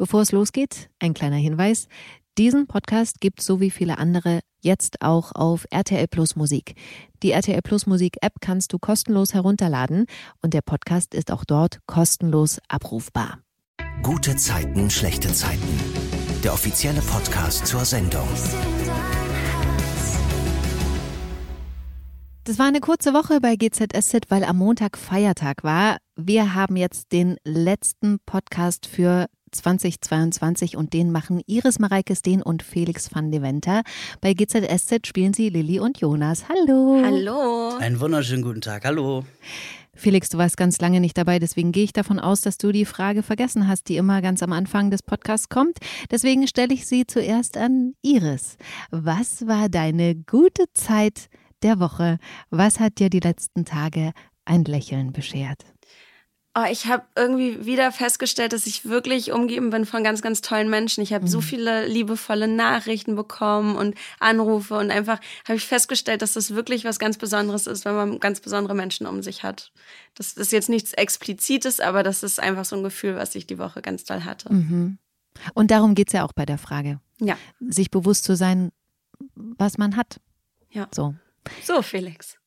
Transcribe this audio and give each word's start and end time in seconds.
Bevor 0.00 0.22
es 0.22 0.32
losgeht, 0.32 0.88
ein 0.98 1.12
kleiner 1.12 1.36
Hinweis. 1.36 1.86
Diesen 2.38 2.66
Podcast 2.66 3.20
gibt 3.20 3.42
so 3.42 3.60
wie 3.60 3.70
viele 3.70 3.98
andere 3.98 4.40
jetzt 4.62 5.02
auch 5.02 5.34
auf 5.34 5.66
RTL 5.70 6.08
Plus 6.08 6.36
Musik. 6.36 6.74
Die 7.22 7.32
RTL 7.32 7.60
Plus 7.60 7.86
Musik 7.86 8.16
App 8.22 8.32
kannst 8.40 8.72
du 8.72 8.78
kostenlos 8.78 9.34
herunterladen 9.34 10.06
und 10.40 10.54
der 10.54 10.62
Podcast 10.62 11.14
ist 11.14 11.30
auch 11.30 11.44
dort 11.44 11.80
kostenlos 11.86 12.60
abrufbar. 12.66 13.40
Gute 14.02 14.36
Zeiten, 14.36 14.88
schlechte 14.88 15.30
Zeiten. 15.34 15.68
Der 16.42 16.54
offizielle 16.54 17.02
Podcast 17.02 17.66
zur 17.66 17.84
Sendung. 17.84 18.26
Das 22.44 22.58
war 22.58 22.66
eine 22.66 22.80
kurze 22.80 23.12
Woche 23.12 23.38
bei 23.42 23.56
GZSZ, 23.56 24.30
weil 24.30 24.44
am 24.44 24.56
Montag 24.56 24.96
Feiertag 24.96 25.62
war. 25.62 25.98
Wir 26.16 26.54
haben 26.54 26.76
jetzt 26.76 27.12
den 27.12 27.36
letzten 27.44 28.18
Podcast 28.24 28.86
für 28.86 29.26
2022 29.50 30.76
und 30.76 30.92
den 30.92 31.10
machen 31.10 31.42
Iris 31.46 31.78
Mareike 31.78 32.16
Steen 32.16 32.42
und 32.42 32.62
Felix 32.62 33.14
van 33.14 33.30
de 33.30 33.42
Venter. 33.42 33.82
Bei 34.20 34.34
GZSZ 34.34 35.06
spielen 35.06 35.34
sie 35.34 35.48
Lilly 35.48 35.80
und 35.80 36.00
Jonas. 36.00 36.44
Hallo. 36.48 37.02
Hallo. 37.04 37.76
Einen 37.78 38.00
wunderschönen 38.00 38.42
guten 38.42 38.60
Tag. 38.60 38.84
Hallo. 38.84 39.24
Felix, 39.94 40.30
du 40.30 40.38
warst 40.38 40.56
ganz 40.56 40.80
lange 40.80 41.00
nicht 41.00 41.18
dabei, 41.18 41.38
deswegen 41.38 41.72
gehe 41.72 41.84
ich 41.84 41.92
davon 41.92 42.18
aus, 42.18 42.40
dass 42.40 42.56
du 42.56 42.72
die 42.72 42.86
Frage 42.86 43.22
vergessen 43.22 43.68
hast, 43.68 43.88
die 43.88 43.96
immer 43.96 44.22
ganz 44.22 44.42
am 44.42 44.52
Anfang 44.52 44.90
des 44.90 45.02
Podcasts 45.02 45.48
kommt. 45.48 45.78
Deswegen 46.10 46.46
stelle 46.46 46.72
ich 46.72 46.86
sie 46.86 47.06
zuerst 47.06 47.56
an 47.58 47.92
Iris. 48.00 48.56
Was 48.90 49.46
war 49.46 49.68
deine 49.68 50.14
gute 50.14 50.64
Zeit 50.72 51.28
der 51.62 51.80
Woche? 51.80 52.18
Was 52.48 52.80
hat 52.80 52.98
dir 52.98 53.10
die 53.10 53.20
letzten 53.20 53.64
Tage 53.64 54.12
ein 54.46 54.64
Lächeln 54.64 55.12
beschert? 55.12 55.64
Oh, 56.52 56.64
ich 56.68 56.86
habe 56.86 57.04
irgendwie 57.14 57.64
wieder 57.64 57.92
festgestellt, 57.92 58.52
dass 58.52 58.66
ich 58.66 58.84
wirklich 58.84 59.30
umgeben 59.30 59.70
bin 59.70 59.86
von 59.86 60.02
ganz, 60.02 60.20
ganz 60.20 60.40
tollen 60.40 60.68
Menschen. 60.68 61.00
Ich 61.00 61.12
habe 61.12 61.24
mhm. 61.24 61.28
so 61.28 61.40
viele 61.40 61.86
liebevolle 61.86 62.48
Nachrichten 62.48 63.14
bekommen 63.14 63.76
und 63.76 63.94
Anrufe 64.18 64.76
und 64.76 64.90
einfach 64.90 65.20
habe 65.46 65.56
ich 65.56 65.64
festgestellt, 65.64 66.22
dass 66.22 66.32
das 66.32 66.52
wirklich 66.52 66.84
was 66.84 66.98
ganz 66.98 67.18
Besonderes 67.18 67.68
ist, 67.68 67.84
wenn 67.84 67.94
man 67.94 68.18
ganz 68.18 68.40
besondere 68.40 68.74
Menschen 68.74 69.06
um 69.06 69.22
sich 69.22 69.44
hat. 69.44 69.70
Das 70.16 70.32
ist 70.32 70.50
jetzt 70.50 70.68
nichts 70.68 70.92
Explizites, 70.92 71.78
aber 71.78 72.02
das 72.02 72.24
ist 72.24 72.40
einfach 72.40 72.64
so 72.64 72.74
ein 72.74 72.82
Gefühl, 72.82 73.14
was 73.14 73.36
ich 73.36 73.46
die 73.46 73.58
Woche 73.58 73.80
ganz 73.80 74.02
toll 74.02 74.24
hatte. 74.24 74.52
Mhm. 74.52 74.98
Und 75.54 75.70
darum 75.70 75.94
geht 75.94 76.08
es 76.08 76.14
ja 76.14 76.24
auch 76.24 76.32
bei 76.32 76.46
der 76.46 76.58
Frage. 76.58 76.98
Ja. 77.20 77.38
Sich 77.60 77.92
bewusst 77.92 78.24
zu 78.24 78.34
sein, 78.34 78.72
was 79.36 79.78
man 79.78 79.94
hat. 79.94 80.20
Ja. 80.70 80.88
So. 80.92 81.14
So, 81.62 81.80
Felix. 81.82 82.39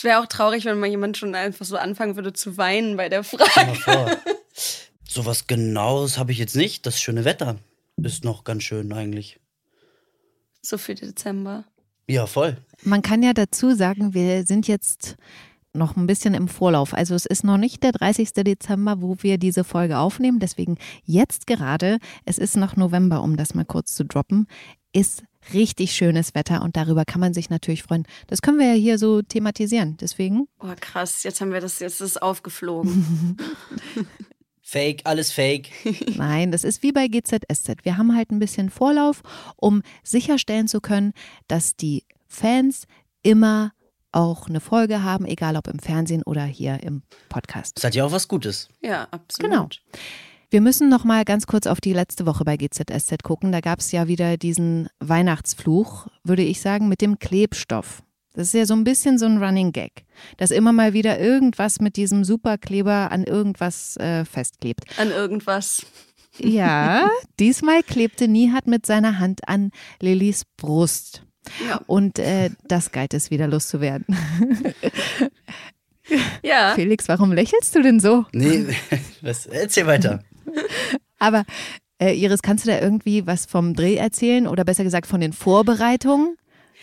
Es 0.00 0.04
wäre 0.04 0.18
auch 0.18 0.26
traurig, 0.26 0.64
wenn 0.64 0.80
mal 0.80 0.88
jemand 0.88 1.18
schon 1.18 1.34
einfach 1.34 1.66
so 1.66 1.76
anfangen 1.76 2.16
würde 2.16 2.32
zu 2.32 2.56
weinen 2.56 2.96
bei 2.96 3.10
der 3.10 3.22
Frage. 3.22 4.18
so 5.06 5.26
was 5.26 5.46
Genaues 5.46 6.16
habe 6.16 6.32
ich 6.32 6.38
jetzt 6.38 6.56
nicht. 6.56 6.86
Das 6.86 6.98
schöne 6.98 7.26
Wetter 7.26 7.58
ist 8.02 8.24
noch 8.24 8.44
ganz 8.44 8.62
schön 8.62 8.90
eigentlich. 8.94 9.40
So 10.62 10.78
für 10.78 10.94
Dezember. 10.94 11.64
Ja, 12.08 12.24
voll. 12.24 12.56
Man 12.82 13.02
kann 13.02 13.22
ja 13.22 13.34
dazu 13.34 13.74
sagen, 13.74 14.14
wir 14.14 14.46
sind 14.46 14.66
jetzt 14.68 15.16
noch 15.74 15.98
ein 15.98 16.06
bisschen 16.06 16.32
im 16.32 16.48
Vorlauf. 16.48 16.94
Also 16.94 17.14
es 17.14 17.26
ist 17.26 17.44
noch 17.44 17.58
nicht 17.58 17.82
der 17.82 17.92
30. 17.92 18.32
Dezember, 18.32 19.02
wo 19.02 19.18
wir 19.20 19.36
diese 19.36 19.64
Folge 19.64 19.98
aufnehmen. 19.98 20.38
Deswegen 20.38 20.78
jetzt 21.04 21.46
gerade, 21.46 21.98
es 22.24 22.38
ist 22.38 22.56
noch 22.56 22.74
November, 22.74 23.22
um 23.22 23.36
das 23.36 23.52
mal 23.52 23.66
kurz 23.66 23.94
zu 23.94 24.06
droppen, 24.06 24.46
ist 24.94 25.24
richtig 25.52 25.92
schönes 25.92 26.34
Wetter 26.34 26.62
und 26.62 26.76
darüber 26.76 27.04
kann 27.04 27.20
man 27.20 27.34
sich 27.34 27.50
natürlich 27.50 27.82
freuen. 27.82 28.06
Das 28.26 28.42
können 28.42 28.58
wir 28.58 28.68
ja 28.68 28.74
hier 28.74 28.98
so 28.98 29.22
thematisieren. 29.22 29.96
Deswegen. 30.00 30.48
Oh, 30.60 30.72
krass, 30.80 31.22
jetzt 31.22 31.40
haben 31.40 31.52
wir 31.52 31.60
das, 31.60 31.78
jetzt 31.78 32.00
ist 32.00 32.10
es 32.10 32.16
aufgeflogen. 32.16 33.36
Fake, 34.62 35.00
alles 35.02 35.32
fake. 35.32 35.68
Nein, 36.16 36.52
das 36.52 36.62
ist 36.62 36.84
wie 36.84 36.92
bei 36.92 37.08
GZSZ. 37.08 37.84
Wir 37.84 37.96
haben 37.96 38.14
halt 38.14 38.30
ein 38.30 38.38
bisschen 38.38 38.70
Vorlauf, 38.70 39.22
um 39.56 39.82
sicherstellen 40.04 40.68
zu 40.68 40.80
können, 40.80 41.12
dass 41.48 41.74
die 41.74 42.04
Fans 42.28 42.84
immer 43.24 43.72
auch 44.12 44.48
eine 44.48 44.60
Folge 44.60 45.02
haben, 45.02 45.26
egal 45.26 45.56
ob 45.56 45.66
im 45.66 45.80
Fernsehen 45.80 46.22
oder 46.22 46.44
hier 46.44 46.80
im 46.84 47.02
Podcast. 47.28 47.78
Das 47.78 47.84
hat 47.84 47.96
ja 47.96 48.04
auch 48.04 48.12
was 48.12 48.28
Gutes. 48.28 48.68
Ja, 48.80 49.08
absolut. 49.10 49.50
Genau. 49.50 49.68
Wir 50.52 50.60
müssen 50.60 50.88
noch 50.88 51.04
mal 51.04 51.24
ganz 51.24 51.46
kurz 51.46 51.68
auf 51.68 51.80
die 51.80 51.92
letzte 51.92 52.26
Woche 52.26 52.44
bei 52.44 52.56
GZSZ 52.56 53.22
gucken. 53.22 53.52
Da 53.52 53.60
gab 53.60 53.78
es 53.78 53.92
ja 53.92 54.08
wieder 54.08 54.36
diesen 54.36 54.88
Weihnachtsfluch, 54.98 56.08
würde 56.24 56.42
ich 56.42 56.60
sagen, 56.60 56.88
mit 56.88 57.00
dem 57.00 57.20
Klebstoff. 57.20 58.02
Das 58.34 58.48
ist 58.48 58.54
ja 58.54 58.66
so 58.66 58.74
ein 58.74 58.82
bisschen 58.82 59.16
so 59.16 59.26
ein 59.26 59.42
Running 59.42 59.70
Gag, 59.70 60.06
dass 60.38 60.50
immer 60.50 60.72
mal 60.72 60.92
wieder 60.92 61.20
irgendwas 61.20 61.80
mit 61.80 61.94
diesem 61.96 62.24
Superkleber 62.24 63.12
an 63.12 63.22
irgendwas 63.24 63.96
äh, 63.98 64.24
festklebt. 64.24 64.84
An 64.98 65.10
irgendwas. 65.10 65.86
Ja, 66.38 67.10
diesmal 67.40 67.82
klebte 67.82 68.28
Nihat 68.28 68.68
mit 68.68 68.86
seiner 68.86 69.18
Hand 69.18 69.48
an 69.48 69.72
Lillys 70.00 70.44
Brust. 70.56 71.24
Ja. 71.68 71.80
Und 71.88 72.20
äh, 72.20 72.50
das 72.68 72.92
galt 72.92 73.14
es 73.14 73.32
wieder 73.32 73.48
loszuwerden. 73.48 74.06
Ja. 76.42 76.72
Felix, 76.74 77.08
warum 77.08 77.32
lächelst 77.32 77.74
du 77.74 77.82
denn 77.82 78.00
so? 78.00 78.26
Nee, 78.32 78.66
was, 79.22 79.46
erzähl 79.46 79.86
weiter. 79.86 80.20
Aber 81.18 81.44
äh, 82.00 82.14
Iris, 82.14 82.42
kannst 82.42 82.64
du 82.64 82.70
da 82.70 82.80
irgendwie 82.80 83.26
was 83.26 83.46
vom 83.46 83.74
Dreh 83.74 83.96
erzählen 83.96 84.46
oder 84.46 84.64
besser 84.64 84.84
gesagt 84.84 85.06
von 85.06 85.20
den 85.20 85.32
Vorbereitungen? 85.32 86.36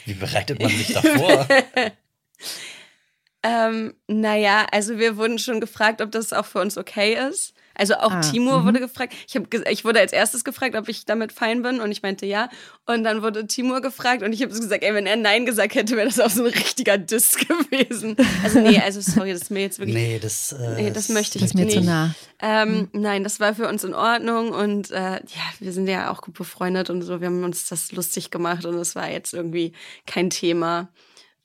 Wie 0.05 0.13
bereitet 0.13 0.61
man 0.61 0.69
sich 0.69 0.93
da 0.93 1.01
vor? 1.01 1.47
ähm, 3.43 3.93
naja, 4.07 4.67
also 4.71 4.97
wir 4.99 5.17
wurden 5.17 5.39
schon 5.39 5.59
gefragt, 5.59 6.01
ob 6.01 6.11
das 6.11 6.33
auch 6.33 6.45
für 6.45 6.61
uns 6.61 6.77
okay 6.77 7.17
ist. 7.29 7.53
Also 7.77 7.95
auch 7.95 8.11
ah, 8.11 8.21
Timur 8.21 8.59
mhm. 8.59 8.65
wurde 8.65 8.79
gefragt. 8.79 9.13
Ich, 9.27 9.35
hab, 9.35 9.53
ich 9.53 9.85
wurde 9.85 9.99
als 9.99 10.11
erstes 10.11 10.43
gefragt, 10.43 10.75
ob 10.75 10.89
ich 10.89 11.05
damit 11.05 11.31
fein 11.31 11.61
bin 11.61 11.79
und 11.79 11.91
ich 11.91 12.01
meinte 12.01 12.25
ja. 12.25 12.49
Und 12.85 13.03
dann 13.03 13.21
wurde 13.21 13.45
Timur 13.47 13.81
gefragt 13.81 14.23
und 14.23 14.33
ich 14.33 14.41
habe 14.41 14.51
gesagt, 14.51 14.83
ey, 14.83 14.93
wenn 14.93 15.05
er 15.05 15.15
Nein 15.15 15.45
gesagt 15.45 15.75
hätte, 15.75 15.95
wäre 15.95 16.07
das 16.07 16.19
auch 16.19 16.29
so 16.29 16.43
ein 16.43 16.51
richtiger 16.51 16.97
Diss 16.97 17.37
gewesen. 17.37 18.15
Also 18.43 18.59
nee, 18.59 18.79
also 18.79 18.99
sorry, 19.01 19.31
das 19.31 19.43
ist 19.43 19.51
mir 19.51 19.61
jetzt 19.61 19.79
wirklich... 19.79 19.95
Nee, 19.95 20.19
das, 20.19 20.53
äh, 20.53 20.81
nee, 20.81 20.91
das 20.91 21.09
möchte 21.09 21.37
ich 21.37 21.43
das 21.43 21.51
ist 21.51 21.55
mir 21.55 21.65
nicht. 21.65 21.77
zu 21.77 21.83
nah. 21.83 22.15
Ähm, 22.39 22.89
mhm. 22.91 23.01
Nein, 23.01 23.23
das 23.23 23.39
war 23.39 23.53
für 23.53 23.67
uns 23.67 23.83
in 23.83 23.93
Ordnung 23.93 24.49
und 24.49 24.91
äh, 24.91 25.15
ja, 25.15 25.43
wir 25.59 25.71
sind 25.71 25.87
ja 25.87 26.11
auch 26.11 26.21
gut 26.21 26.35
befreundet 26.35 26.89
und 26.89 27.01
so. 27.01 27.21
Wir 27.21 27.27
haben 27.27 27.43
uns 27.43 27.67
das 27.67 27.91
lustig 27.91 28.31
gemacht 28.31 28.65
und 28.65 28.75
es 28.75 28.95
war 28.95 29.09
jetzt 29.09 29.33
irgendwie 29.33 29.73
kein 30.05 30.29
Thema. 30.29 30.89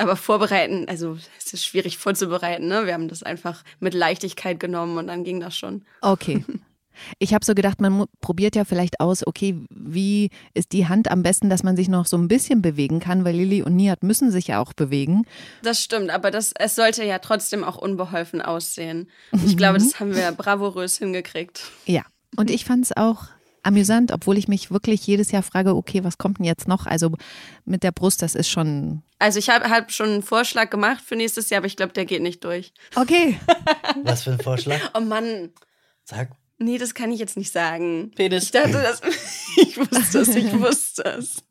Aber 0.02 0.16
vorbereiten, 0.16 0.86
also 0.88 1.16
es 1.38 1.52
ist 1.52 1.64
schwierig 1.64 1.96
vorzubereiten. 1.96 2.66
Ne? 2.66 2.86
Wir 2.86 2.94
haben 2.94 3.06
das 3.06 3.22
einfach 3.22 3.62
mit 3.78 3.94
Leichtigkeit 3.94 4.58
genommen 4.58 4.98
und 4.98 5.06
dann 5.06 5.22
ging 5.22 5.38
das 5.38 5.56
schon. 5.56 5.82
Okay. 6.00 6.44
Ich 7.18 7.32
habe 7.32 7.42
so 7.42 7.54
gedacht, 7.54 7.80
man 7.80 8.04
probiert 8.20 8.54
ja 8.54 8.66
vielleicht 8.66 9.00
aus, 9.00 9.26
okay, 9.26 9.56
wie 9.70 10.28
ist 10.52 10.72
die 10.72 10.88
Hand 10.88 11.10
am 11.10 11.22
besten, 11.22 11.48
dass 11.48 11.62
man 11.62 11.74
sich 11.74 11.88
noch 11.88 12.04
so 12.04 12.18
ein 12.18 12.28
bisschen 12.28 12.60
bewegen 12.60 13.00
kann, 13.00 13.24
weil 13.24 13.34
Lilly 13.34 13.62
und 13.62 13.74
Nihat 13.74 14.02
müssen 14.02 14.30
sich 14.30 14.48
ja 14.48 14.60
auch 14.60 14.74
bewegen. 14.74 15.24
Das 15.62 15.80
stimmt, 15.80 16.10
aber 16.10 16.30
das, 16.30 16.52
es 16.58 16.74
sollte 16.74 17.02
ja 17.02 17.18
trotzdem 17.18 17.64
auch 17.64 17.78
unbeholfen 17.78 18.42
aussehen. 18.42 19.08
Ich 19.46 19.56
glaube, 19.56 19.78
das 19.78 20.00
haben 20.00 20.14
wir 20.14 20.32
bravourös 20.32 20.98
hingekriegt. 20.98 21.62
Ja, 21.86 22.02
und 22.36 22.50
ich 22.50 22.66
fand 22.66 22.84
es 22.84 22.94
auch 22.94 23.24
amüsant, 23.62 24.12
obwohl 24.12 24.38
ich 24.38 24.48
mich 24.48 24.70
wirklich 24.70 25.06
jedes 25.06 25.30
Jahr 25.30 25.42
frage, 25.42 25.74
okay, 25.74 26.04
was 26.04 26.18
kommt 26.18 26.38
denn 26.38 26.44
jetzt 26.44 26.68
noch? 26.68 26.86
Also 26.86 27.12
mit 27.64 27.82
der 27.82 27.92
Brust, 27.92 28.22
das 28.22 28.34
ist 28.34 28.48
schon. 28.48 29.02
Also 29.18 29.38
ich 29.38 29.50
habe 29.50 29.68
hab 29.70 29.92
schon 29.92 30.10
einen 30.10 30.22
Vorschlag 30.22 30.70
gemacht 30.70 31.02
für 31.04 31.16
nächstes 31.16 31.50
Jahr, 31.50 31.58
aber 31.58 31.66
ich 31.66 31.76
glaube, 31.76 31.92
der 31.92 32.04
geht 32.04 32.22
nicht 32.22 32.44
durch. 32.44 32.72
Okay. 32.94 33.38
was 34.02 34.24
für 34.24 34.32
ein 34.32 34.40
Vorschlag? 34.40 34.78
Oh 34.94 35.00
Mann. 35.00 35.50
Sag. 36.04 36.30
Nee, 36.58 36.78
das 36.78 36.94
kann 36.94 37.10
ich 37.10 37.18
jetzt 37.18 37.36
nicht 37.36 37.52
sagen. 37.52 38.12
Penis. 38.14 38.44
Ich 38.44 38.50
dachte, 38.52 38.72
das, 38.72 39.00
ich 39.56 39.76
wusste 39.78 40.20
es, 40.20 40.28
ich 40.28 40.52
wusste 40.58 41.02
es. 41.04 41.42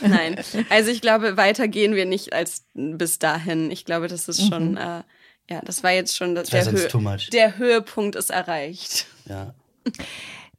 Nein, 0.00 0.40
also 0.70 0.90
ich 0.90 1.00
glaube, 1.00 1.36
weiter 1.36 1.66
gehen 1.66 1.94
wir 1.96 2.06
nicht 2.06 2.32
als 2.32 2.64
bis 2.74 3.18
dahin. 3.18 3.70
Ich 3.72 3.84
glaube, 3.84 4.06
das 4.06 4.28
ist 4.28 4.46
schon, 4.48 4.72
mhm. 4.72 4.76
äh, 4.76 5.02
ja, 5.50 5.60
das 5.64 5.82
war 5.82 5.90
jetzt 5.90 6.16
schon 6.16 6.34
das, 6.36 6.50
der, 6.50 6.70
Hö 6.70 6.88
der 7.32 7.58
Höhepunkt 7.58 8.14
ist 8.14 8.30
erreicht. 8.30 9.06
Ja. 9.28 9.54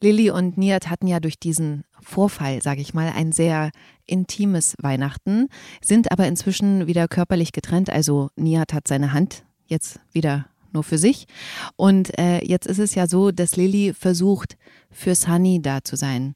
Lilly 0.01 0.29
und 0.29 0.57
Niat 0.57 0.89
hatten 0.89 1.07
ja 1.07 1.19
durch 1.19 1.39
diesen 1.39 1.83
Vorfall, 2.01 2.61
sage 2.61 2.81
ich 2.81 2.93
mal, 2.93 3.11
ein 3.15 3.31
sehr 3.31 3.71
intimes 4.05 4.75
Weihnachten, 4.81 5.47
sind 5.81 6.11
aber 6.11 6.27
inzwischen 6.27 6.87
wieder 6.87 7.07
körperlich 7.07 7.51
getrennt. 7.51 7.89
Also 7.89 8.29
Niat 8.35 8.73
hat 8.73 8.87
seine 8.87 9.13
Hand 9.13 9.43
jetzt 9.65 9.99
wieder 10.11 10.45
nur 10.73 10.83
für 10.83 10.97
sich. 10.97 11.27
Und 11.75 12.17
äh, 12.19 12.43
jetzt 12.45 12.67
ist 12.67 12.79
es 12.79 12.95
ja 12.95 13.07
so, 13.07 13.31
dass 13.31 13.55
Lilly 13.55 13.93
versucht, 13.93 14.57
für 14.89 15.15
Sunny 15.15 15.61
da 15.61 15.83
zu 15.83 15.95
sein. 15.95 16.33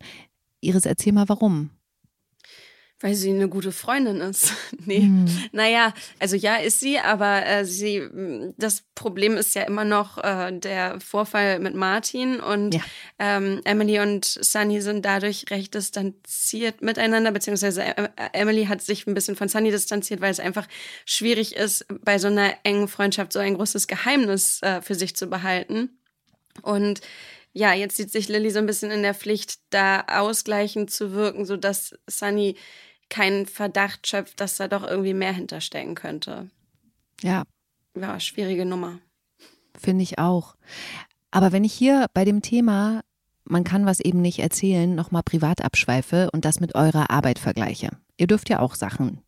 Iris, 0.62 0.86
erzähl 0.86 1.14
mal 1.14 1.30
warum. 1.30 1.72
Weil 3.02 3.16
sie 3.16 3.32
eine 3.32 3.50
gute 3.50 3.72
Freundin 3.72 4.18
ist. 4.18 4.54
nee. 4.86 5.02
Hm. 5.02 5.26
Naja, 5.52 5.94
also 6.20 6.36
ja, 6.36 6.58
ist 6.58 6.80
sie, 6.80 7.00
aber 7.00 7.46
äh, 7.46 7.66
sie, 7.66 8.08
das 8.58 8.84
Problem 8.94 9.38
ist 9.38 9.56
ja 9.56 9.64
immer 9.64 9.84
noch 9.86 10.20
äh, 10.20 10.52
der 10.52 11.00
Vorfall 11.02 11.60
mit 11.60 11.74
Martin 11.74 12.40
und 12.40 12.76
Ja. 12.76 12.82
ähm, 13.18 13.62
Emily 13.64 14.00
und 14.00 14.26
Sunny 14.26 14.82
sind 14.82 15.04
dadurch 15.04 15.46
recht 15.50 15.74
distanziert 15.74 16.84
miteinander, 16.84 17.32
beziehungsweise 17.32 17.82
äh, 17.84 18.10
Emily 18.34 18.66
hat 18.66 18.82
sich 18.84 19.08
ein 19.08 19.16
bisschen 19.16 19.36
von 19.36 19.50
Sunny 19.50 19.72
distanziert, 19.72 20.22
weil 20.22 20.32
es 20.32 20.40
einfach 20.40 20.68
schwierig 21.06 21.56
ist, 21.56 21.86
bei 22.04 22.20
so 22.20 22.28
einer 22.28 22.54
engen 22.64 22.88
Freundschaft 22.88 23.34
so 23.34 23.40
ein 23.40 23.56
großes 23.56 23.88
Geheimnis 23.88 24.62
äh, 24.62 24.82
für 24.82 24.94
sich 24.96 25.16
zu 25.16 25.26
behalten. 25.28 25.90
Und 26.62 27.02
ja, 27.54 27.74
jetzt 27.74 27.98
sieht 27.98 28.12
sich 28.12 28.30
Lilly 28.30 28.50
so 28.52 28.60
ein 28.60 28.66
bisschen 28.66 28.92
in 28.92 29.02
der 29.02 29.14
Pflicht, 29.14 29.56
da 29.72 30.02
ausgleichend 30.08 30.92
zu 30.92 31.14
wirken, 31.14 31.46
sodass 31.46 31.96
Sunny 32.08 32.56
keinen 33.12 33.46
Verdacht 33.46 34.08
schöpft, 34.08 34.40
dass 34.40 34.58
da 34.58 34.68
doch 34.68 34.84
irgendwie 34.88 35.14
mehr 35.14 35.34
hinterstecken 35.34 35.94
könnte. 35.94 36.50
Ja, 37.22 37.44
Ja, 37.96 38.20
schwierige 38.20 38.66
Nummer. 38.66 38.98
finde 39.78 40.02
ich 40.02 40.18
auch. 40.18 40.56
Aber 41.30 41.52
wenn 41.52 41.64
ich 41.64 41.74
hier 41.74 42.08
bei 42.14 42.26
dem 42.26 42.42
Thema, 42.42 43.02
man 43.44 43.64
kann 43.64 43.86
was 43.86 44.00
eben 44.00 44.22
nicht 44.22 44.40
erzählen, 44.40 44.96
nochmal 44.96 45.24
privat 45.24 45.62
abschweife 45.62 46.30
und 46.32 46.46
das 46.46 46.60
mit 46.60 46.74
eurer 46.76 47.12
Arbeit 47.12 47.38
vergleiche. 47.38 47.90
Ihr 48.18 48.28
dürft 48.28 48.50
ja 48.50 48.60
auch 48.60 48.76
Sachen 48.76 49.22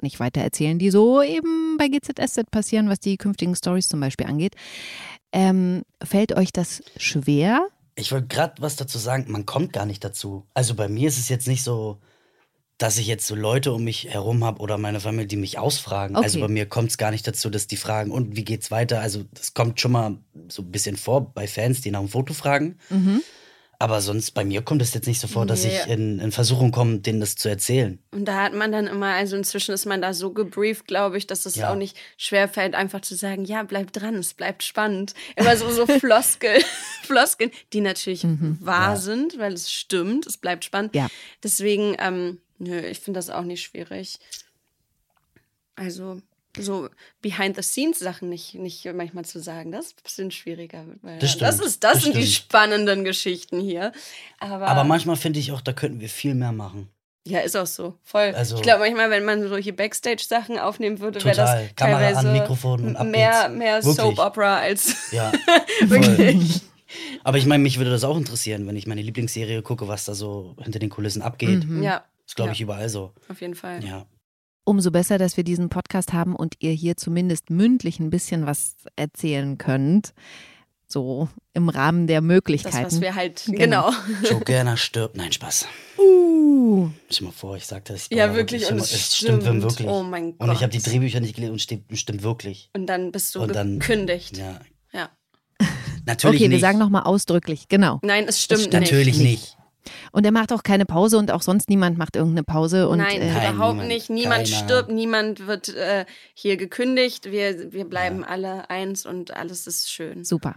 nicht 0.00 0.20
weiter 0.20 0.40
erzählen, 0.40 0.78
die 0.78 0.90
so 0.90 1.22
eben 1.22 1.76
bei 1.76 1.88
GZSZ 1.88 2.50
passieren, 2.50 2.88
was 2.88 3.00
die 3.00 3.16
künftigen 3.16 3.56
Stories 3.56 3.88
zum 3.88 4.00
Beispiel 4.00 4.26
angeht. 4.26 4.54
Ähm, 5.32 5.82
fällt 6.02 6.36
euch 6.36 6.52
das 6.52 6.82
schwer? 6.96 7.66
Ich 7.96 8.12
wollte 8.12 8.28
gerade 8.28 8.62
was 8.62 8.76
dazu 8.76 8.96
sagen, 8.98 9.24
man 9.28 9.44
kommt 9.44 9.72
gar 9.72 9.86
nicht 9.86 10.04
dazu. 10.04 10.46
Also 10.54 10.74
bei 10.74 10.88
mir 10.88 11.08
ist 11.08 11.18
es 11.18 11.28
jetzt 11.28 11.48
nicht 11.48 11.64
so, 11.64 11.98
dass 12.78 12.96
ich 12.98 13.06
jetzt 13.08 13.26
so 13.26 13.34
Leute 13.34 13.72
um 13.72 13.82
mich 13.84 14.08
herum 14.08 14.44
habe 14.44 14.60
oder 14.60 14.78
meine 14.78 15.00
Familie, 15.00 15.26
die 15.26 15.36
mich 15.36 15.58
ausfragen. 15.58 16.16
Okay. 16.16 16.24
Also 16.24 16.40
bei 16.40 16.48
mir 16.48 16.66
kommt 16.66 16.90
es 16.90 16.98
gar 16.98 17.10
nicht 17.10 17.26
dazu, 17.26 17.50
dass 17.50 17.66
die 17.66 17.76
fragen, 17.76 18.10
und 18.12 18.36
wie 18.36 18.44
geht's 18.44 18.70
weiter? 18.70 19.00
Also 19.00 19.24
das 19.34 19.52
kommt 19.52 19.80
schon 19.80 19.92
mal 19.92 20.18
so 20.48 20.62
ein 20.62 20.70
bisschen 20.70 20.96
vor 20.96 21.32
bei 21.34 21.46
Fans, 21.48 21.80
die 21.80 21.90
nach 21.90 21.98
einem 22.00 22.08
Foto 22.08 22.34
fragen. 22.34 22.78
Mhm. 22.88 23.20
Aber 23.80 24.00
sonst 24.00 24.32
bei 24.32 24.44
mir 24.44 24.62
kommt 24.62 24.82
es 24.82 24.92
jetzt 24.92 25.06
nicht 25.06 25.20
so 25.20 25.28
vor, 25.28 25.46
dass 25.46 25.62
Nee. 25.62 25.70
ich 25.72 25.86
in, 25.92 26.18
in 26.18 26.32
Versuchung 26.32 26.72
komme, 26.72 26.98
denen 26.98 27.20
das 27.20 27.36
zu 27.36 27.48
erzählen. 27.48 28.00
Und 28.10 28.24
da 28.24 28.42
hat 28.42 28.52
man 28.54 28.72
dann 28.72 28.88
immer, 28.88 29.06
also 29.14 29.36
inzwischen 29.36 29.72
ist 29.72 29.86
man 29.86 30.02
da 30.02 30.14
so 30.14 30.32
gebrieft, 30.32 30.86
glaube 30.88 31.16
ich, 31.16 31.28
dass 31.28 31.46
es 31.46 31.54
Ja. 31.54 31.70
auch 31.70 31.76
nicht 31.76 31.96
schwer 32.16 32.48
fällt, 32.48 32.74
einfach 32.74 33.02
zu 33.02 33.14
sagen, 33.14 33.44
ja, 33.44 33.62
bleib 33.62 33.92
dran, 33.92 34.16
es 34.16 34.34
bleibt 34.34 34.64
spannend. 34.64 35.14
Immer 35.36 35.56
so, 35.56 35.70
so 35.70 35.86
Floskel, 36.00 36.60
Floskeln, 37.04 37.52
die 37.72 37.80
natürlich 37.80 38.24
wahr 38.24 38.94
Ja. 38.94 38.96
sind, 38.96 39.38
weil 39.38 39.52
es 39.52 39.72
stimmt, 39.72 40.26
es 40.26 40.38
bleibt 40.38 40.64
spannend. 40.64 40.94
Ja. 40.96 41.06
Deswegen, 41.44 41.94
ähm, 42.00 42.38
nö, 42.58 42.78
ich 42.80 43.00
finde 43.00 43.18
das 43.18 43.30
auch 43.30 43.42
nicht 43.42 43.62
schwierig. 43.62 44.18
Also, 45.76 46.20
so 46.58 46.88
Behind-the-Scenes-Sachen 47.22 48.28
nicht, 48.28 48.54
nicht 48.54 48.84
manchmal 48.92 49.24
zu 49.24 49.40
sagen, 49.40 49.70
das 49.70 49.86
ist 49.86 49.98
ein 49.98 50.02
bisschen 50.02 50.30
schwieriger. 50.32 50.84
Das 51.20 51.30
stimmt, 51.30 51.42
das, 51.42 51.60
ist, 51.60 51.84
das, 51.84 51.92
das 51.94 52.02
sind 52.04 52.16
die 52.16 52.26
stimmt. 52.26 52.34
spannenden 52.46 53.04
Geschichten 53.04 53.60
hier. 53.60 53.92
Aber, 54.40 54.66
Aber 54.66 54.84
manchmal 54.84 55.16
finde 55.16 55.38
ich 55.38 55.52
auch, 55.52 55.60
da 55.60 55.72
könnten 55.72 56.00
wir 56.00 56.08
viel 56.08 56.34
mehr 56.34 56.52
machen. 56.52 56.88
ja, 57.24 57.40
ist 57.40 57.56
auch 57.56 57.66
so. 57.66 57.94
Voll. 58.02 58.32
Also- 58.34 58.56
ich 58.56 58.62
glaube 58.62 58.80
manchmal, 58.80 59.10
wenn 59.10 59.24
man 59.24 59.46
solche 59.48 59.72
Backstage-Sachen 59.72 60.58
aufnehmen 60.58 60.98
würde, 60.98 61.22
wäre 61.24 61.36
das. 61.36 61.76
Kamera 61.76 61.98
an, 61.98 62.14
teilweise 62.14 62.28
Mikrofon 62.32 62.84
und 62.86 62.96
ab 62.96 63.06
mehr, 63.06 63.48
mehr. 63.50 63.80
Soap-Opera 63.82 64.58
als 64.58 65.12
Ja, 65.12 65.30
wirklich. 65.86 66.62
Aber 67.22 67.36
ich 67.38 67.44
meine, 67.46 67.62
mich 67.62 67.78
würde 67.78 67.90
das 67.90 68.02
auch 68.02 68.16
interessieren, 68.16 68.66
wenn 68.66 68.76
ich 68.76 68.86
meine 68.86 69.02
Lieblingsserie 69.02 69.60
gucke, 69.62 69.86
was 69.88 70.06
da 70.06 70.14
so 70.14 70.56
hinter 70.60 70.78
den 70.78 70.88
Kulissen 70.88 71.20
abgeht. 71.22 71.64
Mhm. 71.64 71.82
Ja, 71.82 72.02
Das 72.28 72.34
glaube 72.34 72.50
Ja. 72.50 72.52
ich 72.52 72.60
überall 72.60 72.88
so. 72.90 73.14
auf 73.28 73.40
jeden 73.40 73.54
Fall. 73.56 73.82
Ja. 73.82 74.06
Umso 74.64 74.90
besser, 74.90 75.16
dass 75.16 75.36
wir 75.38 75.44
diesen 75.44 75.70
Podcast 75.70 76.12
haben 76.12 76.36
und 76.36 76.56
ihr 76.60 76.72
hier 76.72 76.96
zumindest 76.96 77.48
mündlich 77.48 77.98
ein 78.00 78.10
bisschen 78.10 78.44
was 78.46 78.76
erzählen 78.96 79.56
könnt. 79.56 80.12
So 80.86 81.28
im 81.54 81.68
Rahmen 81.70 82.06
der 82.06 82.20
Das, 82.20 82.26
Möglichkeiten. 82.26 82.84
was 82.84 83.00
wir 83.00 83.14
halt, 83.14 83.44
Genau. 83.46 83.90
genau. 83.90 83.92
Joe 84.30 84.40
Gerner 84.40 84.76
stirbt. 84.76 85.16
Nein, 85.16 85.32
Spaß. 85.32 85.66
uh, 85.98 86.88
Stell 87.08 87.18
dir 87.18 87.24
mal 87.24 87.32
vor, 87.32 87.56
ich 87.56 87.66
sag 87.66 87.86
das. 87.86 88.08
Ja, 88.10 88.34
wirklich. 88.34 88.70
Und 88.70 88.78
es 88.78 89.16
stimmt 89.16 89.42
stimmt. 89.42 89.62
wirklich. 89.62 89.88
Oh 89.88 90.02
mein 90.02 90.36
Gott. 90.36 90.48
Und 90.48 90.54
ich 90.54 90.62
habe 90.62 90.72
die 90.72 90.82
Drehbücher 90.82 91.20
nicht 91.20 91.34
gelesen 91.34 91.52
und 91.52 91.58
steht 91.60 91.84
stimmt 91.98 92.22
wirklich. 92.22 92.70
Und 92.74 92.86
dann 92.86 93.10
bist 93.10 93.34
du 93.34 93.40
Und 93.42 93.54
dann- 93.54 93.78
gekündigt. 93.78 94.36
Ja. 94.36 94.60
Ja. 94.92 95.10
Natürlich 96.06 96.36
okay, 96.36 96.44
wir 96.44 96.48
nicht. 96.50 96.60
sagen 96.60 96.78
nochmal 96.78 97.02
ausdrücklich, 97.02 97.68
genau. 97.68 98.00
Nein, 98.02 98.24
es 98.28 98.42
stimmt 98.42 98.60
stimmt 98.62 98.74
Natürlich 98.74 99.18
nicht. 99.18 99.56
Und 100.12 100.24
er 100.24 100.32
macht 100.32 100.52
auch 100.52 100.62
keine 100.62 100.84
Pause 100.86 101.18
und 101.18 101.30
auch 101.30 101.42
sonst 101.42 101.68
niemand 101.68 101.98
macht 101.98 102.16
irgendeine 102.16 102.44
Pause. 102.44 102.88
Und, 102.88 102.98
Nein, 102.98 103.20
äh, 103.20 103.30
überhaupt 103.30 103.74
niemand. 103.74 103.88
nicht. 103.88 104.10
Niemand 104.10 104.44
Keiner. 104.48 104.64
stirbt, 104.64 104.90
niemand 104.90 105.46
wird 105.46 105.68
äh, 105.74 106.04
hier 106.34 106.56
gekündigt. 106.56 107.30
Wir, 107.30 107.72
wir 107.72 107.84
bleiben 107.84 108.24
alle 108.24 108.70
eins 108.70 109.06
und 109.06 109.34
alles 109.36 109.66
ist 109.66 109.90
schön. 109.90 110.24
super. 110.24 110.54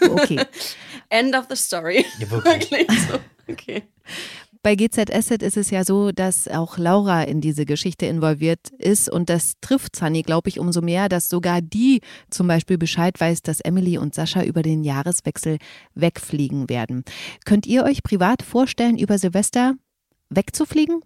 Okay. 0.12 0.40
End 1.08 1.34
of 1.36 1.46
the 1.48 1.56
story. 1.56 2.04
Ja, 2.18 2.30
wirklich. 2.30 2.70
Wirklich 2.70 3.00
so. 3.08 3.18
Okay. 3.48 3.82
Bei 4.64 4.76
GZSZ 4.76 5.42
ist 5.42 5.56
es 5.56 5.70
ja 5.70 5.84
so, 5.84 6.12
dass 6.12 6.46
auch 6.46 6.78
Laura 6.78 7.24
in 7.24 7.40
diese 7.40 7.66
Geschichte 7.66 8.06
involviert 8.06 8.70
ist 8.78 9.10
und 9.10 9.28
das 9.28 9.54
trifft 9.60 9.96
Sunny, 9.96 10.22
glaube 10.22 10.48
ich, 10.48 10.60
umso 10.60 10.80
mehr, 10.82 11.08
dass 11.08 11.28
sogar 11.28 11.60
die 11.60 12.00
zum 12.30 12.46
Beispiel 12.46 12.78
Bescheid 12.78 13.20
weiß, 13.20 13.42
dass 13.42 13.58
Emily 13.60 13.98
und 13.98 14.14
Sascha 14.14 14.44
über 14.44 14.62
den 14.62 14.84
Jahreswechsel 14.84 15.58
wegfliegen 15.96 16.68
werden. 16.70 17.04
Könnt 17.44 17.66
ihr 17.66 17.82
euch 17.82 18.04
privat 18.04 18.42
vorstellen, 18.42 18.96
über 18.98 19.18
Silvester 19.18 19.74
wegzufliegen? 20.30 21.00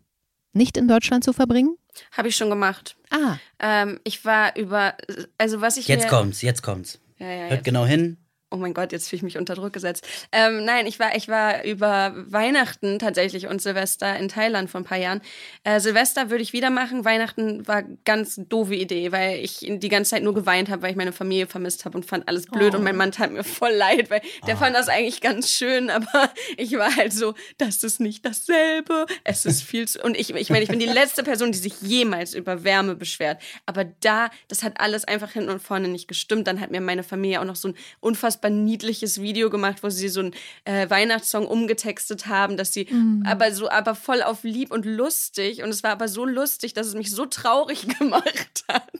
Nicht 0.52 0.76
in 0.76 0.86
Deutschland 0.86 1.24
zu 1.24 1.32
verbringen? 1.32 1.76
Habe 2.12 2.28
ich 2.28 2.36
schon 2.36 2.50
gemacht. 2.50 2.96
Ah, 3.10 3.36
Ähm, 3.58 4.00
ich 4.04 4.24
war 4.26 4.54
über, 4.56 4.94
also 5.38 5.62
was 5.62 5.78
ich 5.78 5.88
Jetzt 5.88 6.04
mir, 6.04 6.10
kommt's, 6.10 6.42
jetzt 6.42 6.62
kommt's. 6.62 6.98
Ja, 7.18 7.26
ja, 7.26 7.40
Hört 7.44 7.52
jetzt. 7.52 7.64
genau 7.64 7.86
hin. 7.86 8.18
Oh 8.56 8.58
mein 8.58 8.72
Gott, 8.72 8.90
jetzt 8.90 9.08
fühle 9.10 9.18
ich 9.18 9.22
mich 9.22 9.36
unter 9.36 9.54
Druck 9.54 9.74
gesetzt. 9.74 10.06
Ähm, 10.32 10.64
nein, 10.64 10.86
ich 10.86 10.98
war, 10.98 11.14
ich 11.14 11.28
war 11.28 11.62
über 11.64 12.14
Weihnachten 12.16 12.98
tatsächlich 12.98 13.48
und 13.48 13.60
Silvester 13.60 14.16
in 14.16 14.28
Thailand 14.28 14.70
vor 14.70 14.80
ein 14.80 14.84
paar 14.84 14.96
Jahren. 14.96 15.20
Äh, 15.62 15.78
Silvester 15.78 16.30
würde 16.30 16.42
ich 16.42 16.54
wieder 16.54 16.70
machen. 16.70 17.04
Weihnachten 17.04 17.68
war 17.68 17.82
ganz 18.06 18.40
doofe 18.48 18.74
Idee, 18.74 19.12
weil 19.12 19.40
ich 19.44 19.58
die 19.68 19.88
ganze 19.90 20.12
Zeit 20.12 20.22
nur 20.22 20.32
geweint 20.32 20.70
habe, 20.70 20.80
weil 20.80 20.90
ich 20.92 20.96
meine 20.96 21.12
Familie 21.12 21.46
vermisst 21.46 21.84
habe 21.84 21.98
und 21.98 22.04
fand 22.06 22.26
alles 22.28 22.46
blöd 22.46 22.72
Oh. 22.72 22.78
und 22.78 22.84
mein 22.84 22.96
Mann 22.96 23.12
tat 23.12 23.30
mir 23.30 23.44
voll 23.44 23.72
leid, 23.72 24.08
weil 24.10 24.22
der 24.46 24.56
fand 24.56 24.74
das 24.74 24.88
eigentlich 24.88 25.20
ganz 25.20 25.50
schön, 25.50 25.90
aber 25.90 26.30
ich 26.56 26.72
war 26.78 26.96
halt 26.96 27.12
so, 27.12 27.34
das 27.58 27.82
ist 27.84 28.00
nicht 28.00 28.24
dasselbe. 28.24 29.04
Es 29.24 29.44
ist 29.44 29.62
viel 29.62 29.86
zu. 29.86 30.00
Und 30.02 30.16
ich, 30.16 30.34
ich 30.34 30.48
meine, 30.50 30.62
ich 30.62 30.70
bin 30.70 30.78
die 30.78 30.86
letzte 30.86 31.22
Person, 31.22 31.52
die 31.52 31.58
sich 31.58 31.74
jemals 31.82 32.32
über 32.34 32.64
Wärme 32.64 32.94
beschwert. 32.94 33.42
Aber 33.66 33.84
da, 33.84 34.30
das 34.48 34.62
hat 34.62 34.80
alles 34.80 35.04
einfach 35.04 35.32
hinten 35.32 35.50
und 35.50 35.60
vorne 35.62 35.88
nicht 35.88 36.08
gestimmt. 36.08 36.46
Dann 36.46 36.60
hat 36.60 36.70
mir 36.70 36.80
meine 36.80 37.02
Familie 37.02 37.40
auch 37.40 37.44
noch 37.44 37.56
so 37.56 37.68
ein 37.68 37.74
unfassbar 38.00 38.45
niedliches 38.50 39.20
Video 39.20 39.50
gemacht, 39.50 39.82
wo 39.82 39.90
sie 39.90 40.08
so 40.08 40.20
einen 40.20 40.34
äh, 40.64 40.88
Weihnachtssong 40.88 41.46
umgetextet 41.46 42.26
haben, 42.26 42.56
dass 42.56 42.72
sie 42.72 42.88
aber 43.24 43.52
so, 43.52 43.70
aber 43.70 43.94
voll 43.94 44.22
auf 44.22 44.42
lieb 44.44 44.72
und 44.72 44.84
lustig. 44.84 45.62
Und 45.62 45.70
es 45.70 45.82
war 45.82 45.92
aber 45.92 46.08
so 46.08 46.24
lustig, 46.24 46.74
dass 46.74 46.86
es 46.86 46.94
mich 46.94 47.10
so 47.10 47.26
traurig 47.26 47.86
gemacht 47.98 48.64
hat. 48.68 48.90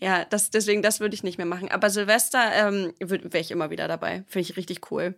Ja, 0.00 0.24
das, 0.24 0.50
deswegen, 0.50 0.82
das 0.82 1.00
würde 1.00 1.14
ich 1.14 1.22
nicht 1.22 1.38
mehr 1.38 1.46
machen. 1.46 1.70
Aber 1.70 1.90
Silvester 1.90 2.40
ähm, 2.54 2.92
wäre 2.98 3.38
ich 3.38 3.50
immer 3.50 3.70
wieder 3.70 3.88
dabei. 3.88 4.24
Finde 4.26 4.48
ich 4.48 4.56
richtig 4.56 4.90
cool. 4.90 5.14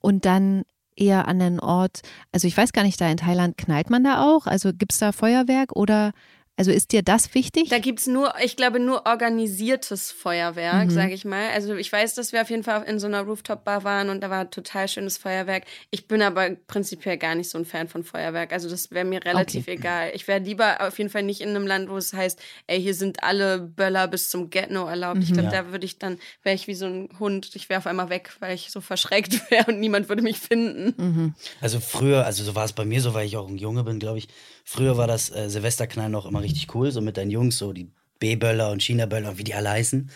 und 0.00 0.24
dann 0.24 0.64
eher 0.98 1.28
an 1.28 1.40
einen 1.40 1.60
Ort, 1.60 2.02
also 2.32 2.46
ich 2.46 2.56
weiß 2.56 2.72
gar 2.72 2.82
nicht, 2.82 3.00
da 3.00 3.08
in 3.08 3.16
Thailand 3.16 3.56
knallt 3.56 3.90
man 3.90 4.04
da 4.04 4.24
auch? 4.24 4.46
Also 4.46 4.72
gibt 4.72 4.92
es 4.92 4.98
da 4.98 5.12
Feuerwerk 5.12 5.74
oder, 5.76 6.12
also 6.58 6.70
ist 6.70 6.92
dir 6.92 7.02
das 7.02 7.32
wichtig? 7.34 7.68
Da 7.70 7.78
gibt 7.78 8.00
es 8.00 8.06
nur, 8.06 8.34
ich 8.42 8.56
glaube, 8.56 8.80
nur 8.80 9.06
organisiertes 9.06 10.10
Feuerwerk, 10.12 10.86
Mhm. 10.86 10.90
sage 10.90 11.14
ich 11.14 11.24
mal. 11.24 11.50
Also 11.54 11.74
ich 11.76 11.90
weiß, 11.90 12.14
dass 12.14 12.32
wir 12.32 12.42
auf 12.42 12.50
jeden 12.50 12.64
Fall 12.64 12.82
in 12.82 12.98
so 12.98 13.06
einer 13.06 13.22
Rooftop-Bar 13.22 13.84
waren 13.84 14.10
und 14.10 14.20
da 14.20 14.28
war 14.30 14.50
total 14.50 14.88
schönes 14.88 15.16
Feuerwerk. 15.18 15.64
Ich 15.90 16.08
bin 16.08 16.20
aber 16.20 16.50
prinzipiell 16.66 17.16
gar 17.16 17.34
nicht 17.34 17.48
so 17.48 17.56
ein 17.58 17.64
Fan 17.64 17.88
von 17.88 18.02
Feuerwerk. 18.04 18.52
Also 18.52 18.68
das 18.68 18.90
wäre 18.90 19.04
mir 19.04 19.24
relativ 19.24 19.68
egal. 19.68 20.10
Ich 20.14 20.26
wäre 20.28 20.40
lieber 20.40 20.86
auf 20.86 20.98
jeden 20.98 21.10
Fall 21.10 21.22
nicht 21.22 21.40
in 21.40 21.50
einem 21.50 21.66
Land, 21.66 21.88
wo 21.88 21.96
es 21.96 22.12
heißt, 22.12 22.40
ey, 22.66 22.82
hier 22.82 22.94
sind 22.94 23.22
alle 23.22 23.60
Böller 23.60 24.08
bis 24.08 24.28
zum 24.28 24.50
Get-No 24.50 24.86
erlaubt. 24.86 25.22
Ich 25.22 25.32
glaube, 25.32 25.44
Ja. 25.54 25.62
da 25.62 25.70
würde 25.72 25.86
ich 25.86 25.98
dann, 25.98 26.18
wäre 26.42 26.54
ich 26.56 26.66
wie 26.66 26.74
so 26.74 26.86
ein 26.86 27.08
Hund. 27.18 27.54
Ich 27.54 27.68
wäre 27.68 27.78
auf 27.78 27.86
einmal 27.86 28.10
weg, 28.10 28.30
weil 28.40 28.54
ich 28.54 28.70
so 28.72 28.80
verschreckt 28.80 29.32
wäre 29.50 29.66
und 29.70 29.78
niemand 29.80 30.08
würde 30.08 30.22
mich 30.22 30.38
finden. 30.38 30.94
Mhm. 31.00 31.34
Also 31.60 31.78
früher, 31.80 32.24
also 32.26 32.42
so 32.42 32.54
war 32.54 32.64
es 32.64 32.72
bei 32.72 32.84
mir 32.84 33.00
so, 33.00 33.14
weil 33.14 33.26
ich 33.26 33.36
auch 33.36 33.48
ein 33.48 33.58
Junge 33.58 33.84
bin, 33.84 33.98
glaube 34.00 34.18
ich. 34.18 34.28
Früher 34.70 34.98
war 34.98 35.06
das 35.06 35.30
äh, 35.34 35.48
Silvesterknallen 35.48 36.12
noch 36.12 36.26
immer 36.26 36.42
richtig 36.42 36.74
cool, 36.74 36.90
so 36.92 37.00
mit 37.00 37.16
deinen 37.16 37.30
Jungs, 37.30 37.56
so 37.56 37.72
die 37.72 37.90
B-Böller 38.18 38.70
und 38.70 38.82
China-Böller 38.82 39.30
und 39.30 39.38
wie 39.38 39.44
die 39.44 39.54
alle 39.54 39.70
heißen. 39.70 40.10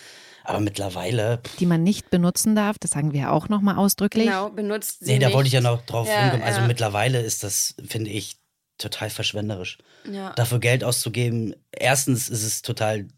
Aber 0.45 0.61
mittlerweile, 0.61 1.39
pff, 1.39 1.57
die 1.57 1.65
man 1.65 1.83
nicht 1.83 2.11
benutzen 2.11 2.55
darf, 2.55 2.79
das 2.79 2.91
sagen 2.91 3.15
wir 3.15 3.33
auch 3.33 3.49
nochmal 3.49 3.77
ausdrücklich. 3.79 4.27
Genau, 4.27 4.51
benutzt 4.51 4.99
sie 5.07 5.13
nee, 5.15 5.19
da 5.21 5.29
nicht. 5.29 5.35
wollte 5.37 5.47
ich 5.47 5.55
ja 5.55 5.63
noch 5.63 5.81
drauf 5.87 6.07
Ja, 6.07 6.21
hinkommen. 6.21 6.45
Also 6.45 6.61
ja. 6.61 6.67
mittlerweile 6.67 7.23
ist 7.23 7.43
das, 7.45 7.77
finde 7.89 8.11
ich, 8.11 8.37
total 8.77 9.09
verschwenderisch. 9.09 9.79
Ja. 10.11 10.35
Dafür 10.35 10.59
Geld 10.59 10.85
auszugeben, 10.85 11.55
erstens 11.71 12.29
ist 12.29 12.43
es 12.43 12.61
total, 12.61 13.09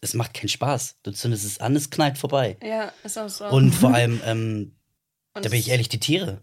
es 0.00 0.14
macht 0.14 0.34
keinen 0.34 0.50
Spaß. 0.50 0.98
Du 1.02 1.10
zündest 1.10 1.44
es 1.44 1.58
an, 1.58 1.74
es 1.74 1.90
knallt 1.90 2.16
vorbei. 2.16 2.58
ja, 2.62 2.92
ist 3.02 3.18
auch 3.18 3.28
so. 3.28 3.46
Und 3.46 3.72
vor 3.72 3.92
allem, 3.94 4.20
ähm, 4.24 4.76
Und 5.34 5.44
da 5.44 5.48
bin 5.48 5.58
ich 5.58 5.68
ehrlich, 5.70 5.88
die 5.88 5.98
Tiere. 5.98 6.42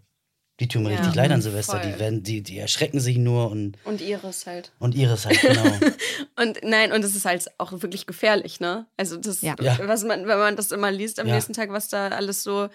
Die 0.60 0.68
tun 0.68 0.84
mir 0.84 0.90
Ja, 0.92 0.96
richtig 0.98 1.14
leid 1.16 1.30
an 1.32 1.42
Silvester. 1.42 1.80
voll. 1.82 1.92
Die, 1.92 2.00
werden, 2.00 2.24
die, 2.24 2.42
die 2.42 2.58
erschrecken 2.58 3.00
sich 3.00 3.18
nur 3.18 3.52
und, 3.52 3.78
Und 3.84 4.02
Iris 4.02 4.48
halt. 4.48 4.72
und 4.80 4.96
ihres 4.96 5.26
halt, 5.28 5.40
genau. 5.42 5.64
Und 6.36 6.60
nein, 6.64 6.92
und 6.92 7.04
es 7.04 7.16
ist 7.16 7.26
halt 7.26 7.46
auch 7.60 7.72
wirklich 7.74 8.06
gefährlich, 8.08 8.60
ne? 8.60 8.86
Also 8.98 9.18
das. 9.18 9.42
Ja. 9.42 9.56
was 9.84 10.04
man, 10.04 10.28
wenn 10.28 10.38
man 10.38 10.56
das 10.56 10.72
immer 10.72 10.92
liest 10.92 11.20
am 11.20 11.28
Ja. 11.28 11.36
nächsten 11.36 11.54
Tag, 11.54 11.72
was 11.72 11.90
da 11.90 12.08
alles 12.10 12.44
so. 12.44 12.70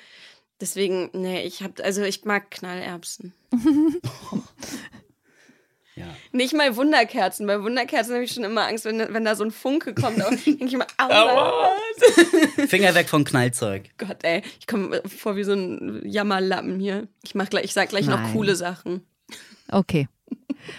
Deswegen, 0.61 1.11
nee, 1.13 1.43
ich 1.43 1.63
hab, 1.63 1.81
also 1.81 2.03
ich 2.03 2.25
mag 2.25 2.51
Knallerbsen. 2.53 3.33
ja. 6.03 6.17
Nicht 6.33 6.55
mal 6.55 6.77
Wunderkerzen. 6.77 7.47
Bei 7.47 7.63
Wunderkerzen 7.63 8.15
habe 8.15 8.25
ich 8.25 8.33
schon 8.33 8.45
immer 8.45 8.67
Angst, 8.67 8.85
wenn, 8.85 8.99
wenn 8.99 9.25
da 9.25 9.35
so 9.35 9.45
ein 9.45 9.51
Funke 9.51 9.95
kommt. 9.95 10.19
Da 10.19 10.31
denke 10.47 10.65
ich 10.65 10.73
immer, 10.73 10.87
aua. 10.99 11.73
Finger 12.69 12.95
weg 12.95 13.09
von 13.09 13.25
Knallzeug. 13.25 13.91
Gott, 13.99 14.19
ey, 14.23 14.43
ich 14.59 14.67
komme 14.67 15.03
vor 15.07 15.37
wie 15.37 15.45
so 15.45 15.53
ein 15.53 16.03
Jammerlappen 16.05 16.79
hier. 16.79 17.09
Ich 17.25 17.35
mach 17.35 17.49
gleich, 17.49 17.65
ich 17.65 17.73
sag 17.73 17.89
gleich 17.89 18.07
noch 18.07 18.21
Nein. 18.21 18.33
coole 18.33 18.57
Sachen. 18.57 19.07
Okay. 19.69 20.09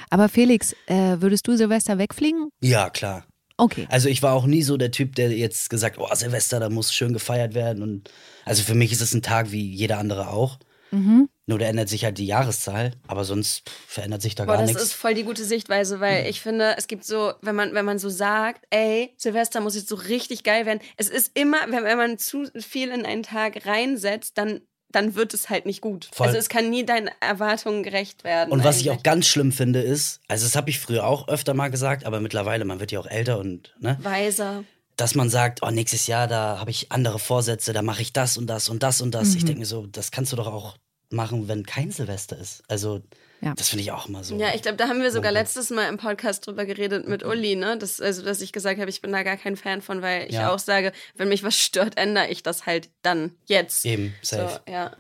Aber 0.10 0.30
Felix, 0.30 0.74
äh, 0.88 1.18
würdest 1.20 1.48
du 1.48 1.56
Silvester 1.56 1.98
wegfliegen? 1.98 2.50
Ja, 2.62 2.90
klar. 2.90 3.26
Okay. 3.58 3.88
Also 3.90 4.10
ich 4.10 4.24
war 4.24 4.34
auch 4.34 4.46
nie 4.46 4.64
so 4.64 4.78
der 4.78 4.92
Typ, 4.92 5.16
der 5.16 5.32
jetzt 5.32 5.70
gesagt, 5.70 5.98
oh, 6.00 6.08
Silvester, 6.14 6.60
da 6.60 6.70
muss 6.70 6.94
schön 6.94 7.14
gefeiert 7.14 7.54
werden. 7.54 7.84
Und 7.84 8.10
also 8.46 8.64
für 8.64 8.76
mich 8.76 8.92
ist 8.92 9.02
es 9.02 9.14
ein 9.14 9.22
Tag 9.22 9.52
wie 9.52 9.74
jeder 9.74 10.00
andere 10.00 10.30
auch. 10.30 10.58
Mhm. 10.94 11.30
Nur 11.46 11.60
da 11.60 11.66
ändert 11.66 11.90
sich 11.90 12.06
halt 12.06 12.18
die 12.18 12.26
Jahreszahl, 12.26 12.92
aber 13.06 13.26
sonst 13.26 13.70
verändert 13.88 14.22
sich 14.22 14.36
da 14.36 14.46
Boah, 14.46 14.54
gar 14.54 14.62
das 14.62 14.70
nichts. 14.70 14.84
ist 14.84 14.94
voll 14.94 15.14
die 15.14 15.24
gute 15.24 15.44
Sichtweise, 15.44 16.00
weil 16.00 16.28
ich 16.28 16.40
finde, 16.40 16.76
es 16.78 16.88
gibt 16.88 17.04
so, 17.04 17.34
wenn 17.42 17.56
man, 17.56 17.74
wenn 17.74 17.84
man 17.84 18.00
so 18.00 18.10
sagt, 18.10 18.66
ey, 18.70 19.14
Silvester 19.18 19.60
muss 19.60 19.76
jetzt 19.76 19.90
so 19.90 19.96
richtig 19.96 20.44
geil 20.44 20.66
werden. 20.66 20.80
Es 20.96 21.10
ist 21.10 21.38
immer, 21.38 21.58
wenn, 21.68 21.84
wenn 21.84 21.98
man 21.98 22.18
zu 22.18 22.46
viel 22.58 22.90
in 22.92 23.06
einen 23.06 23.24
Tag 23.24 23.66
reinsetzt, 23.66 24.38
dann, 24.38 24.62
dann 24.90 25.16
wird 25.16 25.34
es 25.34 25.50
halt 25.50 25.66
nicht 25.66 25.82
gut. 25.82 26.10
Voll. 26.14 26.28
Also 26.28 26.40
es 26.40 26.48
kann 26.48 26.70
nie 26.70 26.86
deinen 26.86 27.10
Erwartungen 27.20 27.84
gerecht 27.84 28.24
werden. 28.24 28.52
Und 28.52 28.64
was 28.64 28.80
ich 28.80 28.90
auch 28.90 28.94
eigentlich. 28.94 29.04
ganz 29.04 29.28
schlimm 29.28 29.52
finde, 29.52 29.82
ist, 29.82 30.22
also 30.30 30.46
das 30.46 30.56
habe 30.56 30.70
ich 30.70 30.80
früher 30.80 31.06
auch 31.06 31.28
öfter 31.28 31.54
mal 31.54 31.70
gesagt, 31.70 32.06
aber 32.06 32.22
mittlerweile, 32.22 32.64
man 32.64 32.80
wird 32.80 32.94
ja 32.94 33.00
auch 33.00 33.08
älter 33.08 33.40
und, 33.40 33.76
ne, 33.80 33.98
Weiser. 34.02 34.64
Dass 34.96 35.16
man 35.16 35.30
sagt, 35.30 35.60
oh, 35.64 35.72
nächstes 35.72 36.08
Jahr, 36.08 36.28
da 36.28 36.60
habe 36.60 36.72
ich 36.72 36.92
andere 36.92 37.20
Vorsätze, 37.20 37.74
da 37.74 37.82
mache 37.82 38.02
ich 38.02 38.14
das 38.14 38.38
und 38.38 38.48
das 38.48 38.70
und 38.70 38.84
das 38.84 39.02
und 39.02 39.14
das. 39.16 39.30
Mhm. 39.32 39.38
Ich 39.38 39.46
denke 39.46 39.60
mir 39.62 39.66
so, 39.66 39.86
das 39.88 40.12
kannst 40.12 40.32
du 40.32 40.36
doch 40.36 40.48
auch 40.48 40.78
machen, 41.10 41.48
wenn 41.48 41.66
kein 41.66 41.92
Silvester 41.92 42.38
ist. 42.38 42.64
Also, 42.68 43.02
Ja. 43.42 43.54
das 43.56 43.70
finde 43.70 43.84
ich 43.84 43.92
auch 43.92 44.08
immer 44.08 44.24
so. 44.24 44.36
Ja, 44.38 44.56
ich 44.56 44.62
glaube, 44.64 44.78
da 44.78 44.88
haben 44.88 45.02
wir 45.02 45.12
sogar 45.12 45.32
letztes 45.32 45.70
Mal 45.70 45.88
im 45.90 45.98
Podcast 45.98 46.48
drüber 46.48 46.66
geredet 46.66 47.08
mit 47.08 47.24
Uli, 47.24 47.56
ne? 47.56 47.78
Das, 47.78 48.00
also, 48.02 48.24
dass 48.24 48.42
ich 48.42 48.52
gesagt 48.52 48.80
habe, 48.80 48.90
ich 48.90 49.02
bin 49.02 49.12
da 49.12 49.22
gar 49.24 49.38
kein 49.38 49.56
Fan 49.56 49.82
von, 49.82 50.02
weil 50.02 50.28
ich 50.28 50.34
Ja. 50.36 50.52
auch 50.54 50.60
sage, 50.60 50.92
wenn 51.16 51.30
mich 51.30 51.44
was 51.44 51.56
stört, 51.60 51.98
ändere 51.98 52.30
ich 52.30 52.42
das 52.42 52.66
halt 52.66 52.90
dann 53.04 53.34
jetzt. 53.46 53.86
Eben, 53.86 54.14
So, 54.24 54.38
safe. 54.38 54.62
ja. 54.68 54.92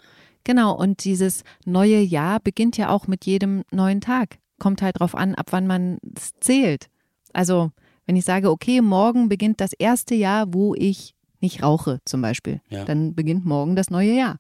Genau, 0.44 0.74
und 0.76 1.04
dieses 1.06 1.44
neue 1.66 2.00
Jahr 2.00 2.40
beginnt 2.42 2.78
ja 2.78 2.90
auch 2.90 3.08
mit 3.08 3.26
jedem 3.26 3.64
neuen 3.72 4.02
Tag. 4.02 4.38
Kommt 4.60 4.82
halt 4.82 5.00
drauf 5.00 5.16
an, 5.16 5.34
ab 5.36 5.48
wann 5.52 5.66
man 5.66 5.98
es 6.16 6.34
zählt. 6.42 6.90
Also, 7.32 7.72
wenn 8.06 8.16
ich 8.16 8.26
sage, 8.26 8.50
okay, 8.52 8.82
morgen 8.82 9.30
beginnt 9.30 9.62
das 9.62 9.74
erste 9.74 10.16
Jahr, 10.16 10.54
wo 10.54 10.76
ich 10.76 11.16
nicht 11.40 11.62
rauche, 11.64 12.00
zum 12.06 12.22
Beispiel, 12.22 12.62
Ja. 12.70 12.86
dann 12.86 13.16
beginnt 13.16 13.46
morgen 13.46 13.76
das 13.76 13.90
neue 13.90 14.14
Jahr. 14.14 14.40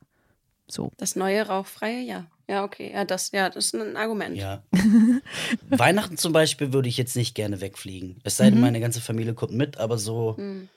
So. 0.67 0.91
Das 0.97 1.15
neue 1.15 1.45
rauchfreie 1.45 2.01
Jahr. 2.01 2.27
Ja, 2.47 2.63
okay. 2.63 2.91
Ja, 2.93 3.05
das, 3.05 3.31
ja, 3.31 3.49
das 3.49 3.65
ist 3.67 3.75
ein 3.75 3.95
Argument. 3.95 4.35
Ja. 4.35 4.63
Weihnachten 5.69 6.17
zum 6.17 6.33
Beispiel 6.33 6.73
würde 6.73 6.89
ich 6.89 6.97
jetzt 6.97 7.15
nicht 7.15 7.35
gerne 7.35 7.61
wegfliegen. 7.61 8.19
Es 8.23 8.37
sei 8.37 8.49
denn, 8.49 8.59
meine 8.59 8.79
ganze 8.79 9.01
Familie 9.01 9.33
kommt 9.33 9.53
mit, 9.53 9.77
aber 9.77 9.97
so 9.97 10.35
Hm. 10.37 10.69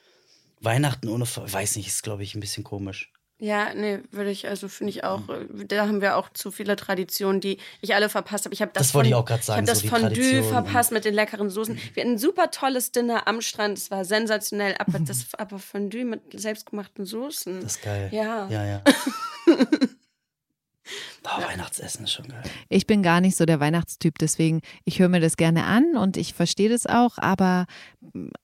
Weihnachten 0.61 1.09
ohne, 1.09 1.25
weiß 1.27 1.77
nicht, 1.77 1.89
ist 1.89 2.03
glaube 2.03 2.23
ich 2.23 2.35
ein 2.35 2.41
bisschen 2.41 2.65
komisch. 2.65 3.13
Ja, 3.39 3.75
nee, 3.75 4.01
würde 4.13 4.31
ich, 4.31 4.49
also 4.49 4.67
finde 4.67 4.91
ich 4.93 5.05
auch, 5.05 5.29
äh, 5.29 5.67
da 5.67 5.87
haben 5.87 6.01
wir 6.01 6.17
auch 6.17 6.31
zu 6.33 6.51
viele 6.51 6.75
Traditionen, 6.75 7.43
die 7.43 7.59
ich 7.83 7.95
alle 7.95 8.09
verpasst 8.09 8.47
habe. 8.47 8.55
Ich 8.55 8.63
habe 8.63 8.73
das, 8.73 8.89
Das 8.89 8.95
wollte 8.95 9.11
ich 9.11 9.15
auch 9.15 9.27
grad 9.27 9.45
sagen, 9.45 9.65
Ich 9.65 9.69
habe 9.69 9.79
so 9.79 9.83
das 9.83 9.91
Fondue 9.91 10.15
Tradition 10.15 10.45
verpasst 10.45 10.93
mit 10.93 11.05
den 11.05 11.15
leckeren 11.15 11.51
Soßen. 11.51 11.79
Wir 11.93 12.03
hatten 12.03 12.15
ein 12.15 12.19
super 12.19 12.51
tolles 12.51 12.93
Dinner 12.93 13.29
am 13.29 13.43
Strand, 13.43 13.77
es 13.77 13.91
war 13.91 14.07
sensationell, 14.07 14.75
aber 14.79 14.99
das 15.01 15.27
aber 15.39 15.59
Fondue 15.59 16.07
mit 16.07 16.23
selbstgemachten 16.33 17.05
Soßen. 17.05 17.61
Das 17.61 17.77
ist 17.77 17.83
geil. 17.83 18.09
Ja. 18.11 18.49
Ja, 18.49 18.65
ja. 18.65 18.83
Oh, 21.25 21.43
Weihnachtsessen 21.43 22.05
ist 22.05 22.13
schon 22.13 22.29
geil. 22.29 22.43
Ich 22.69 22.87
bin 22.87 23.03
gar 23.03 23.21
nicht 23.21 23.37
so 23.37 23.45
der 23.47 23.61
Weihnachtstyp, 23.61 24.19
deswegen, 24.19 24.61
ich 24.85 24.99
höre 24.99 25.09
mir 25.09 25.21
das 25.21 25.37
gerne 25.37 25.65
an 25.65 25.97
und 25.97 26.17
ich 26.17 26.35
verstehe 26.35 26.69
das 26.69 26.87
auch, 26.87 27.19
aber 27.19 27.67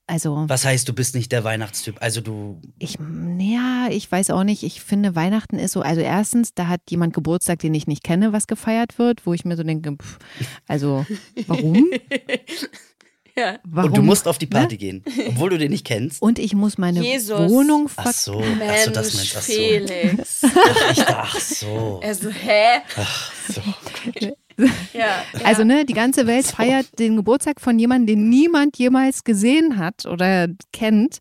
also 0.07 0.45
Was 0.49 0.65
heißt, 0.65 0.89
du 0.89 0.93
bist 0.93 1.15
nicht 1.15 1.33
der 1.33 1.45
Weihnachtstyp? 1.45 1.97
Also 2.01 2.21
du, 2.21 2.61
ich, 2.79 2.99
ja, 3.39 3.89
ich 3.91 4.11
weiß 4.11 4.31
auch 4.31 4.45
nicht, 4.45 4.63
ich 4.63 4.83
finde 4.83 5.15
Weihnachten 5.15 5.59
ist 5.59 5.73
so, 5.73 5.81
also 5.81 6.01
erstens, 6.01 6.55
da 6.55 6.69
hat 6.69 6.81
jemand 6.91 7.15
Geburtstag, 7.15 7.61
den 7.61 7.75
ich 7.75 7.87
nicht 7.87 8.03
kenne, 8.03 8.33
was 8.33 8.47
gefeiert 8.47 8.99
wird, 8.99 9.25
wo 9.27 9.33
ich 9.33 9.45
mir 9.45 9.57
so 9.57 9.63
denke, 9.63 9.97
pff, 9.97 10.19
also 10.67 11.07
warum? 11.47 11.87
Ja. 13.35 13.59
warum? 13.65 13.91
und 13.91 13.97
du 13.97 14.03
musst 14.03 14.29
auf 14.29 14.39
die 14.39 14.47
ne? 14.47 14.51
Party 14.51 14.77
gehen, 14.77 15.05
obwohl 15.29 15.51
du 15.51 15.59
den 15.59 15.71
nicht 15.71 15.87
kennst. 15.87 16.21
Und 16.21 16.39
ich 16.39 16.55
muss 16.55 16.79
meine 16.79 17.01
Jesus. 17.01 17.51
Wohnung 17.51 17.89
Ach 17.97 18.05
ver 18.05 18.12
so, 18.12 18.43
ach 18.43 18.57
Mensch, 18.57 18.85
so, 18.85 18.91
das 18.91 19.15
meinst 19.15 19.35
du. 19.35 19.39
Ach 19.39 19.43
so. 19.43 19.53
Felix. 19.53 20.43
Ich 20.91 20.99
dachte, 20.99 21.17
ach 21.17 21.41
so. 21.41 22.01
Also, 22.03 22.31
hä? 22.31 22.83
Ach 22.97 23.33
so. 23.49 23.61
Ja. 24.55 24.69
ja. 24.93 25.25
Also, 25.45 25.65
ne, 25.65 25.87
die 25.87 25.95
ganze 25.95 26.27
Welt 26.27 26.47
feiert 26.47 26.99
den 26.99 27.17
Geburtstag 27.17 27.59
von 27.59 27.79
jemandem, 27.79 28.19
den 28.19 28.29
niemand 28.29 28.77
jemals 28.77 29.25
gesehen 29.25 29.79
hat 29.79 30.05
oder 30.05 30.47
kennt. 30.73 31.19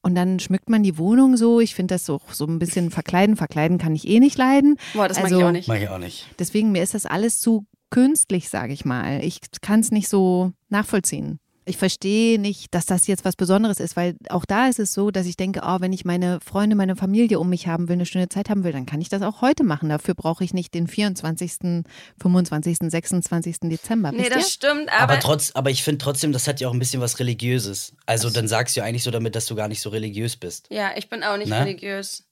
Und 0.00 0.14
dann 0.14 0.38
schmückt 0.38 0.70
man 0.70 0.84
die 0.84 0.96
Wohnung 0.96 1.36
so. 1.36 1.60
Ich 1.60 1.74
finde 1.74 1.94
das 1.94 2.06
so, 2.06 2.20
so 2.30 2.46
ein 2.46 2.60
bisschen 2.60 2.90
verkleiden. 2.90 3.36
Verkleiden 3.36 3.78
kann 3.78 3.96
ich 3.96 4.06
eh 4.06 4.20
nicht 4.20 4.38
leiden. 4.38 4.76
Boah, 4.94 5.08
das 5.08 5.16
mag 5.16 5.24
also, 5.24 5.38
ich 5.38 5.44
auch 5.44 5.52
nicht. 5.52 5.68
Mach 5.68 5.74
ich 5.76 5.88
auch 5.88 5.98
nicht. 5.98 6.26
Deswegen, 6.38 6.70
mir 6.70 6.84
ist 6.84 6.94
das 6.94 7.04
alles 7.04 7.40
zu 7.40 7.66
künstlich, 7.90 8.48
sage 8.48 8.72
ich 8.72 8.84
mal. 8.84 9.22
Ich 9.24 9.40
kann 9.60 9.80
es 9.80 9.90
nicht 9.90 10.08
so 10.08 10.52
nachvollziehen. 10.68 11.40
Ich 11.68 11.76
verstehe 11.76 12.40
nicht, 12.40 12.74
dass 12.74 12.86
das 12.86 13.06
jetzt 13.06 13.24
was 13.26 13.36
Besonderes 13.36 13.78
ist, 13.78 13.94
weil 13.94 14.16
auch 14.30 14.44
da 14.46 14.68
ist 14.68 14.78
es 14.78 14.94
so, 14.94 15.10
dass 15.10 15.26
ich 15.26 15.36
denke, 15.36 15.60
oh, 15.64 15.76
wenn 15.80 15.92
ich 15.92 16.04
meine 16.06 16.40
Freunde, 16.40 16.74
meine 16.76 16.96
Familie 16.96 17.38
um 17.38 17.50
mich 17.50 17.66
haben 17.66 17.88
will, 17.88 17.94
eine 17.94 18.06
schöne 18.06 18.28
Zeit 18.30 18.48
haben 18.48 18.64
will, 18.64 18.72
dann 18.72 18.86
kann 18.86 19.00
ich 19.02 19.10
das 19.10 19.20
auch 19.22 19.42
heute 19.42 19.64
machen. 19.64 19.90
Dafür 19.90 20.14
brauche 20.14 20.42
ich 20.44 20.54
nicht 20.54 20.72
den 20.72 20.86
24., 20.88 21.84
25., 22.20 22.78
26. 22.90 23.60
Dezember. 23.64 24.12
Nee, 24.12 24.28
das 24.28 24.44
ihr? 24.44 24.50
stimmt, 24.50 24.88
Aber, 24.92 25.12
aber. 25.14 25.20
trotz, 25.20 25.50
aber 25.54 25.70
ich 25.70 25.82
finde 25.82 25.98
trotzdem, 25.98 26.32
das 26.32 26.46
hat 26.48 26.60
ja 26.60 26.68
auch 26.68 26.72
ein 26.72 26.78
bisschen 26.78 27.00
was 27.02 27.18
Religiöses. 27.18 27.92
Also 28.06 28.30
dann 28.30 28.48
sagst 28.48 28.74
du 28.76 28.80
ja 28.80 28.86
eigentlich 28.86 29.02
so 29.02 29.10
damit, 29.10 29.34
dass 29.34 29.46
du 29.46 29.54
gar 29.54 29.68
nicht 29.68 29.80
so 29.80 29.90
religiös 29.90 30.36
bist. 30.36 30.66
ja, 30.70 30.92
ich 30.96 31.08
bin 31.10 31.22
auch 31.22 31.36
nicht 31.36 31.48
Na? 31.48 31.62
religiös. 31.64 32.24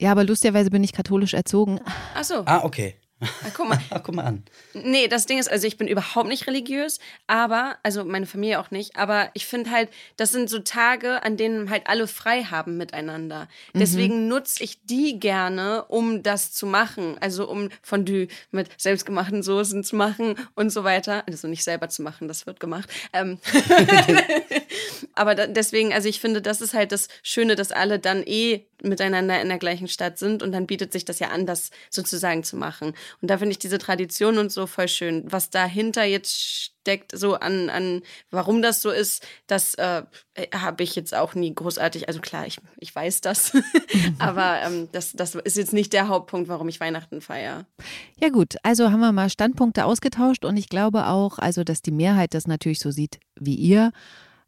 Ja, 0.00 0.10
aber 0.12 0.24
lustigerweise 0.24 0.70
bin 0.70 0.82
ich 0.84 0.92
katholisch 0.92 1.34
erzogen. 1.34 1.80
Ach 2.14 2.24
so, 2.24 2.42
Ah, 2.46 2.60
okay. 2.64 2.96
Ah, 3.44 3.50
guck 3.54 3.68
mal. 3.68 3.78
Ah, 3.90 3.98
guck 3.98 4.14
mal 4.14 4.24
an. 4.24 4.42
Nee, 4.72 5.08
das 5.08 5.26
Ding 5.26 5.38
ist, 5.38 5.50
also 5.50 5.66
ich 5.66 5.76
bin 5.76 5.86
überhaupt 5.88 6.28
nicht 6.28 6.46
religiös, 6.46 6.98
aber, 7.26 7.76
also 7.82 8.04
meine 8.04 8.26
Familie 8.26 8.58
auch 8.58 8.70
nicht, 8.70 8.96
aber 8.96 9.30
ich 9.34 9.46
finde 9.46 9.70
halt, 9.70 9.90
das 10.16 10.32
sind 10.32 10.48
so 10.50 10.58
Tage, 10.60 11.22
an 11.22 11.36
denen 11.36 11.70
halt 11.70 11.86
alle 11.86 12.06
frei 12.06 12.44
haben 12.44 12.76
miteinander. 12.76 13.48
Deswegen 13.74 14.28
nutze 14.28 14.62
ich 14.64 14.84
die 14.84 15.18
gerne, 15.20 15.84
um 15.84 16.22
das 16.22 16.52
zu 16.52 16.66
machen. 16.66 17.16
Also 17.20 17.48
um 17.48 17.68
Fondue 17.82 18.28
mit 18.50 18.68
selbstgemachten 18.80 19.42
Soßen 19.42 19.84
zu 19.84 19.96
machen 19.96 20.36
und 20.54 20.70
so 20.70 20.84
weiter. 20.84 21.24
Also 21.26 21.48
nicht 21.48 21.64
selber 21.64 21.88
zu 21.88 22.02
machen, 22.02 22.28
das 22.28 22.46
wird 22.46 22.60
gemacht. 22.60 22.88
Ähm 23.12 23.38
aber 25.14 25.34
da, 25.34 25.46
deswegen, 25.46 25.92
also 25.92 26.08
ich 26.08 26.20
finde, 26.20 26.42
das 26.42 26.60
ist 26.60 26.74
halt 26.74 26.92
das 26.92 27.08
Schöne, 27.22 27.56
dass 27.56 27.72
alle 27.72 27.98
dann 27.98 28.22
eh 28.24 28.66
miteinander 28.84 29.40
in 29.40 29.48
der 29.48 29.58
gleichen 29.58 29.88
Stadt 29.88 30.18
sind 30.18 30.42
und 30.42 30.52
dann 30.52 30.66
bietet 30.66 30.92
sich 30.92 31.04
das 31.04 31.18
ja 31.18 31.28
an, 31.28 31.46
das 31.46 31.70
sozusagen 31.90 32.44
zu 32.44 32.56
machen. 32.56 32.94
Und 33.20 33.30
da 33.30 33.38
finde 33.38 33.52
ich 33.52 33.58
diese 33.58 33.78
Tradition 33.78 34.38
und 34.38 34.52
so 34.52 34.66
voll 34.66 34.88
schön. 34.88 35.24
Was 35.26 35.50
dahinter 35.50 36.04
jetzt 36.04 36.72
steckt, 36.84 37.16
so 37.16 37.34
an, 37.34 37.70
an 37.70 38.02
warum 38.30 38.60
das 38.60 38.82
so 38.82 38.90
ist, 38.90 39.26
das 39.46 39.74
äh, 39.76 40.02
habe 40.54 40.82
ich 40.82 40.94
jetzt 40.94 41.14
auch 41.14 41.34
nie 41.34 41.54
großartig, 41.54 42.08
also 42.08 42.20
klar, 42.20 42.46
ich, 42.46 42.58
ich 42.78 42.94
weiß 42.94 43.22
das, 43.22 43.52
aber 44.18 44.60
ähm, 44.62 44.88
das, 44.92 45.12
das 45.12 45.34
ist 45.34 45.56
jetzt 45.56 45.72
nicht 45.72 45.94
der 45.94 46.08
Hauptpunkt, 46.08 46.48
warum 46.48 46.68
ich 46.68 46.80
Weihnachten 46.80 47.22
feiere. 47.22 47.66
Ja 48.20 48.28
gut, 48.28 48.56
also 48.62 48.90
haben 48.90 49.00
wir 49.00 49.12
mal 49.12 49.30
Standpunkte 49.30 49.86
ausgetauscht 49.86 50.44
und 50.44 50.58
ich 50.58 50.68
glaube 50.68 51.06
auch, 51.06 51.38
also 51.38 51.64
dass 51.64 51.80
die 51.80 51.90
Mehrheit 51.90 52.34
das 52.34 52.46
natürlich 52.46 52.80
so 52.80 52.90
sieht 52.90 53.18
wie 53.40 53.54
ihr. 53.54 53.92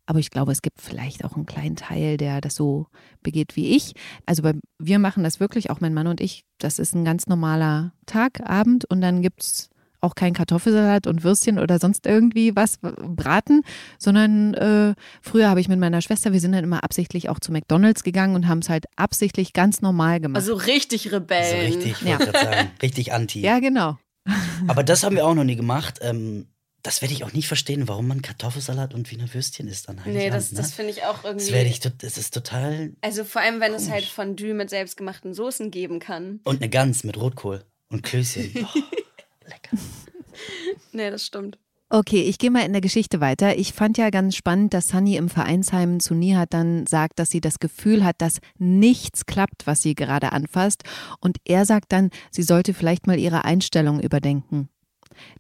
Aber 0.07 0.21
ich 0.21 0.31
glaube, 0.31 0.53
es 0.53 0.63
gibt 0.63 0.81
vielleicht 0.81 1.25
auch 1.25 1.35
einen 1.35 1.47
kleinen 1.47 1.77
Teil, 1.77 2.17
der 2.17 2.41
das 2.41 2.55
so 2.55 2.87
begeht 3.23 3.57
wie 3.57 3.75
ich. 3.77 3.93
Also 4.25 4.43
bei, 4.43 4.55
wir 4.79 4.99
machen 4.99 5.25
das 5.25 5.41
wirklich, 5.41 5.69
auch 5.71 5.81
mein 5.81 5.95
Mann 5.95 6.07
und 6.07 6.21
ich. 6.21 6.45
Das 6.59 6.79
ist 6.79 6.95
ein 6.95 7.05
ganz 7.05 7.27
normaler 7.27 7.93
Tag, 8.07 8.41
Abend 8.49 8.85
und 8.85 9.01
dann 9.01 9.21
gibt 9.21 9.43
es 9.43 9.69
auch 10.01 10.15
kein 10.15 10.35
Kartoffelsalat 10.35 11.07
und 11.09 11.25
Würstchen 11.25 11.59
oder 11.59 11.79
sonst 11.81 12.07
irgendwie 12.07 12.55
was 12.55 12.79
braten, 12.81 13.63
sondern 13.99 14.55
äh, 14.55 14.95
früher 15.23 15.49
habe 15.49 15.61
ich 15.61 15.69
mit 15.69 15.81
meiner 15.81 16.01
Schwester, 16.03 16.33
wir 16.33 16.39
sind 16.41 16.53
dann 16.53 16.63
immer 16.63 16.85
absichtlich 16.85 17.29
auch 17.29 17.41
zu 17.41 17.51
McDonalds 17.51 18.05
gegangen 18.05 18.37
und 18.37 18.47
haben 18.47 18.61
es 18.61 18.69
halt 18.69 18.85
absichtlich 18.95 19.53
ganz 19.55 19.81
normal 19.83 20.21
gemacht. 20.21 20.37
Also 20.37 20.55
richtig 20.55 21.07
Also 21.07 21.17
Rebellen. 21.17 21.67
richtig, 21.67 22.01
Ja. 22.03 22.19
sagen, 22.19 22.71
richtig 22.83 23.13
anti. 23.13 23.41
ja, 23.41 23.59
genau. 23.59 23.99
Aber 24.69 24.85
das 24.85 25.03
haben 25.03 25.17
wir 25.17 25.27
auch 25.27 25.35
noch 25.35 25.45
nie 25.45 25.57
gemacht. 25.57 25.99
Ähm, 26.03 26.47
das 26.87 27.03
werde 27.03 27.13
ich 27.15 27.25
auch 27.25 27.33
nicht 27.33 27.49
verstehen, 27.49 27.89
warum 27.89 28.07
man 28.07 28.23
Kartoffelsalat 28.23 28.95
und 28.95 29.11
Wiener 29.11 29.33
Würstchen 29.35 29.67
isst 29.69 29.89
dann 29.89 30.01
Nee, 30.07 30.31
das, 30.31 30.53
ne? 30.53 30.57
das 30.59 30.73
finde 30.73 30.93
ich 30.93 31.03
auch 31.05 31.25
irgendwie. 31.25 31.45
das 31.47 31.53
werde 31.55 31.69
ich, 31.69 31.81
tot- 31.81 31.95
das 32.03 32.17
ist 32.17 32.33
total. 32.33 32.93
also 33.01 33.25
vor 33.25 33.43
allem, 33.43 33.61
wenn 33.61 33.75
es 33.75 33.91
halt 33.91 34.05
Fondue 34.05 34.55
mit 34.55 34.71
selbstgemachten 34.71 35.35
Soßen 35.35 35.71
geben 35.71 35.99
kann. 35.99 36.41
Und 36.45 36.63
eine 36.63 36.71
Gans 36.71 37.05
mit 37.05 37.17
Rotkohl 37.19 37.65
und 37.91 38.03
Klößchen. 38.03 38.53
Oh, 38.75 39.49
Lecker. 39.49 39.77
nee, 40.93 41.11
das 41.11 41.25
stimmt. 41.27 41.59
Okay, 41.89 42.23
ich 42.23 42.39
gehe 42.39 42.51
mal 42.51 42.65
in 42.67 42.73
der 42.73 42.81
Geschichte 42.81 43.21
weiter. 43.21 43.57
Ich 43.59 43.73
fand 43.73 43.97
ja 43.97 44.11
ganz 44.11 44.35
spannend, 44.35 44.75
dass 44.75 44.89
Sunny 44.89 45.15
im 45.17 45.29
Vereinsheim 45.29 46.01
zu 46.01 46.15
Nihat 46.15 46.53
dann 46.53 46.85
sagt, 46.89 47.21
dass 47.21 47.31
sie 47.31 47.41
das 47.41 47.61
Gefühl 47.61 48.05
hat, 48.05 48.17
dass 48.21 48.41
nichts 48.59 49.25
klappt, 49.25 49.69
was 49.69 49.83
sie 49.83 49.95
gerade 49.95 50.33
anfasst. 50.33 50.83
Und 51.21 51.37
er 51.45 51.65
sagt 51.65 51.93
dann, 51.93 52.11
sie 52.33 52.43
sollte 52.43 52.75
vielleicht 52.75 53.07
mal 53.07 53.19
ihre 53.21 53.45
Einstellung 53.45 54.01
überdenken. 54.01 54.69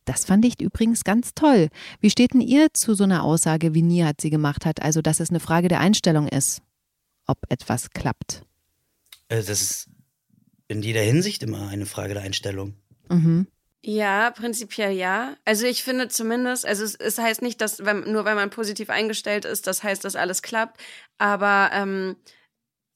Das 0.04 0.24
fand 0.24 0.44
ich 0.44 0.60
übrigens 0.60 1.04
ganz 1.04 1.34
toll. 1.34 1.68
Wie 2.00 2.10
steht 2.10 2.34
denn 2.34 2.40
ihr 2.40 2.68
zu 2.72 2.94
so 2.94 3.04
einer 3.04 3.24
Aussage, 3.24 3.74
wie 3.74 3.82
Nihat 3.82 4.20
sie 4.20 4.30
gemacht 4.30 4.66
hat? 4.66 4.82
Also, 4.82 5.02
dass 5.02 5.20
es 5.20 5.30
eine 5.30 5.40
Frage 5.40 5.68
der 5.68 5.80
Einstellung 5.80 6.28
ist, 6.28 6.62
ob 7.26 7.38
etwas 7.48 7.90
klappt. 7.90 8.42
Äh, 9.28 9.36
Das 9.36 9.48
ist 9.48 9.88
in 10.68 10.82
jeder 10.82 11.02
Hinsicht 11.02 11.42
immer 11.42 11.68
eine 11.68 11.86
Frage 11.86 12.14
der 12.14 12.22
Einstellung. 12.22 12.74
Mhm. 13.08 13.46
Ja, 13.82 14.32
prinzipiell 14.32 14.90
ja. 14.92 15.36
Also 15.44 15.64
ich 15.66 15.84
finde 15.84 16.08
zumindest, 16.08 16.66
also 16.66 16.82
es, 16.82 16.96
es 16.96 17.18
heißt 17.18 17.40
nicht, 17.40 17.60
dass 17.60 17.84
wenn, 17.84 18.00
nur 18.10 18.24
weil 18.24 18.34
man 18.34 18.50
positiv 18.50 18.90
eingestellt 18.90 19.44
ist, 19.44 19.68
das 19.68 19.84
heißt, 19.84 20.04
dass 20.04 20.16
alles 20.16 20.42
klappt. 20.42 20.80
Aber 21.18 21.70
ähm, 21.72 22.16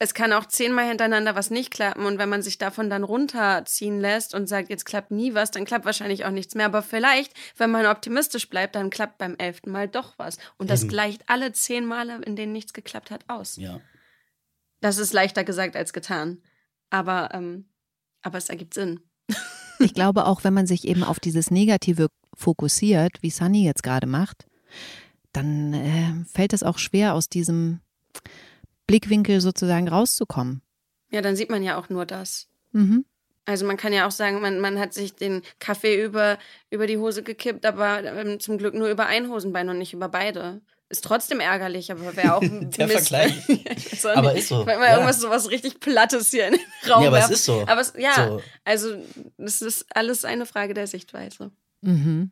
es 0.02 0.14
kann 0.14 0.32
auch 0.32 0.46
zehnmal 0.46 0.88
hintereinander 0.88 1.34
was 1.36 1.50
nicht 1.50 1.70
klappen. 1.70 2.06
Und 2.06 2.16
wenn 2.16 2.30
man 2.30 2.40
sich 2.40 2.56
davon 2.56 2.88
dann 2.88 3.04
runterziehen 3.04 4.00
lässt 4.00 4.34
und 4.34 4.48
sagt, 4.48 4.70
jetzt 4.70 4.86
klappt 4.86 5.10
nie 5.10 5.34
was, 5.34 5.50
dann 5.50 5.66
klappt 5.66 5.84
wahrscheinlich 5.84 6.24
auch 6.24 6.30
nichts 6.30 6.54
mehr. 6.54 6.64
Aber 6.64 6.82
vielleicht, 6.82 7.34
wenn 7.58 7.70
man 7.70 7.84
optimistisch 7.84 8.48
bleibt, 8.48 8.76
dann 8.76 8.88
klappt 8.88 9.18
beim 9.18 9.36
elften 9.36 9.70
Mal 9.70 9.88
doch 9.88 10.14
was. 10.16 10.38
Und 10.56 10.70
das 10.70 10.80
Eben. 10.82 10.88
gleicht 10.88 11.28
alle 11.28 11.52
zehn 11.52 11.84
Male, 11.84 12.18
in 12.24 12.34
denen 12.34 12.52
nichts 12.52 12.72
geklappt 12.72 13.10
hat, 13.10 13.26
aus. 13.28 13.56
Ja. 13.56 13.78
Das 14.80 14.96
ist 14.96 15.12
leichter 15.12 15.44
gesagt 15.44 15.76
als 15.76 15.92
getan. 15.92 16.38
Aber, 16.88 17.28
ähm, 17.34 17.66
aber 18.22 18.38
es 18.38 18.48
ergibt 18.48 18.74
Sinn. 18.74 19.00
Ich 19.82 19.94
glaube 19.94 20.26
auch, 20.26 20.44
wenn 20.44 20.52
man 20.52 20.66
sich 20.66 20.86
eben 20.86 21.02
auf 21.02 21.20
dieses 21.20 21.50
Negative 21.50 22.08
fokussiert, 22.34 23.22
wie 23.22 23.30
Sunny 23.30 23.64
jetzt 23.64 23.82
gerade 23.82 24.06
macht, 24.06 24.44
dann 25.32 25.72
äh, 25.72 26.12
fällt 26.30 26.52
es 26.52 26.62
auch 26.62 26.76
schwer, 26.76 27.14
aus 27.14 27.30
diesem 27.30 27.80
Blickwinkel 28.90 29.40
sozusagen 29.40 29.88
rauszukommen. 29.88 30.62
Ja, 31.10 31.22
dann 31.22 31.36
sieht 31.36 31.50
man 31.50 31.62
ja 31.62 31.78
auch 31.78 31.88
nur 31.88 32.06
das. 32.06 32.48
Mhm. 32.72 33.04
Also 33.46 33.64
man 33.66 33.76
kann 33.76 33.92
ja 33.92 34.06
auch 34.06 34.10
sagen, 34.10 34.40
man, 34.40 34.60
man 34.60 34.78
hat 34.78 34.92
sich 34.94 35.14
den 35.14 35.42
Kaffee 35.58 36.02
über, 36.04 36.38
über 36.70 36.86
die 36.86 36.98
Hose 36.98 37.22
gekippt, 37.22 37.64
aber 37.66 38.04
ähm, 38.04 38.38
zum 38.38 38.58
Glück 38.58 38.74
nur 38.74 38.88
über 38.88 39.06
ein 39.06 39.28
Hosenbein 39.28 39.68
und 39.68 39.78
nicht 39.78 39.92
über 39.92 40.08
beide. 40.08 40.60
Ist 40.88 41.04
trotzdem 41.04 41.40
ärgerlich, 41.40 41.90
aber 41.90 42.16
wäre 42.16 42.34
auch 42.36 42.42
ein 42.42 42.70
Der 42.72 42.86
Mist. 42.88 43.08
Vergleich. 43.08 43.34
Auch 44.04 44.16
Aber 44.16 44.32
nicht. 44.32 44.42
ist 44.42 44.48
so, 44.48 44.56
wollte 44.58 44.78
mal 44.78 44.86
ja. 44.86 44.92
irgendwas 44.94 45.20
so 45.20 45.30
was 45.30 45.50
richtig 45.50 45.78
Plattes 45.80 46.30
hier 46.30 46.48
in 46.48 46.54
den 46.54 46.90
Raum 46.90 47.00
Nee, 47.02 47.06
aber 47.08 47.16
es 47.18 47.22
werfen. 47.22 47.32
ist 47.34 47.44
so. 47.44 47.64
Aber 47.66 47.80
es, 47.80 47.92
ja, 47.96 48.14
So. 48.28 48.42
also 48.64 48.96
es 49.38 49.62
ist 49.62 49.86
alles 49.96 50.24
eine 50.24 50.46
Frage 50.46 50.74
der 50.74 50.86
Sichtweise. 50.88 51.50
Mhm. 51.80 52.30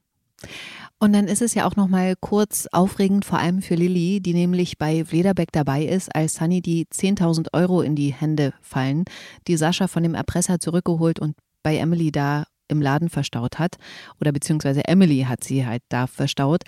Und 1.00 1.12
dann 1.12 1.28
ist 1.28 1.42
es 1.42 1.54
ja 1.54 1.64
auch 1.64 1.76
noch 1.76 1.86
mal 1.86 2.14
kurz 2.20 2.66
aufregend, 2.72 3.24
vor 3.24 3.38
allem 3.38 3.62
für 3.62 3.76
Lilly, 3.76 4.20
die 4.20 4.34
nämlich 4.34 4.78
bei 4.78 5.04
Vlederbeck 5.04 5.52
dabei 5.52 5.84
ist, 5.84 6.12
als 6.14 6.34
Sunny 6.34 6.60
die 6.60 6.86
10.000 6.86 7.48
Euro 7.52 7.82
in 7.82 7.94
die 7.94 8.12
Hände 8.12 8.52
fallen, 8.60 9.04
die 9.46 9.56
Sascha 9.56 9.86
von 9.86 10.02
dem 10.02 10.14
Erpresser 10.14 10.58
zurückgeholt 10.58 11.20
und 11.20 11.36
bei 11.62 11.76
Emily 11.76 12.10
da 12.10 12.46
im 12.66 12.82
Laden 12.82 13.10
verstaut 13.10 13.60
hat. 13.60 13.76
Oder 14.20 14.32
beziehungsweise 14.32 14.86
Emily 14.86 15.24
hat 15.28 15.44
sie 15.44 15.64
halt 15.64 15.82
da 15.88 16.08
verstaut. 16.08 16.64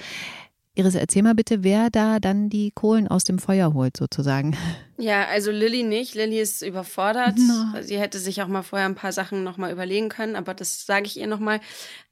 Iris, 0.76 0.94
erzähl 0.94 1.22
mal 1.22 1.34
bitte, 1.34 1.64
wer 1.64 1.90
da 1.90 2.20
dann 2.20 2.48
die 2.48 2.70
Kohlen 2.70 3.08
aus 3.08 3.24
dem 3.24 3.40
Feuer 3.40 3.74
holt, 3.74 3.96
sozusagen. 3.96 4.56
Ja, 4.98 5.26
also 5.26 5.50
Lilly 5.50 5.82
nicht. 5.82 6.14
Lilly 6.14 6.38
ist 6.40 6.62
überfordert. 6.62 7.34
Na. 7.38 7.82
Sie 7.82 7.98
hätte 7.98 8.18
sich 8.20 8.40
auch 8.40 8.46
mal 8.46 8.62
vorher 8.62 8.86
ein 8.86 8.94
paar 8.94 9.10
Sachen 9.12 9.42
nochmal 9.42 9.72
überlegen 9.72 10.08
können, 10.10 10.36
aber 10.36 10.54
das 10.54 10.86
sage 10.86 11.06
ich 11.06 11.18
ihr 11.18 11.26
nochmal. 11.26 11.60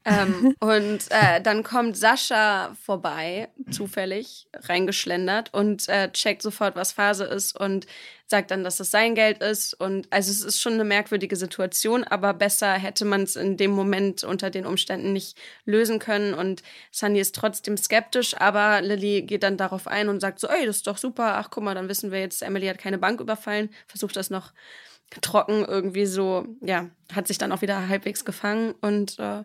Ähm, 0.03 0.55
und 0.59 0.99
äh, 1.09 1.41
dann 1.41 1.63
kommt 1.63 1.95
Sascha 1.95 2.75
vorbei, 2.83 3.47
zufällig, 3.71 4.47
reingeschlendert 4.53 5.53
und 5.53 5.87
äh, 5.87 6.11
checkt 6.11 6.41
sofort, 6.41 6.75
was 6.75 6.91
Phase 6.91 7.25
ist 7.25 7.57
und 7.57 7.85
sagt 8.29 8.51
dann, 8.51 8.63
dass 8.63 8.77
das 8.77 8.91
sein 8.91 9.15
Geld 9.15 9.41
ist. 9.41 9.73
Und 9.73 10.07
also 10.11 10.31
es 10.31 10.43
ist 10.43 10.61
schon 10.61 10.73
eine 10.73 10.83
merkwürdige 10.83 11.35
Situation, 11.35 12.03
aber 12.03 12.33
besser 12.33 12.73
hätte 12.73 13.05
man 13.05 13.23
es 13.23 13.35
in 13.35 13.57
dem 13.57 13.71
Moment 13.71 14.23
unter 14.23 14.49
den 14.49 14.65
Umständen 14.65 15.13
nicht 15.13 15.37
lösen 15.65 15.99
können. 15.99 16.33
Und 16.33 16.61
Sunny 16.91 17.19
ist 17.19 17.35
trotzdem 17.35 17.75
skeptisch, 17.77 18.35
aber 18.39 18.81
Lilly 18.81 19.23
geht 19.23 19.43
dann 19.43 19.57
darauf 19.57 19.87
ein 19.87 20.09
und 20.09 20.19
sagt 20.19 20.39
so, 20.39 20.47
ey, 20.47 20.65
das 20.65 20.77
ist 20.77 20.87
doch 20.87 20.97
super. 20.97 21.37
Ach, 21.37 21.49
guck 21.49 21.63
mal, 21.63 21.75
dann 21.75 21.89
wissen 21.89 22.11
wir 22.11 22.19
jetzt, 22.19 22.43
Emily 22.43 22.67
hat 22.67 22.77
keine 22.77 22.99
Bank 22.99 23.19
überfallen. 23.19 23.69
Versucht 23.87 24.15
das 24.15 24.29
noch 24.29 24.53
trocken 25.21 25.65
irgendwie 25.65 26.05
so, 26.05 26.45
ja, 26.61 26.89
hat 27.11 27.27
sich 27.27 27.39
dann 27.39 27.51
auch 27.51 27.61
wieder 27.61 27.89
halbwegs 27.89 28.25
gefangen. 28.25 28.75
Und 28.81 29.17
äh, 29.17 29.43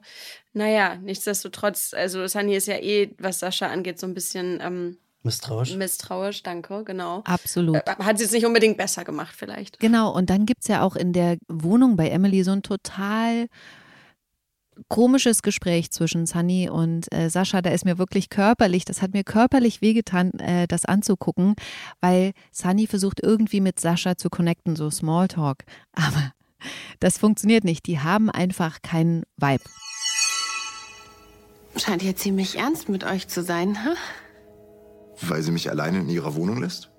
naja, 0.53 0.97
nichtsdestotrotz, 0.97 1.95
also 1.95 2.27
Sunny 2.27 2.55
ist 2.55 2.69
ja 2.69 2.77
eh, 2.77 3.15
was 3.19 3.39
Sascha 3.39 3.69
angeht, 3.69 3.99
so 3.99 4.07
ein 4.07 4.15
bisschen 4.15 4.61
ähm, 4.61 4.99
Misstrauisch. 5.25 5.75
misstrauisch, 5.75 6.43
danke, 6.43 6.85
genau. 6.85 7.23
Absolut. 7.25 7.77
Äh, 7.77 7.97
Hat 7.99 8.19
sie 8.19 8.25
es 8.25 8.33
nicht 8.33 8.45
unbedingt 8.45 8.77
besser 8.77 9.05
gemacht, 9.05 9.35
vielleicht. 9.37 9.81
Genau, 9.81 10.15
und 10.15 10.29
dann 10.31 10.45
gibt 10.45 10.63
es 10.63 10.69
ja 10.69 10.83
auch 10.83 10.97
in 10.97 11.13
der 11.13 11.39
Wohnung 11.49 11.97
bei 11.97 12.11
Emily 12.11 12.45
so 12.45 12.53
ein 12.53 12.63
total 12.63 13.47
komisches 14.89 15.43
Gespräch 15.43 15.91
zwischen 15.91 16.27
Sunny 16.27 16.69
und 16.69 17.13
äh, 17.13 17.31
Sascha. 17.31 17.63
Da 17.63 17.71
ist 17.71 17.85
mir 17.85 17.99
wirklich 17.99 18.29
körperlich, 18.29 18.85
das 18.85 19.03
hat 19.03 19.13
mir 19.13 19.25
körperlich 19.25 19.81
wehgetan, 19.81 20.33
äh, 20.39 20.67
das 20.67 20.85
anzugucken, 20.85 21.55
weil 22.01 22.33
Sunny 22.53 22.87
versucht 22.87 23.21
irgendwie 23.23 23.61
mit 23.61 23.81
Sascha 23.81 24.17
zu 24.17 24.31
connecten, 24.31 24.77
so 24.77 24.91
Smalltalk. 24.91 25.65
Aber 25.93 26.33
das 27.01 27.19
funktioniert 27.19 27.65
nicht. 27.65 27.87
Die 27.87 28.01
haben 28.01 28.31
einfach 28.31 28.83
keinen 28.83 29.25
Vibe. 29.37 29.65
Scheint 31.77 32.03
ja 32.03 32.15
ziemlich 32.15 32.59
ernst 32.59 32.89
mit 32.89 33.05
euch 33.05 33.29
zu 33.29 33.43
sein, 33.43 33.85
ha? 33.85 33.95
Weil 35.21 35.43
sie 35.43 35.53
mich 35.53 35.71
alleine 35.71 35.99
in 35.99 36.09
ihrer 36.09 36.35
Wohnung 36.35 36.61
lässt? 36.61 36.91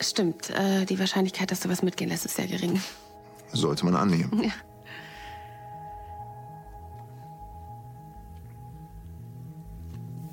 Stimmt, 0.00 0.50
äh, 0.50 0.86
die 0.86 0.98
Wahrscheinlichkeit, 0.98 1.50
dass 1.50 1.60
du 1.60 1.68
was 1.68 1.82
mitgehen 1.82 2.08
lässt, 2.08 2.24
ist 2.24 2.36
sehr 2.36 2.46
gering. 2.46 2.80
Sollte 3.52 3.84
man 3.84 3.96
annehmen. 3.96 4.50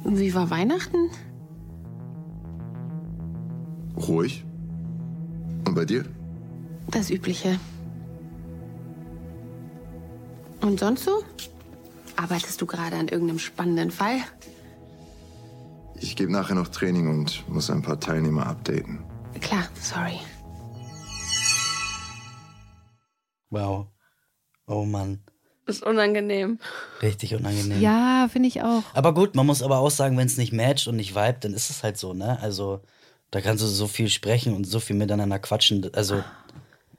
Wie 0.06 0.34
war 0.34 0.50
Weihnachten? 0.50 1.10
Ruhig. 3.98 4.46
Und 5.68 5.76
bei 5.76 5.84
dir? 5.84 6.06
Das 6.92 7.10
Übliche. 7.10 7.60
Und 10.62 10.80
sonst 10.80 11.04
so? 11.04 11.24
Arbeitest 12.16 12.62
du 12.62 12.66
gerade 12.66 12.96
an 12.96 13.10
irgendeinem 13.10 13.40
spannenden 13.40 13.92
Fall? 13.92 14.20
Ich 16.00 16.16
gebe 16.16 16.32
nachher 16.32 16.56
noch 16.56 16.68
Training 16.68 17.10
und 17.10 17.48
muss 17.50 17.70
ein 17.70 17.82
paar 17.82 18.00
Teilnehmer 18.00 18.46
updaten. 18.48 19.00
Klar, 19.42 19.68
sorry. 19.82 20.20
Wow. 23.50 23.88
Oh 24.68 24.84
Mann. 24.84 25.22
Ist 25.66 25.84
unangenehm. 25.84 26.60
Richtig 27.02 27.36
unangenehm. 27.36 27.82
Ja, 27.82 28.28
finde 28.32 28.48
ich 28.48 28.62
auch. 28.62 28.84
Aber 28.94 29.14
gut, 29.14 29.36
man 29.36 29.46
muss 29.46 29.62
aber 29.62 29.80
auch 29.80 29.92
sagen, 29.92 30.18
wenn 30.18 30.28
es 30.28 30.38
nicht 30.38 30.54
matcht 30.54 30.88
und 30.88 30.96
nicht 30.96 31.14
vibet, 31.16 31.44
dann 31.44 31.54
ist 31.54 31.70
es 31.70 31.84
halt 31.84 31.98
so, 31.98 32.14
ne? 32.14 32.40
Also, 32.42 32.82
da 33.32 33.42
kannst 33.42 33.64
du 33.64 33.68
so 33.68 33.88
viel 33.88 34.08
sprechen 34.10 34.56
und 34.56 34.66
so 34.66 34.80
viel 34.80 34.96
miteinander 34.96 35.40
quatschen. 35.40 35.90
Also, 35.94 36.24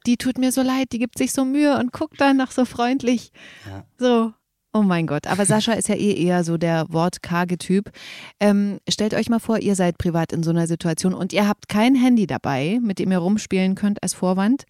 Die 0.06 0.16
tut 0.16 0.38
mir 0.38 0.52
so 0.52 0.62
leid, 0.62 0.88
die 0.92 0.98
gibt 0.98 1.16
sich 1.18 1.32
so 1.32 1.44
Mühe 1.44 1.78
und 1.78 1.92
guckt 1.92 2.20
dann 2.20 2.36
noch 2.36 2.50
so 2.50 2.64
freundlich. 2.64 3.32
Ja. 3.66 3.84
So. 3.98 4.32
Oh 4.78 4.82
mein 4.82 5.08
Gott, 5.08 5.26
aber 5.26 5.44
Sascha 5.44 5.72
ist 5.72 5.88
ja 5.88 5.96
eh 5.96 6.12
eher 6.14 6.44
so 6.44 6.56
der 6.56 6.86
wortkarge 6.88 7.58
Typ. 7.58 7.90
Ähm, 8.38 8.78
stellt 8.88 9.12
euch 9.12 9.28
mal 9.28 9.40
vor, 9.40 9.58
ihr 9.58 9.74
seid 9.74 9.98
privat 9.98 10.32
in 10.32 10.44
so 10.44 10.50
einer 10.50 10.68
Situation 10.68 11.14
und 11.14 11.32
ihr 11.32 11.48
habt 11.48 11.68
kein 11.68 11.96
Handy 11.96 12.28
dabei, 12.28 12.78
mit 12.80 13.00
dem 13.00 13.10
ihr 13.10 13.18
rumspielen 13.18 13.74
könnt 13.74 14.00
als 14.04 14.14
Vorwand. 14.14 14.66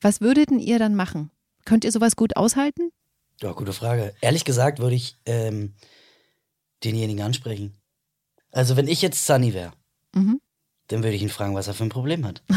Was 0.00 0.20
würdet 0.20 0.50
denn 0.50 0.58
ihr 0.58 0.80
dann 0.80 0.96
machen? 0.96 1.30
Könnt 1.64 1.84
ihr 1.84 1.92
sowas 1.92 2.16
gut 2.16 2.36
aushalten? 2.36 2.90
ja, 3.40 3.52
gute 3.52 3.72
Frage. 3.72 4.12
Ehrlich 4.20 4.44
gesagt 4.44 4.80
würde 4.80 4.96
ich 4.96 5.16
ähm, 5.24 5.74
denjenigen 6.82 7.22
ansprechen. 7.22 7.74
Also, 8.50 8.76
wenn 8.76 8.88
ich 8.88 9.02
jetzt 9.02 9.24
Sunny 9.24 9.54
wäre, 9.54 9.70
Mhm. 10.16 10.40
Dann 10.88 11.02
würde 11.02 11.14
ich 11.16 11.22
ihn 11.22 11.28
fragen, 11.28 11.54
was 11.54 11.68
er 11.68 11.74
für 11.74 11.84
ein 11.84 11.88
Problem 11.90 12.26
hat. 12.26 12.42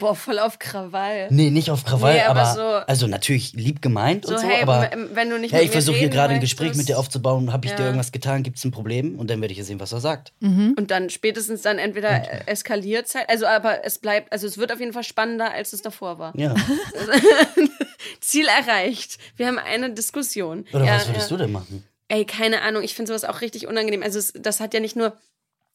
Boah, 0.00 0.16
voll 0.16 0.40
auf 0.40 0.58
Krawall. 0.58 1.28
Nee, 1.30 1.50
nicht 1.50 1.70
auf 1.70 1.84
Krawall, 1.84 2.14
Nee, 2.14 2.20
aber 2.22 2.40
aber, 2.42 2.54
so- 2.54 2.86
also 2.86 3.06
natürlich 3.06 3.52
lieb 3.52 3.80
gemeint 3.80 4.24
So, 4.26 4.34
und 4.34 4.40
so, 4.40 4.46
hey, 4.48 4.62
aber 4.62 4.90
wenn 5.12 5.30
du 5.30 5.38
nicht 5.38 5.52
hey, 5.52 5.64
ich 5.64 5.70
versuche 5.70 5.96
hier 5.96 6.08
gerade 6.08 6.34
ein 6.34 6.40
Gespräch 6.40 6.74
mit 6.74 6.88
dir 6.88 6.98
aufzubauen, 6.98 7.52
habe 7.52 7.66
ich 7.66 7.72
dir 7.74 7.80
Ja. 7.80 7.84
irgendwas 7.86 8.10
getan, 8.10 8.42
gibt 8.42 8.58
es 8.58 8.64
ein 8.64 8.72
Problem? 8.72 9.16
Und 9.16 9.30
dann 9.30 9.40
werde 9.40 9.52
ich 9.52 9.58
ja 9.58 9.64
sehen, 9.64 9.78
was 9.78 9.92
er 9.92 10.00
sagt. 10.00 10.32
Und 10.40 10.86
dann 10.90 11.08
spätestens 11.08 11.62
dann 11.62 11.78
entweder 11.78 12.48
eskaliert 12.48 13.06
es 13.06 13.14
halt, 13.14 13.28
also 13.30 13.46
aber 13.46 13.84
es 13.84 13.98
bleibt, 13.98 14.32
also 14.32 14.46
es 14.48 14.58
wird 14.58 14.72
auf 14.72 14.80
jeden 14.80 14.92
Fall 14.92 15.04
spannender, 15.04 15.52
als 15.52 15.72
es 15.72 15.82
davor 15.82 16.18
war. 16.18 16.36
Ja. 16.36 16.54
Ziel 18.20 18.46
erreicht. 18.48 19.18
Wir 19.36 19.46
haben 19.46 19.58
eine 19.58 19.90
Diskussion. 19.92 20.64
Oder 20.72 20.84
Ja, 20.84 20.96
was 20.96 21.08
würdest 21.08 21.30
ja. 21.30 21.36
du 21.36 21.42
denn 21.44 21.52
machen? 21.52 21.84
Ey, 22.08 22.24
keine 22.24 22.62
Ahnung, 22.62 22.82
ich 22.82 22.94
finde 22.94 23.08
sowas 23.12 23.24
auch 23.24 23.40
richtig 23.40 23.68
unangenehm. 23.68 24.02
Also 24.02 24.18
es, 24.18 24.32
das 24.36 24.58
hat 24.58 24.74
ja 24.74 24.80
nicht 24.80 24.96
nur 24.96 25.12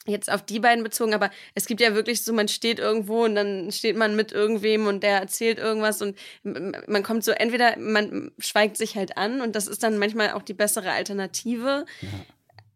jetzt 0.05 0.31
auf 0.31 0.43
die 0.43 0.59
beiden 0.59 0.83
bezogen, 0.83 1.13
aber 1.13 1.31
es 1.53 1.65
gibt 1.65 1.81
ja 1.81 1.95
wirklich 1.95 2.23
so, 2.23 2.33
man 2.33 2.47
steht 2.47 2.79
irgendwo 2.79 3.25
und 3.25 3.35
dann 3.35 3.71
steht 3.71 3.97
man 3.97 4.15
mit 4.15 4.31
irgendwem 4.31 4.87
und 4.87 5.03
der 5.03 5.19
erzählt 5.19 5.57
irgendwas 5.57 6.01
und 6.01 6.17
man 6.43 7.03
kommt 7.03 7.23
so, 7.23 7.31
entweder 7.31 7.77
man 7.77 8.31
schweigt 8.37 8.77
sich 8.77 8.95
halt 8.95 9.17
an 9.17 9.41
und 9.41 9.55
das 9.55 9.67
ist 9.67 9.83
dann 9.83 9.97
manchmal 9.97 10.31
auch 10.31 10.43
die 10.43 10.53
bessere 10.53 10.91
Alternative, 10.91 11.85
ja. 12.01 12.09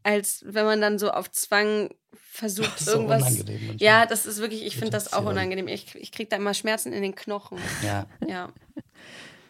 als 0.04 0.44
wenn 0.46 0.66
man 0.66 0.82
dann 0.82 1.00
so 1.00 1.12
auf 1.12 1.32
Zwang 1.32 1.90
versucht 2.40 2.74
das 2.76 2.82
ist 2.82 2.88
irgendwas. 2.88 3.22
Unangenehm 3.22 3.68
manchmal. 3.68 3.86
ja, 3.86 4.06
das 4.06 4.26
ist 4.26 4.40
wirklich, 4.40 4.66
ich 4.66 4.76
finde 4.76 4.92
das 4.92 5.14
auch 5.14 5.26
unangenehm. 5.26 5.68
Ich, 5.68 5.94
ich 5.96 6.12
kriege 6.12 6.30
da 6.30 6.38
immer 6.38 6.54
Schmerzen 6.54 6.94
in 6.94 7.02
den 7.02 7.16
Knochen. 7.16 7.60
Ja. 7.84 8.08
Ja. 8.28 8.54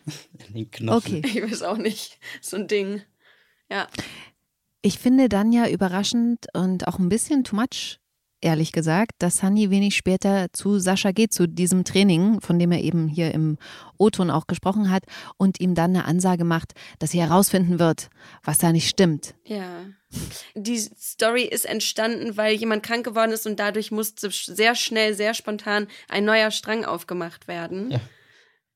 in 0.48 0.54
den 0.54 0.72
Knochen. 0.72 1.20
Okay. 1.20 1.40
Ich 1.40 1.52
weiß 1.52 1.62
auch 1.64 1.78
nicht. 1.78 2.18
So 2.42 2.58
ein 2.58 2.68
Ding. 2.68 3.04
Ja. 3.70 3.88
Ich 4.82 4.98
finde 4.98 5.28
dann 5.28 5.52
ja 5.52 5.68
überraschend 5.68 6.46
und 6.54 6.88
auch 6.88 7.00
ein 7.00 7.10
bisschen 7.10 7.44
too 7.44 7.56
much, 7.56 8.00
ehrlich 8.42 8.72
gesagt, 8.72 9.12
dass 9.20 9.40
Sunny 9.40 9.70
wenig 9.70 9.96
später 9.96 10.48
zu 10.54 10.80
Sascha 10.80 11.12
geht, 11.12 11.34
zu 11.34 11.48
diesem 11.48 11.84
Training, 11.84 12.40
von 12.40 12.58
dem 12.58 12.72
er 12.72 12.80
eben 12.80 13.10
hier 13.10 13.34
im 13.34 13.58
O-Ton 13.98 14.30
auch 14.32 14.48
gesprochen 14.48 14.90
hat, 14.90 15.04
und 15.36 15.60
ihm 15.60 15.76
dann 15.76 15.96
eine 15.96 16.06
Ansage 16.06 16.46
macht, 16.46 16.74
dass 17.00 17.12
sie 17.12 17.20
herausfinden 17.20 17.80
wird, 17.80 18.10
was 18.44 18.58
da 18.58 18.72
nicht 18.72 18.88
stimmt. 18.88 19.36
Ja. 19.44 19.84
Die 20.56 20.80
Story 20.80 21.44
ist 21.44 21.66
entstanden, 21.66 22.38
weil 22.38 22.56
jemand 22.56 22.82
krank 22.82 23.04
geworden 23.04 23.32
ist 23.32 23.46
und 23.46 23.60
dadurch 23.60 23.92
musste 23.92 24.30
sehr 24.32 24.76
schnell, 24.76 25.14
sehr 25.14 25.34
spontan 25.34 25.88
ein 26.08 26.24
neuer 26.24 26.52
Strang 26.52 26.86
aufgemacht 26.86 27.50
werden. 27.50 27.92
Ja. 27.92 28.00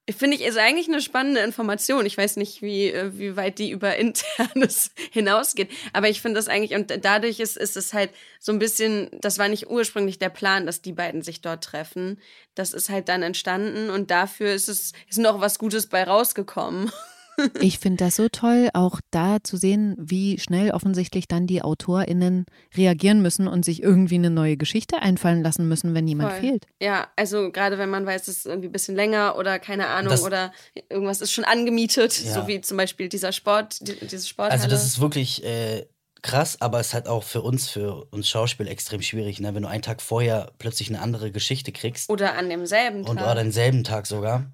Finde 0.10 0.36
ich, 0.36 0.44
ist 0.44 0.58
eigentlich 0.58 0.90
eine 0.90 1.00
spannende 1.00 1.40
Information. 1.40 2.06
Ich 2.06 2.18
weiß 2.18 2.36
nicht, 2.36 2.62
wie, 2.62 2.90
äh, 2.90 3.18
wie 3.18 3.38
weit 3.38 3.58
die 3.58 3.72
über 3.72 3.96
Internes 3.96 4.92
hinausgeht. 5.12 5.72
Aber 5.94 6.10
ich 6.10 6.22
finde 6.22 6.40
das 6.40 6.50
eigentlich, 6.50 6.78
und 6.78 6.92
dadurch 7.06 7.40
ist, 7.40 7.56
ist 7.56 7.78
es 7.78 7.94
halt 7.94 8.12
so 8.38 8.52
ein 8.52 8.60
bisschen, 8.60 9.10
das 9.22 9.40
war 9.40 9.48
nicht 9.48 9.70
ursprünglich 9.70 10.20
der 10.20 10.28
Plan, 10.28 10.66
dass 10.66 10.82
die 10.82 10.92
beiden 10.92 11.22
sich 11.22 11.40
dort 11.40 11.64
treffen. 11.64 12.20
Das 12.54 12.74
ist 12.74 12.90
halt 12.90 13.08
dann 13.08 13.24
entstanden 13.24 13.90
und 13.90 14.12
dafür 14.12 14.54
ist 14.54 14.68
es, 14.68 14.92
ist 15.10 15.20
noch 15.20 15.40
was 15.40 15.58
Gutes 15.58 15.88
bei 15.88 16.04
rausgekommen. 16.04 16.92
Ich 17.62 17.80
finde 17.80 18.04
das 18.04 18.16
so 18.16 18.30
toll, 18.30 18.70
auch 18.74 19.00
da 19.12 19.38
zu 19.44 19.58
sehen, 19.58 19.96
wie 19.98 20.40
schnell 20.40 20.72
offensichtlich 20.72 21.28
dann 21.28 21.48
die 21.48 21.62
AutorInnen 21.62 22.46
reagieren 22.76 23.22
müssen 23.22 23.48
und 23.48 23.66
sich 23.66 23.82
irgendwie 23.82 24.16
eine 24.16 24.30
neue 24.30 24.58
Geschichte 24.58 25.02
einfallen 25.02 25.44
lassen 25.44 25.68
müssen, 25.68 25.94
wenn 25.94 26.08
jemand 26.08 26.32
Voll. 26.32 26.42
fehlt. 26.42 26.66
Ja, 26.82 27.08
also 27.16 27.52
gerade 27.52 27.78
wenn 27.78 27.90
man 27.90 28.06
weiß, 28.06 28.28
es 28.28 28.38
ist 28.38 28.46
irgendwie 28.46 28.70
ein 28.70 28.72
bisschen 28.72 28.96
länger 28.96 29.38
oder 29.38 29.60
keine 29.60 29.88
Ahnung 29.88 30.12
das, 30.12 30.24
oder 30.24 30.52
irgendwas 30.90 31.22
ist 31.22 31.32
schon 31.32 31.44
angemietet, 31.44 32.24
ja. 32.24 32.34
so 32.34 32.48
wie 32.48 32.62
zum 32.62 32.78
Beispiel 32.78 33.10
dieser 33.10 33.32
Sport, 33.32 33.80
dieses 33.82 34.28
Sport. 34.28 34.52
Also 34.52 34.68
das 34.68 34.86
ist 34.86 35.00
wirklich 35.00 35.44
äh, 35.44 35.86
krass, 36.22 36.60
aber 36.60 36.80
es 36.80 36.88
ist 36.88 36.94
halt 36.94 37.08
auch 37.08 37.24
für 37.24 37.42
uns, 37.42 37.70
für 37.70 38.06
uns 38.06 38.30
Schauspiel 38.30 38.68
extrem 38.68 39.02
schwierig, 39.02 39.40
ne? 39.40 39.54
wenn 39.54 39.64
du 39.64 39.70
einen 39.70 39.84
Tag 39.84 40.02
vorher 40.02 40.52
plötzlich 40.58 40.90
eine 40.90 41.02
andere 41.02 41.32
Geschichte 41.32 41.72
kriegst. 41.72 42.10
Oder 42.10 42.36
an 42.36 42.50
demselben 42.50 43.04
Tag. 43.04 43.12
Und 43.12 43.22
oder 43.22 43.36
denselben 43.36 43.84
Tag 43.84 44.08
sogar. 44.08 44.52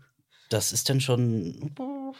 Das 0.49 0.71
ist 0.71 0.89
dann 0.89 0.99
schon. 0.99 1.71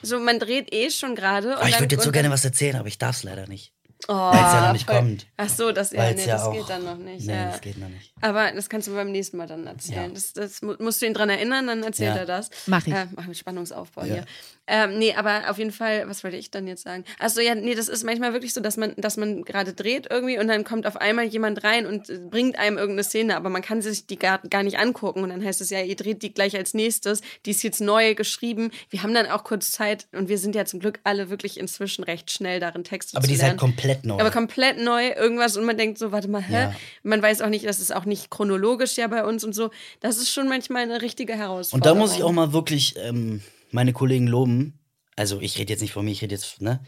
So, 0.04 0.20
man 0.20 0.40
dreht 0.40 0.72
eh 0.72 0.92
schon 0.92 1.16
gerade. 1.16 1.58
Oh, 1.62 1.66
ich 1.68 1.80
würde 1.80 1.96
jetzt 1.96 2.06
so 2.06 2.12
gerne 2.12 2.30
was 2.30 2.46
erzählen, 2.46 2.76
aber 2.76 2.88
ich 2.88 3.00
darf 3.00 3.18
es 3.18 3.24
leider 3.24 3.48
nicht. 3.48 3.74
Oh, 4.08 4.14
Weil 4.14 4.46
es 4.46 4.54
ja 4.54 4.66
noch 4.66 4.74
nicht 4.74 4.86
voll. 4.86 4.96
kommt. 4.96 5.28
Ach 5.36 5.50
so, 5.50 5.72
das, 5.72 5.92
ja, 5.92 6.12
nee, 6.12 6.22
ja 6.22 6.34
das 6.34 6.44
auch, 6.44 6.54
geht 6.54 6.70
dann 6.70 6.84
noch 6.86 6.98
nicht. 6.98 7.28
Nee, 7.28 7.34
ja. 7.34 7.52
das 7.52 7.62
geht 7.62 7.78
noch 7.78 7.90
nicht. 7.90 8.14
Aber 8.22 8.52
das 8.52 8.70
kannst 8.70 8.88
du 8.88 8.94
beim 8.94 9.12
nächsten 9.12 9.38
Mal 9.38 9.48
dann 9.48 9.68
erzählen. 9.68 10.08
Ja. 10.08 10.14
Das, 10.14 10.34
das, 10.34 10.62
musst 10.62 11.02
du 11.02 11.06
ihn 11.06 11.14
dran 11.14 11.30
erinnern, 11.30 11.68
dann 11.68 11.84
erzählt 11.84 12.16
ja. 12.16 12.22
er 12.22 12.26
das. 12.26 12.50
Mach 12.66 12.88
ich. 12.88 12.94
Äh, 12.94 13.08
mach 13.16 13.28
mit 13.28 13.38
Spannungsaufbau 13.38 14.04
hier. 14.04 14.26
Ähm, 14.72 15.00
nee, 15.00 15.16
aber 15.16 15.50
auf 15.50 15.58
jeden 15.58 15.72
Fall, 15.72 16.08
was 16.08 16.24
wollte 16.24 16.38
ich 16.38 16.52
dann 16.52 16.68
jetzt 16.68 16.84
sagen? 16.84 17.04
Achso, 17.18 17.42
ja, 17.42 17.56
nee, 17.56 17.74
das 17.74 17.88
ist 17.88 18.04
manchmal 18.04 18.34
wirklich 18.34 18.54
so, 18.54 18.62
dass 18.62 18.78
man, 18.78 18.94
dass 18.98 19.18
man 19.18 19.44
gerade 19.44 19.74
dreht 19.74 20.08
irgendwie 20.12 20.38
und 20.38 20.48
dann 20.48 20.64
kommt 20.64 20.86
auf 20.86 20.96
einmal 20.98 21.26
jemand 21.26 21.64
rein 21.64 21.88
und 21.88 22.30
bringt 22.30 22.60
einem 22.60 22.78
irgendeine 22.78 23.04
Szene, 23.04 23.36
aber 23.36 23.50
man 23.50 23.64
kann 23.64 23.82
sich 23.82 24.06
die 24.06 24.20
gar, 24.20 24.38
gar 24.48 24.62
nicht 24.62 24.78
angucken. 24.78 25.24
Und 25.24 25.30
dann 25.30 25.44
heißt 25.44 25.60
es 25.62 25.72
ja, 25.72 25.82
ihr 25.82 25.96
dreht 25.96 26.22
die 26.22 26.34
gleich 26.34 26.56
als 26.56 26.76
nächstes. 26.76 27.22
Die 27.48 27.52
ist 27.52 27.64
jetzt 27.64 27.82
neu 27.82 28.14
geschrieben. 28.14 28.70
Wir 28.92 29.02
haben 29.02 29.14
dann 29.14 29.26
auch 29.26 29.44
kurz 29.44 29.72
Zeit 29.72 30.08
und 30.12 30.30
wir 30.30 30.38
sind 30.38 30.54
ja 30.54 30.66
zum 30.66 30.80
Glück 30.80 31.00
alle 31.04 31.32
wirklich 31.32 31.60
inzwischen 31.60 32.04
recht 32.04 32.30
schnell 32.30 32.60
darin, 32.60 32.84
Texte 32.84 33.18
aber 33.18 33.26
zu 33.26 33.32
lernen. 33.32 33.42
Aber 33.42 33.50
die 33.50 33.56
ist 33.56 33.64
halt 33.64 33.74
komplett 33.76 33.89
neu. 34.06 34.20
Aber 34.20 34.32
komplett 34.32 34.78
neu, 34.80 35.10
irgendwas 35.10 35.58
und 35.58 35.66
man 35.66 35.78
denkt 35.78 35.98
so, 35.98 36.12
warte 36.12 36.28
mal, 36.28 36.42
hä? 36.42 36.54
Ja. 36.54 36.76
Man 37.04 37.22
weiß 37.22 37.42
auch 37.42 37.50
nicht, 37.50 37.66
das 37.66 37.80
ist 37.80 37.94
auch 37.94 38.06
nicht 38.06 38.30
chronologisch 38.30 38.98
ja 38.98 39.08
bei 39.08 39.24
uns 39.26 39.44
und 39.44 39.54
so. 39.54 39.70
Das 40.00 40.18
ist 40.18 40.32
schon 40.32 40.48
manchmal 40.48 40.84
eine 40.84 41.02
richtige 41.02 41.34
Herausforderung. 41.34 41.80
Und 41.80 41.86
da 41.86 42.00
muss 42.00 42.16
ich 42.18 42.24
auch 42.24 42.32
mal 42.32 42.54
wirklich 42.54 42.96
ähm, 42.98 43.42
meine 43.72 43.94
Kollegen 43.94 44.28
loben 44.28 44.80
also 45.20 45.42
ich 45.42 45.58
rede 45.58 45.74
jetzt 45.74 45.82
nicht 45.82 45.92
von 45.92 46.06
mir, 46.06 46.12
ich 46.12 46.22
rede 46.22 46.36
jetzt, 46.36 46.62
ne? 46.62 46.80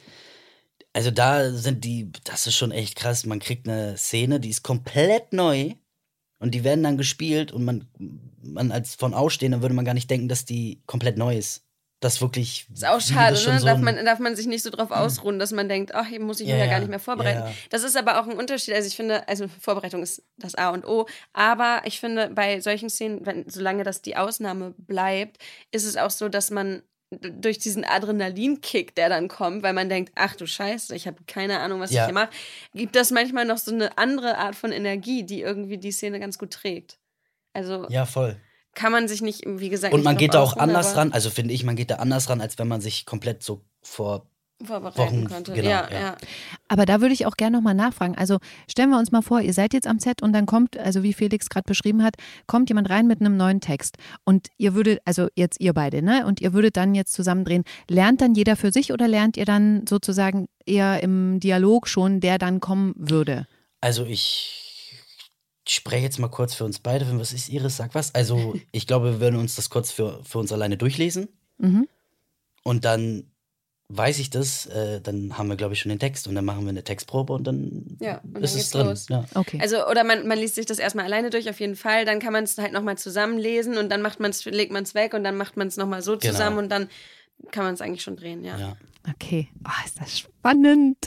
Also 0.93 1.11
da 1.11 1.51
sind 1.51 1.83
die, 1.83 2.11
das 2.23 2.47
ist 2.47 2.55
schon 2.55 2.71
echt 2.71 2.95
krass. 2.95 3.25
Man 3.25 3.39
kriegt 3.39 3.67
eine 3.67 3.97
Szene, 3.97 4.39
die 4.39 4.49
ist 4.49 4.63
komplett 4.63 5.33
neu 5.33 5.73
und 6.39 6.55
die 6.55 6.63
werden 6.63 6.81
dann 6.81 6.97
gespielt 6.97 7.51
und 7.51 7.65
man, 7.65 7.89
man 8.41 8.71
als 8.71 8.95
von 8.95 9.13
Ausstehender 9.13 9.61
würde 9.61 9.75
man 9.75 9.83
gar 9.83 9.93
nicht 9.93 10.09
denken, 10.09 10.29
dass 10.29 10.45
die 10.45 10.81
komplett 10.85 11.17
neu 11.17 11.37
ist. 11.37 11.65
Das 12.01 12.19
wirklich. 12.19 12.65
Ist 12.73 12.83
auch 12.83 12.99
schade, 12.99 13.33
ne? 13.33 13.59
So 13.59 13.65
darf, 13.65 13.79
man, 13.79 14.03
darf 14.03 14.17
man 14.17 14.35
sich 14.35 14.47
nicht 14.47 14.63
so 14.63 14.71
drauf 14.71 14.89
hm. 14.89 14.97
ausruhen, 14.97 15.37
dass 15.37 15.51
man 15.51 15.69
denkt, 15.69 15.93
ach, 15.93 16.07
hier 16.07 16.19
muss 16.19 16.39
ich 16.39 16.47
mich 16.47 16.55
ja, 16.55 16.65
ja 16.65 16.71
gar 16.71 16.79
nicht 16.79 16.89
mehr 16.89 16.99
vorbereiten. 16.99 17.41
Ja. 17.45 17.53
Das 17.69 17.83
ist 17.83 17.95
aber 17.95 18.19
auch 18.19 18.27
ein 18.27 18.37
Unterschied. 18.37 18.73
Also 18.73 18.87
ich 18.87 18.95
finde, 18.95 19.27
also 19.27 19.47
Vorbereitung 19.47 20.01
ist 20.01 20.23
das 20.37 20.55
A 20.55 20.71
und 20.71 20.83
O. 20.83 21.05
Aber 21.31 21.83
ich 21.85 21.99
finde, 21.99 22.31
bei 22.31 22.59
solchen 22.59 22.89
Szenen, 22.89 23.23
wenn, 23.27 23.47
solange 23.47 23.83
das 23.83 24.01
die 24.01 24.17
Ausnahme 24.17 24.73
bleibt, 24.79 25.37
ist 25.71 25.85
es 25.85 25.95
auch 25.95 26.09
so, 26.09 26.27
dass 26.27 26.49
man 26.49 26.81
durch 27.19 27.59
diesen 27.59 27.85
Adrenalinkick, 27.85 28.95
der 28.95 29.09
dann 29.09 29.27
kommt, 29.27 29.61
weil 29.61 29.73
man 29.73 29.87
denkt, 29.87 30.11
ach 30.15 30.35
du 30.35 30.47
Scheiße, 30.47 30.95
ich 30.95 31.05
habe 31.05 31.17
keine 31.27 31.59
Ahnung, 31.59 31.81
was 31.81 31.91
ja. 31.91 32.01
ich 32.01 32.05
hier 32.05 32.13
mache, 32.15 32.31
gibt 32.73 32.95
das 32.95 33.11
manchmal 33.11 33.45
noch 33.45 33.57
so 33.59 33.71
eine 33.71 33.97
andere 33.99 34.39
Art 34.39 34.55
von 34.55 34.71
Energie, 34.71 35.23
die 35.23 35.41
irgendwie 35.41 35.77
die 35.77 35.91
Szene 35.91 36.19
ganz 36.19 36.39
gut 36.39 36.51
trägt. 36.51 36.97
Also 37.53 37.85
ja, 37.89 38.05
voll. 38.05 38.39
Kann 38.73 38.91
man 38.91 39.07
sich 39.07 39.21
nicht, 39.21 39.43
wie 39.45 39.69
gesagt, 39.69 39.93
und 39.93 40.03
man 40.03 40.17
geht 40.17 40.33
da 40.33 40.41
auch 40.41 40.55
anders 40.55 40.95
ran. 40.95 41.11
Also 41.11 41.29
finde 41.29 41.53
ich, 41.53 41.63
man 41.63 41.75
geht 41.75 41.91
da 41.91 41.95
anders 41.95 42.29
ran, 42.29 42.39
als 42.39 42.57
wenn 42.57 42.67
man 42.67 42.79
sich 42.79 43.05
komplett 43.05 43.43
so 43.43 43.61
vor 43.81 44.25
vorbereiten 44.65 45.27
könnte. 45.27 45.53
Genau, 45.53 45.69
ja, 45.69 45.87
ja, 45.91 45.99
ja. 45.99 46.17
Aber 46.67 46.85
da 46.85 47.01
würde 47.01 47.13
ich 47.13 47.25
auch 47.25 47.37
gerne 47.37 47.57
nochmal 47.57 47.73
nachfragen. 47.73 48.15
Also 48.15 48.37
stellen 48.69 48.89
wir 48.89 48.99
uns 48.99 49.11
mal 49.11 49.21
vor, 49.21 49.41
ihr 49.41 49.53
seid 49.53 49.73
jetzt 49.73 49.87
am 49.87 49.99
Set 49.99 50.21
und 50.21 50.33
dann 50.33 50.45
kommt, 50.45 50.77
also 50.77 51.03
wie 51.03 51.13
Felix 51.13 51.49
gerade 51.49 51.65
beschrieben 51.67 52.03
hat, 52.03 52.15
kommt 52.47 52.69
jemand 52.69 52.89
rein 52.89 53.07
mit 53.07 53.21
einem 53.21 53.37
neuen 53.37 53.61
Text 53.61 53.97
und 54.23 54.47
ihr 54.57 54.73
würdet, 54.73 54.99
also 55.05 55.27
jetzt 55.35 55.59
ihr 55.59 55.73
beide, 55.73 56.01
ne? 56.01 56.25
Und 56.25 56.41
ihr 56.41 56.53
würdet 56.53 56.77
dann 56.77 56.95
jetzt 56.95 57.13
zusammendrehen. 57.13 57.63
Lernt 57.89 58.21
dann 58.21 58.35
jeder 58.35 58.55
für 58.55 58.71
sich 58.71 58.93
oder 58.93 59.07
lernt 59.07 59.37
ihr 59.37 59.45
dann 59.45 59.85
sozusagen 59.87 60.47
eher 60.65 61.01
im 61.01 61.39
Dialog 61.39 61.87
schon, 61.87 62.19
der 62.19 62.37
dann 62.37 62.59
kommen 62.59 62.93
würde? 62.95 63.47
Also 63.81 64.05
ich 64.05 64.70
spreche 65.67 66.03
jetzt 66.03 66.19
mal 66.19 66.29
kurz 66.29 66.53
für 66.53 66.65
uns 66.65 66.79
beide. 66.79 67.07
Was 67.19 67.33
ist 67.33 67.49
Iris? 67.49 67.77
Sag 67.77 67.95
was. 67.95 68.13
Also 68.15 68.55
ich 68.71 68.87
glaube, 68.87 69.13
wir 69.13 69.19
würden 69.19 69.39
uns 69.39 69.55
das 69.55 69.69
kurz 69.69 69.91
für, 69.91 70.23
für 70.23 70.39
uns 70.39 70.51
alleine 70.51 70.77
durchlesen. 70.77 71.29
Mhm. 71.57 71.87
Und 72.63 72.85
dann 72.85 73.31
weiß 73.93 74.19
ich 74.19 74.29
das, 74.29 74.67
äh, 74.67 75.01
dann 75.01 75.37
haben 75.37 75.49
wir, 75.49 75.55
glaube 75.55 75.73
ich, 75.73 75.79
schon 75.79 75.89
den 75.89 75.99
Text 75.99 76.27
und 76.27 76.35
dann 76.35 76.45
machen 76.45 76.63
wir 76.63 76.69
eine 76.69 76.83
Textprobe 76.83 77.33
und 77.33 77.45
dann 77.45 77.97
ja, 77.99 78.21
und 78.23 78.41
ist 78.41 78.53
dann 78.53 78.61
es 78.61 78.69
drin. 78.69 78.87
Los. 78.87 79.09
Ja. 79.09 79.25
Okay. 79.35 79.59
Also, 79.61 79.85
oder 79.87 80.03
man, 80.03 80.27
man 80.27 80.37
liest 80.37 80.55
sich 80.55 80.65
das 80.65 80.79
erstmal 80.79 81.05
alleine 81.05 81.29
durch, 81.29 81.49
auf 81.49 81.59
jeden 81.59 81.75
Fall. 81.75 82.05
Dann 82.05 82.19
kann 82.19 82.31
man 82.33 82.45
es 82.45 82.57
halt 82.57 82.71
nochmal 82.71 82.97
zusammenlesen 82.97 83.77
und 83.77 83.89
dann 83.89 84.01
macht 84.01 84.19
man's, 84.19 84.45
legt 84.45 84.71
man 84.71 84.83
es 84.83 84.95
weg 84.95 85.13
und 85.13 85.23
dann 85.23 85.35
macht 85.35 85.57
man 85.57 85.67
es 85.67 85.77
nochmal 85.77 86.01
so 86.01 86.17
genau. 86.17 86.31
zusammen 86.31 86.57
und 86.57 86.69
dann 86.69 86.87
kann 87.51 87.65
man 87.65 87.73
es 87.73 87.81
eigentlich 87.81 88.03
schon 88.03 88.15
drehen, 88.15 88.43
ja. 88.43 88.57
ja. 88.57 88.77
Okay. 89.09 89.49
Oh, 89.65 89.85
ist 89.85 89.99
das 89.99 90.19
spannend. 90.19 90.97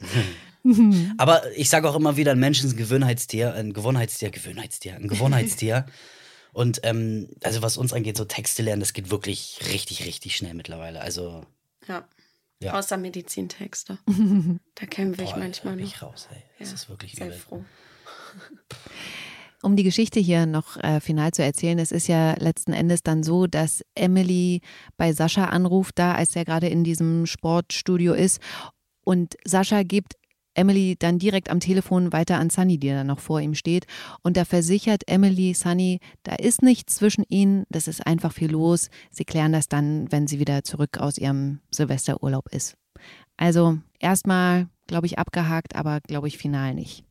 Aber 1.19 1.43
ich 1.57 1.69
sage 1.69 1.89
auch 1.89 1.97
immer 1.97 2.17
wieder, 2.17 2.33
ein 2.33 2.39
Mensch 2.39 2.63
ist 2.65 2.73
ein 2.73 2.77
Gewohnheitstier, 2.77 3.55
ein 3.55 3.73
Gewohnheitstier, 3.73 4.31
Gewohnheitstier, 4.31 4.97
ein 4.97 5.09
Gewohnheitstier. 5.09 5.87
und 6.53 6.81
ähm, 6.85 7.29
also 7.43 7.63
was 7.63 7.77
uns 7.77 7.93
angeht, 7.93 8.17
so 8.17 8.25
Texte 8.25 8.63
lernen, 8.63 8.81
das 8.81 8.93
geht 8.93 9.11
wirklich 9.11 9.61
richtig, 9.73 10.07
richtig 10.07 10.37
schnell 10.37 10.55
mittlerweile. 10.55 11.01
Also 11.01 11.45
ja. 11.87 12.05
Ja. 12.61 12.79
Außer 12.79 12.97
Medizintexte. 12.97 13.99
da 14.75 14.87
kämpfe 14.87 15.23
ich 15.23 15.31
Boah, 15.33 15.39
manchmal 15.39 15.77
noch. 15.77 15.85
Ich 15.85 16.01
raus, 16.01 16.29
ey. 16.33 16.43
Das 16.59 16.69
ja, 16.69 16.75
ist 16.75 16.89
wirklich 16.89 17.13
sehr 17.13 17.27
übel. 17.27 17.39
froh. 17.39 17.65
Um 19.61 19.77
die 19.77 19.83
Geschichte 19.83 20.21
hier 20.21 20.47
noch 20.47 20.77
äh, 20.79 21.01
final 21.01 21.33
zu 21.33 21.43
erzählen, 21.43 21.79
es 21.79 21.93
ist 21.93 22.07
ja 22.07 22.35
letzten 22.39 22.73
Endes 22.73 23.03
dann 23.03 23.23
so, 23.23 23.47
dass 23.47 23.83
Emily 23.95 24.61
bei 24.97 25.13
Sascha 25.13 25.47
anruft, 25.47 25.99
da 25.99 26.15
als 26.15 26.37
er 26.37 26.45
gerade 26.45 26.69
in 26.69 26.85
diesem 26.85 27.27
Sportstudio 27.27 28.15
ist. 28.15 28.41
Und 29.05 29.37
Sascha 29.45 29.83
gibt 29.83 30.15
Emily 30.55 30.97
dann 30.99 31.19
direkt 31.19 31.51
am 31.51 31.61
Telefon 31.61 32.13
weiter 32.13 32.39
an 32.39 32.51
Sunny, 32.51 32.79
die 32.79 32.89
da 32.89 33.05
noch 33.05 33.19
vor 33.19 33.41
ihm 33.41 33.55
steht. 33.55 33.87
Und 34.23 34.37
da 34.37 34.45
versichert 34.45 35.03
Emily 35.07 35.55
Sunny, 35.55 36.01
da 36.23 36.35
ist 36.35 36.63
nichts 36.63 36.97
zwischen 36.97 37.25
ihnen, 37.29 37.65
das 37.69 37.89
ist 37.89 38.07
einfach 38.07 38.33
viel 38.33 38.51
los. 38.51 38.89
Sie 39.11 39.25
klären 39.25 39.53
das 39.53 39.69
dann, 39.69 40.11
wenn 40.11 40.27
sie 40.27 40.39
wieder 40.39 40.65
zurück 40.65 40.99
aus 40.99 41.19
ihrem 41.19 41.61
Silvesterurlaub 41.71 42.49
ist. 42.51 42.77
Also 43.37 43.79
erstmal, 43.99 44.69
glaube 44.87 45.07
ich, 45.07 45.19
abgehakt, 45.19 45.75
aber 45.75 46.01
glaube 46.01 46.29
ich 46.29 46.39
final 46.39 46.75
nicht. 46.75 47.05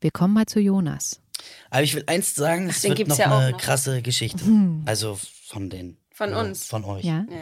Wir 0.00 0.10
kommen 0.10 0.34
mal 0.34 0.46
zu 0.46 0.60
Jonas. 0.60 1.20
Aber 1.70 1.82
ich 1.82 1.94
will 1.94 2.04
eins 2.06 2.34
sagen, 2.34 2.68
es 2.68 2.82
wird 2.82 3.06
noch 3.06 3.18
ja 3.18 3.38
eine 3.38 3.52
noch. 3.52 3.58
krasse 3.58 4.02
Geschichte. 4.02 4.44
Also 4.86 5.18
von 5.46 5.70
den 5.70 5.96
Von 6.20 6.34
uns. 6.34 6.66
Von 6.66 6.84
euch. 6.84 7.02
Ja. 7.02 7.24
Ja, 7.30 7.36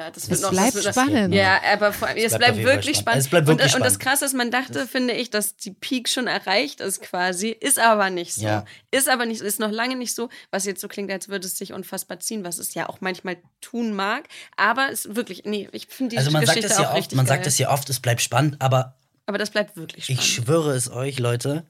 ja, 0.00 0.10
das 0.10 0.22
Es 0.22 0.30
wird 0.30 0.40
noch 0.40 0.52
bleibt 0.52 0.74
das 0.74 0.84
wird 0.84 0.94
spannend. 0.94 1.34
Ja, 1.34 1.60
aber 1.70 1.92
vor, 1.92 2.08
es 2.08 2.14
bleibt 2.14 2.38
bleibt, 2.38 2.54
Fall 2.56 2.64
wirklich 2.64 2.96
spannend. 2.96 2.96
spannend. 2.96 3.20
Es 3.20 3.28
bleibt 3.28 3.46
wirklich 3.46 3.74
und, 3.74 3.80
und 3.80 3.84
das 3.84 3.92
spannend. 3.94 4.08
Krasse 4.08 4.24
ist, 4.24 4.32
man 4.32 4.50
dachte, 4.50 4.86
finde 4.86 5.12
ich, 5.12 5.28
dass 5.28 5.56
die 5.56 5.72
Peak 5.72 6.08
schon 6.08 6.26
erreicht 6.28 6.80
ist 6.80 7.02
quasi, 7.02 7.50
ist 7.50 7.78
aber 7.78 8.08
nicht 8.08 8.34
so. 8.34 8.44
Ja. 8.46 8.64
Ist 8.90 9.10
aber 9.10 9.26
nicht, 9.26 9.42
ist 9.42 9.60
noch 9.60 9.70
lange 9.70 9.96
nicht 9.96 10.14
so, 10.14 10.30
was 10.50 10.64
jetzt 10.64 10.80
so 10.80 10.88
klingt, 10.88 11.10
als 11.10 11.28
würde 11.28 11.46
es 11.46 11.58
sich 11.58 11.74
unfassbar 11.74 12.20
ziehen, 12.20 12.42
was 12.42 12.56
es 12.56 12.72
ja 12.72 12.88
auch 12.88 13.02
manchmal 13.02 13.36
tun 13.60 13.92
mag. 13.92 14.28
Aber 14.56 14.90
es 14.90 15.04
ist 15.04 15.14
wirklich, 15.14 15.42
nee, 15.44 15.68
ich 15.72 15.88
finde 15.88 16.12
die 16.12 16.18
Also 16.18 16.30
man 16.30 16.46
sagt 16.46 16.56
Geschichte 16.56 16.72
es 16.72 16.80
ja 16.80 16.90
auch 16.90 16.96
oft, 16.98 17.14
man 17.14 17.26
geil. 17.26 17.36
sagt 17.36 17.46
es 17.46 17.58
ja 17.58 17.70
oft, 17.70 17.90
es 17.90 18.00
bleibt 18.00 18.22
spannend, 18.22 18.56
aber 18.60 18.96
aber 19.26 19.36
das 19.36 19.50
bleibt 19.50 19.76
wirklich 19.76 20.04
spannend. 20.06 20.22
ich 20.22 20.32
schwöre 20.34 20.74
es 20.74 20.90
euch, 20.90 21.18
Leute, 21.18 21.66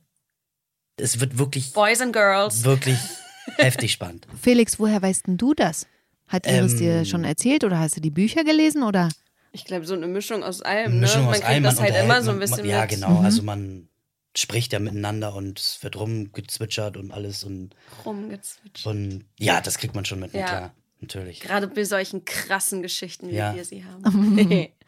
es 0.97 1.19
wird 1.19 1.39
wirklich, 1.39 1.73
Boys 1.73 2.01
and 2.01 2.13
Girls. 2.13 2.63
wirklich 2.63 2.99
heftig 3.57 3.91
spannend. 3.93 4.27
Felix, 4.41 4.79
woher 4.79 5.03
weißt 5.03 5.27
denn 5.27 5.37
du 5.37 5.55
das? 5.55 5.87
Hat 6.33 6.47
Iris 6.47 6.73
Ähm, 6.73 6.79
dir 6.79 7.05
schon 7.05 7.25
erzählt 7.25 7.63
oder 7.63 7.79
hast 7.79 7.97
du 7.97 8.01
die 8.01 8.11
Bücher 8.11 8.43
gelesen 8.43 8.83
oder? 8.83 9.11
Ich 9.53 9.67
glaube, 9.67 9.85
so 9.85 9.93
eine 9.95 10.07
Mischung 10.07 10.43
aus 10.43 10.63
allem. 10.63 10.93
Eine 10.93 11.01
Mischung 11.01 11.21
ne? 11.21 11.27
Man 11.27 11.31
aus 11.35 11.41
kriegt 11.41 11.51
allem, 11.51 11.63
das 11.65 11.75
man 11.77 11.85
halt 11.93 12.05
immer 12.05 12.23
so 12.23 12.31
ein 12.31 12.39
bisschen 12.39 12.57
man, 12.61 12.67
Ja, 12.71 12.81
mit. 12.81 12.91
genau, 12.91 13.21
also 13.21 13.43
man 13.43 13.89
spricht 14.35 14.73
ja 14.73 14.79
miteinander 14.79 15.35
und 15.35 15.59
es 15.61 15.83
wird 15.83 15.95
rumgezwitschert 15.97 16.97
und 16.97 17.13
alles 17.13 17.45
und, 17.45 17.75
rumgezwitscht. 18.07 18.87
und 18.87 19.27
ja, 19.39 19.61
das 19.61 19.77
kriegt 19.77 19.95
man 19.95 20.07
schon 20.07 20.21
mit, 20.21 20.33
Ja. 20.33 20.47
klar, 20.47 20.75
natürlich. 21.01 21.41
Gerade 21.41 21.69
bei 21.69 21.85
solchen 21.85 22.25
krassen 22.25 22.81
Geschichten, 22.81 23.29
wie 23.29 23.35
Ja. 23.35 23.55
wir 23.55 23.67
sie 23.67 23.85
haben. 23.85 24.03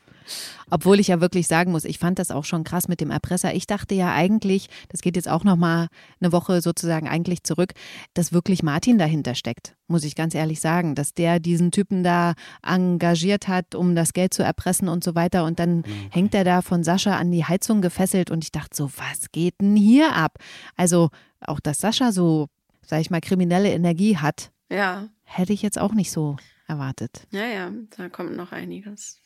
Obwohl 0.71 1.01
ich 1.01 1.09
ja 1.09 1.21
wirklich 1.21 1.47
sagen 1.47 1.73
muss, 1.73 1.85
ich 1.85 1.99
fand 1.99 2.19
das 2.19 2.31
auch 2.31 2.45
schon 2.45 2.65
krass 2.65 2.89
mit 2.89 3.01
dem 3.01 3.11
Erpresser. 3.11 3.55
Ich 3.55 3.67
dachte 3.67 3.95
ja 3.95 4.13
eigentlich, 4.13 4.69
das 4.89 5.01
geht 5.01 5.17
jetzt 5.17 5.29
auch 5.29 5.45
noch 5.45 5.57
mal 5.57 5.89
eine 6.21 6.33
Woche 6.33 6.61
sozusagen 6.61 7.09
eigentlich 7.09 7.43
zurück, 7.45 7.73
dass 8.15 8.33
wirklich 8.33 8.63
Martin 8.63 8.99
dahinter 8.99 9.35
steckt, 9.35 9.77
muss 9.87 10.05
ich 10.05 10.15
ganz 10.15 10.35
ehrlich 10.35 10.61
sagen, 10.61 10.95
dass 10.95 11.15
der 11.15 11.41
diesen 11.41 11.71
Typen 11.71 12.03
da 12.03 12.35
engagiert 12.63 13.49
hat, 13.49 13.75
um 13.75 13.95
das 13.95 14.13
Geld 14.13 14.35
zu 14.35 14.43
erpressen 14.43 14.89
und 14.89 15.05
so 15.05 15.15
weiter 15.15 15.45
und 15.45 15.59
dann 15.59 15.85
hängt 16.11 16.35
er 16.35 16.45
da 16.45 16.63
von 16.63 16.85
Sascha 16.85 17.17
an 17.17 17.31
die 17.31 17.45
Heizung 17.45 17.83
gefesselt 17.83 18.31
und 18.31 18.45
ich 18.45 18.53
dachte 18.53 18.77
so, 18.77 18.91
was 18.97 19.31
geht 19.33 19.61
denn 19.61 19.77
hier 19.77 20.15
ab? 20.15 20.39
Also 20.77 21.11
auch, 21.41 21.61
dass 21.61 21.81
Sascha 21.81 22.13
so, 22.13 22.49
sag 22.87 23.01
ich 23.01 23.11
mal, 23.11 23.21
kriminelle 23.21 23.71
Energie 23.71 24.17
hat, 24.17 24.51
ja, 24.71 25.09
hätte 25.25 25.53
ich 25.53 25.63
jetzt 25.63 25.79
auch 25.79 25.93
nicht 25.93 26.11
so 26.11 26.37
erwartet. 26.67 27.27
ja, 27.31 27.47
ja, 27.47 27.71
da 27.97 28.09
kommt 28.09 28.37
noch 28.37 28.53
einiges. 28.53 29.21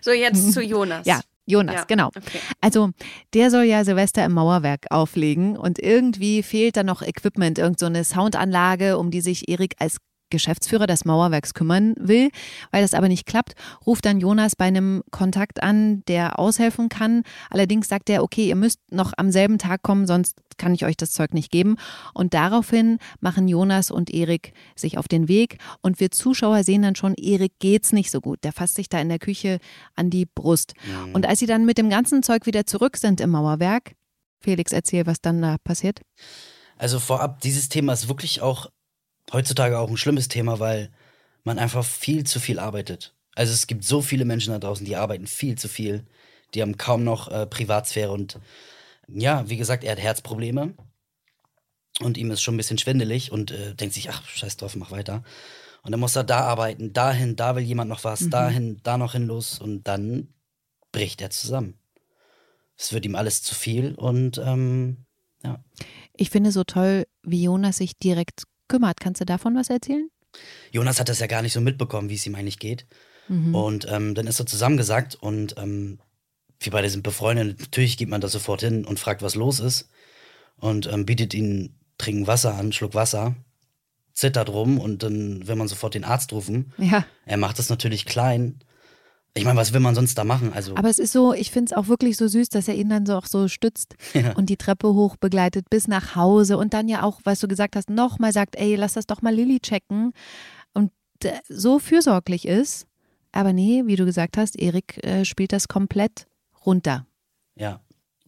so, 0.00 0.10
jetzt 0.10 0.52
zu 0.52 0.62
Jonas. 0.62 1.06
Ja, 1.06 1.20
Jonas, 1.46 1.74
Ja, 1.74 1.84
genau. 1.84 2.08
okay. 2.08 2.38
Also, 2.60 2.90
der 3.34 3.50
soll 3.50 3.64
ja 3.64 3.84
Silvester 3.84 4.24
im 4.24 4.32
Mauerwerk 4.32 4.86
auflegen 4.90 5.56
und 5.56 5.78
irgendwie 5.78 6.42
fehlt 6.42 6.76
da 6.76 6.82
noch 6.82 7.02
Equipment, 7.02 7.58
irgend 7.58 7.78
so 7.78 7.86
eine 7.86 8.04
Soundanlage, 8.04 8.98
um 8.98 9.10
die 9.10 9.20
sich 9.20 9.48
Erik 9.48 9.74
als 9.78 9.98
Geschäftsführer 10.34 10.86
des 10.86 11.04
Mauerwerks 11.04 11.54
kümmern 11.54 11.94
will. 11.98 12.30
Weil 12.70 12.82
das 12.82 12.94
aber 12.94 13.08
nicht 13.08 13.26
klappt, 13.26 13.54
ruft 13.86 14.04
dann 14.04 14.20
Jonas 14.20 14.56
bei 14.56 14.66
einem 14.66 15.02
Kontakt 15.10 15.62
an, 15.62 16.04
der 16.06 16.38
aushelfen 16.38 16.88
kann. 16.88 17.22
Allerdings 17.50 17.88
sagt 17.88 18.10
er, 18.10 18.22
okay, 18.22 18.48
ihr 18.48 18.56
müsst 18.56 18.80
noch 18.90 19.12
am 19.16 19.30
selben 19.30 19.58
Tag 19.58 19.82
kommen, 19.82 20.06
sonst 20.06 20.36
kann 20.56 20.74
ich 20.74 20.84
euch 20.84 20.96
das 20.96 21.12
Zeug 21.12 21.34
nicht 21.34 21.50
geben. 21.50 21.76
Und 22.12 22.34
daraufhin 22.34 22.98
machen 23.20 23.48
Jonas 23.48 23.90
und 23.90 24.10
Erik 24.10 24.52
sich 24.76 24.98
auf 24.98 25.08
den 25.08 25.28
Weg 25.28 25.58
und 25.82 26.00
wir 26.00 26.10
Zuschauer 26.10 26.64
sehen 26.64 26.82
dann 26.82 26.96
schon, 26.96 27.14
Erik 27.14 27.58
geht's 27.58 27.92
nicht 27.92 28.10
so 28.10 28.20
gut. 28.20 28.44
Der 28.44 28.52
fasst 28.52 28.76
sich 28.76 28.88
da 28.88 29.00
in 29.00 29.08
der 29.08 29.18
Küche 29.18 29.58
an 29.94 30.10
die 30.10 30.26
Brust. 30.26 30.74
Und 31.12 31.26
als 31.26 31.38
sie 31.40 31.46
dann 31.46 31.64
mit 31.64 31.78
dem 31.78 31.90
ganzen 31.90 32.22
Zeug 32.22 32.46
wieder 32.46 32.66
zurück 32.66 32.96
sind 32.96 33.20
im 33.20 33.30
Mauerwerk, 33.30 33.94
Felix, 34.40 34.72
erzähl, 34.72 35.06
was 35.06 35.20
dann 35.20 35.40
da 35.40 35.56
passiert. 35.64 36.00
Also 36.76 36.98
vorab, 36.98 37.40
dieses 37.40 37.68
Thema 37.68 37.92
ist 37.92 38.08
wirklich 38.08 38.42
auch 38.42 38.66
heutzutage 39.34 39.78
auch 39.78 39.90
ein 39.90 39.96
schlimmes 39.98 40.28
Thema, 40.28 40.60
weil 40.60 40.90
man 41.42 41.58
einfach 41.58 41.84
viel 41.84 42.24
zu 42.24 42.40
viel 42.40 42.58
arbeitet. 42.58 43.14
Also 43.34 43.52
es 43.52 43.66
gibt 43.66 43.84
so 43.84 44.00
viele 44.00 44.24
Menschen 44.24 44.52
da 44.52 44.58
draußen, 44.58 44.86
die 44.86 44.96
arbeiten 44.96 45.26
viel 45.26 45.58
zu 45.58 45.68
viel, 45.68 46.06
die 46.54 46.62
haben 46.62 46.78
kaum 46.78 47.04
noch 47.04 47.28
äh, 47.28 47.46
Privatsphäre 47.46 48.12
und 48.12 48.38
ja, 49.08 49.48
wie 49.50 49.56
gesagt, 49.56 49.84
er 49.84 49.92
hat 49.92 50.00
Herzprobleme 50.00 50.74
und 52.00 52.16
ihm 52.16 52.30
ist 52.30 52.42
schon 52.42 52.54
ein 52.54 52.58
bisschen 52.58 52.78
schwindelig 52.78 53.32
und 53.32 53.50
äh, 53.50 53.74
denkt 53.74 53.94
sich, 53.94 54.08
ach, 54.08 54.26
scheiß 54.26 54.56
drauf, 54.56 54.76
mach 54.76 54.90
weiter. 54.90 55.22
Und 55.82 55.92
dann 55.92 56.00
muss 56.00 56.16
er 56.16 56.24
da 56.24 56.40
arbeiten, 56.40 56.94
dahin, 56.94 57.36
da 57.36 57.56
will 57.56 57.62
jemand 57.62 57.90
noch 57.90 58.04
was, 58.04 58.30
dahin, 58.30 58.80
da 58.82 58.96
noch 58.96 59.12
hin 59.12 59.26
los 59.26 59.58
und 59.58 59.84
dann 59.84 60.28
bricht 60.92 61.20
er 61.20 61.28
zusammen. 61.28 61.74
Es 62.76 62.92
wird 62.92 63.04
ihm 63.04 63.14
alles 63.14 63.42
zu 63.42 63.54
viel 63.54 63.94
und 63.94 64.38
ähm, 64.38 65.04
ja. 65.42 65.62
Ich 66.16 66.30
finde 66.30 66.52
so 66.52 66.64
toll, 66.64 67.06
wie 67.22 67.42
Jonas 67.42 67.76
sich 67.76 67.98
direkt 67.98 68.44
kümmert. 68.68 69.00
Kannst 69.00 69.20
du 69.20 69.24
davon 69.24 69.54
was 69.56 69.70
erzählen? 69.70 70.08
Jonas 70.72 70.98
hat 71.00 71.08
das 71.08 71.20
ja 71.20 71.26
gar 71.26 71.42
nicht 71.42 71.52
so 71.52 71.60
mitbekommen, 71.60 72.10
wie 72.10 72.14
es 72.14 72.26
ihm 72.26 72.34
eigentlich 72.34 72.58
geht. 72.58 72.86
Und 73.54 73.86
ähm, 73.88 74.14
dann 74.14 74.26
ist 74.26 74.38
er 74.38 74.46
zusammengesagt 74.46 75.14
und 75.14 75.54
ähm, 75.56 75.98
wir 76.60 76.72
beide 76.72 76.90
sind 76.90 77.02
befreundet. 77.02 77.58
Natürlich 77.60 77.96
geht 77.96 78.08
man 78.08 78.20
da 78.20 78.28
sofort 78.28 78.60
hin 78.60 78.84
und 78.84 78.98
fragt, 78.98 79.22
was 79.22 79.34
los 79.34 79.60
ist. 79.60 79.88
Und 80.56 80.92
ähm, 80.92 81.06
bietet 81.06 81.32
ihm 81.34 81.74
trinken 81.96 82.26
Wasser 82.26 82.54
an, 82.54 82.72
Schluck 82.72 82.94
Wasser, 82.94 83.34
zittert 84.12 84.48
rum 84.50 84.78
und 84.78 85.02
dann 85.02 85.46
will 85.46 85.56
man 85.56 85.68
sofort 85.68 85.94
den 85.94 86.04
Arzt 86.04 86.32
rufen. 86.32 86.72
Ja. 86.78 87.06
Er 87.24 87.36
macht 87.36 87.58
das 87.58 87.70
natürlich 87.70 88.04
klein. 88.04 88.60
Ich 89.36 89.44
meine, 89.44 89.58
was 89.58 89.72
will 89.72 89.80
man 89.80 89.96
sonst 89.96 90.16
da 90.16 90.22
machen? 90.22 90.52
Also, 90.52 90.76
Aber 90.76 90.88
es 90.88 91.00
ist 91.00 91.12
so, 91.12 91.34
ich 91.34 91.50
finde 91.50 91.70
es 91.70 91.76
auch 91.76 91.88
wirklich 91.88 92.16
so 92.16 92.28
süß, 92.28 92.50
dass 92.50 92.68
er 92.68 92.76
ihn 92.76 92.88
dann 92.88 93.04
so 93.04 93.16
auch 93.16 93.26
so 93.26 93.48
stützt 93.48 93.96
und 94.36 94.48
die 94.48 94.56
Treppe 94.56 94.94
hoch 94.94 95.16
begleitet 95.16 95.68
bis 95.70 95.88
nach 95.88 96.14
Hause 96.14 96.56
und 96.56 96.72
dann 96.72 96.88
ja 96.88 97.02
auch, 97.02 97.20
was 97.24 97.40
du 97.40 97.48
gesagt 97.48 97.74
hast, 97.74 97.90
nochmal 97.90 98.32
sagt, 98.32 98.54
ey, 98.56 98.76
lass 98.76 98.92
das 98.92 99.06
doch 99.06 99.22
mal 99.22 99.34
Lilly 99.34 99.58
checken 99.58 100.12
und 100.72 100.92
äh, 101.24 101.32
so 101.48 101.80
fürsorglich 101.80 102.46
ist. 102.46 102.86
Aber 103.32 103.52
nee, 103.52 103.82
wie 103.86 103.96
du 103.96 104.04
gesagt 104.04 104.36
hast, 104.36 104.56
Erik 104.56 105.04
äh, 105.04 105.24
spielt 105.24 105.52
das 105.52 105.66
komplett 105.66 106.26
runter. 106.64 107.06
ja. 107.56 107.80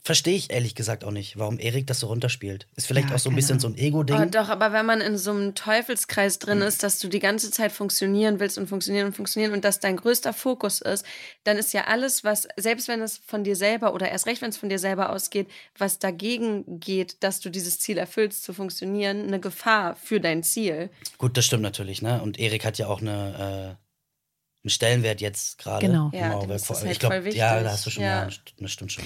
Verstehe 0.06 0.36
ich 0.36 0.52
ehrlich 0.52 0.76
gesagt 0.76 1.02
auch 1.02 1.10
nicht, 1.10 1.36
warum 1.36 1.58
Erik 1.58 1.88
das 1.88 1.98
so 1.98 2.06
runterspielt. 2.06 2.68
Ist 2.76 2.86
vielleicht 2.86 3.08
Ja, 3.08 3.16
auch 3.16 3.18
so 3.18 3.28
ein 3.28 3.34
bisschen 3.34 3.58
so 3.58 3.66
ein 3.66 3.76
Ego-Ding. 3.76 4.16
Oh, 4.16 4.24
doch, 4.26 4.48
aber 4.50 4.70
wenn 4.72 4.86
man 4.86 5.00
in 5.00 5.18
so 5.18 5.32
einem 5.32 5.56
Teufelskreis 5.56 6.38
drin 6.38 6.62
ist, 6.62 6.84
dass 6.84 7.00
du 7.00 7.08
die 7.08 7.18
ganze 7.18 7.50
Zeit 7.50 7.72
funktionieren 7.72 8.38
willst 8.38 8.56
und 8.56 8.68
funktionieren 8.68 9.06
und 9.06 9.16
funktionieren 9.16 9.52
und 9.52 9.64
das 9.64 9.80
dein 9.80 9.96
größter 9.96 10.32
Fokus 10.32 10.80
ist, 10.80 11.04
dann 11.42 11.56
ist 11.56 11.72
ja 11.72 11.86
alles, 11.88 12.22
was, 12.22 12.46
selbst 12.56 12.86
wenn 12.86 13.02
es 13.02 13.18
von 13.18 13.42
dir 13.42 13.56
selber 13.56 13.94
oder 13.94 14.08
erst 14.08 14.26
recht, 14.26 14.42
wenn 14.42 14.50
es 14.50 14.56
von 14.56 14.68
dir 14.68 14.78
selber 14.78 15.10
ausgeht, 15.10 15.48
was 15.76 15.98
dagegen 15.98 16.78
geht, 16.78 17.24
dass 17.24 17.40
du 17.40 17.50
dieses 17.50 17.80
Ziel 17.80 17.98
erfüllst, 17.98 18.44
zu 18.44 18.52
funktionieren, 18.52 19.26
eine 19.26 19.40
Gefahr 19.40 19.96
für 19.96 20.20
dein 20.20 20.44
Ziel. 20.44 20.88
Gut, 21.18 21.36
das 21.36 21.46
stimmt 21.46 21.64
natürlich, 21.64 22.00
ne? 22.00 22.22
Und 22.22 22.38
Erik 22.38 22.64
hat 22.64 22.78
ja 22.78 22.86
auch 22.86 23.00
eine, 23.00 23.76
äh, 23.80 24.62
einen 24.62 24.70
Stellenwert 24.70 25.20
jetzt 25.20 25.58
gerade. 25.58 25.84
Genau. 25.84 26.10
im 26.12 26.18
Ja, 26.20 26.28
Mauerwerk. 26.28 26.60
ist 26.60 26.70
das 26.70 26.82
ich 26.82 26.86
halt 26.90 27.00
glaube, 27.00 27.14
voll 27.16 27.24
wichtig. 27.24 27.40
ja, 27.40 27.60
da 27.60 27.70
hast 27.72 27.84
du 27.86 27.90
schon, 27.90 28.04
Ja. 28.04 28.28
ja, 28.28 28.28
das 28.60 28.70
stimmt 28.70 28.92
schon. 28.92 29.02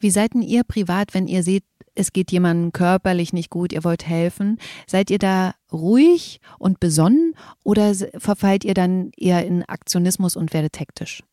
Wie 0.00 0.10
seid 0.10 0.34
denn 0.34 0.42
ihr 0.42 0.64
privat, 0.64 1.14
wenn 1.14 1.26
ihr 1.26 1.42
seht, 1.42 1.64
es 1.94 2.12
geht 2.12 2.30
jemandem 2.30 2.72
körperlich 2.72 3.32
nicht 3.32 3.50
gut, 3.50 3.72
ihr 3.72 3.82
wollt 3.82 4.06
helfen? 4.06 4.58
Seid 4.86 5.10
ihr 5.10 5.18
da 5.18 5.54
ruhig 5.72 6.40
und 6.58 6.78
besonnen 6.80 7.34
oder 7.64 7.92
verfallt 8.18 8.64
ihr 8.64 8.74
dann 8.74 9.10
eher 9.16 9.44
in 9.44 9.64
Aktionismus 9.64 10.36
und 10.36 10.52
werdet 10.52 10.78
hektisch? 10.78 11.24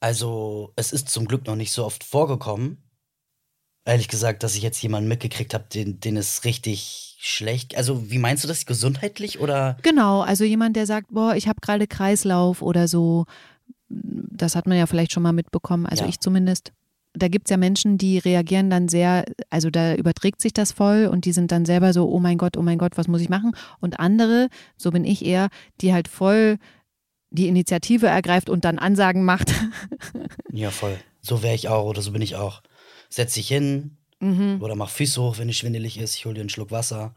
Also, 0.00 0.72
es 0.76 0.92
ist 0.92 1.08
zum 1.08 1.26
Glück 1.26 1.46
noch 1.46 1.56
nicht 1.56 1.72
so 1.72 1.84
oft 1.84 2.02
vorgekommen. 2.04 2.78
Ehrlich 3.84 4.08
gesagt, 4.08 4.42
dass 4.42 4.54
ich 4.54 4.62
jetzt 4.62 4.80
jemanden 4.82 5.08
mitgekriegt 5.08 5.54
habe, 5.54 5.64
den, 5.72 5.98
den 6.00 6.16
es 6.16 6.44
richtig 6.44 7.16
schlecht. 7.20 7.76
Also, 7.76 8.10
wie 8.10 8.18
meinst 8.18 8.42
du 8.44 8.48
das? 8.48 8.66
Gesundheitlich 8.66 9.40
oder? 9.40 9.76
Genau, 9.82 10.20
also 10.20 10.44
jemand, 10.44 10.76
der 10.76 10.86
sagt, 10.86 11.08
boah, 11.12 11.34
ich 11.36 11.48
habe 11.48 11.60
gerade 11.60 11.86
Kreislauf 11.88 12.62
oder 12.62 12.86
so, 12.88 13.26
das 13.88 14.54
hat 14.56 14.66
man 14.66 14.78
ja 14.78 14.86
vielleicht 14.86 15.12
schon 15.12 15.22
mal 15.22 15.32
mitbekommen, 15.32 15.86
also 15.86 16.04
Ja. 16.04 16.08
ich 16.08 16.20
zumindest. 16.20 16.72
Da 17.14 17.28
gibt 17.28 17.46
es 17.46 17.50
ja 17.50 17.56
Menschen, 17.58 17.98
die 17.98 18.18
reagieren 18.18 18.70
dann 18.70 18.88
sehr, 18.88 19.24
also 19.50 19.68
da 19.70 19.94
überträgt 19.94 20.40
sich 20.40 20.52
das 20.54 20.72
voll 20.72 21.06
und 21.12 21.26
die 21.26 21.32
sind 21.32 21.52
dann 21.52 21.66
selber 21.66 21.92
so, 21.92 22.08
oh 22.08 22.18
mein 22.20 22.38
Gott, 22.38 22.56
oh 22.56 22.62
mein 22.62 22.78
Gott, 22.78 22.96
was 22.96 23.06
muss 23.08 23.20
ich 23.20 23.28
machen? 23.28 23.54
Und 23.80 24.00
andere, 24.00 24.48
so 24.78 24.90
bin 24.90 25.04
ich 25.04 25.24
eher, 25.24 25.48
die 25.82 25.92
halt 25.92 26.08
voll 26.08 26.58
die 27.30 27.48
Initiative 27.48 28.06
ergreift 28.06 28.48
und 28.50 28.64
dann 28.64 28.78
Ansagen 28.78 29.24
macht. 29.24 29.52
Ja, 30.52 30.70
voll. 30.70 30.98
So 31.22 31.42
wäre 31.42 31.54
ich 31.54 31.68
auch 31.68 31.86
oder 31.86 32.02
so 32.02 32.12
bin 32.12 32.20
ich 32.20 32.36
auch. 32.36 32.62
Setz 33.08 33.34
dich 33.34 33.48
hin 33.48 33.96
Mhm. 34.20 34.58
oder 34.60 34.76
mach 34.76 34.88
Füße 34.90 35.20
hoch, 35.20 35.38
wenn 35.38 35.48
es 35.48 35.56
schwindelig 35.56 35.98
ist. 35.98 36.14
Ich 36.14 36.26
hol 36.26 36.34
dir 36.34 36.40
einen 36.40 36.48
Schluck 36.48 36.70
Wasser, 36.70 37.12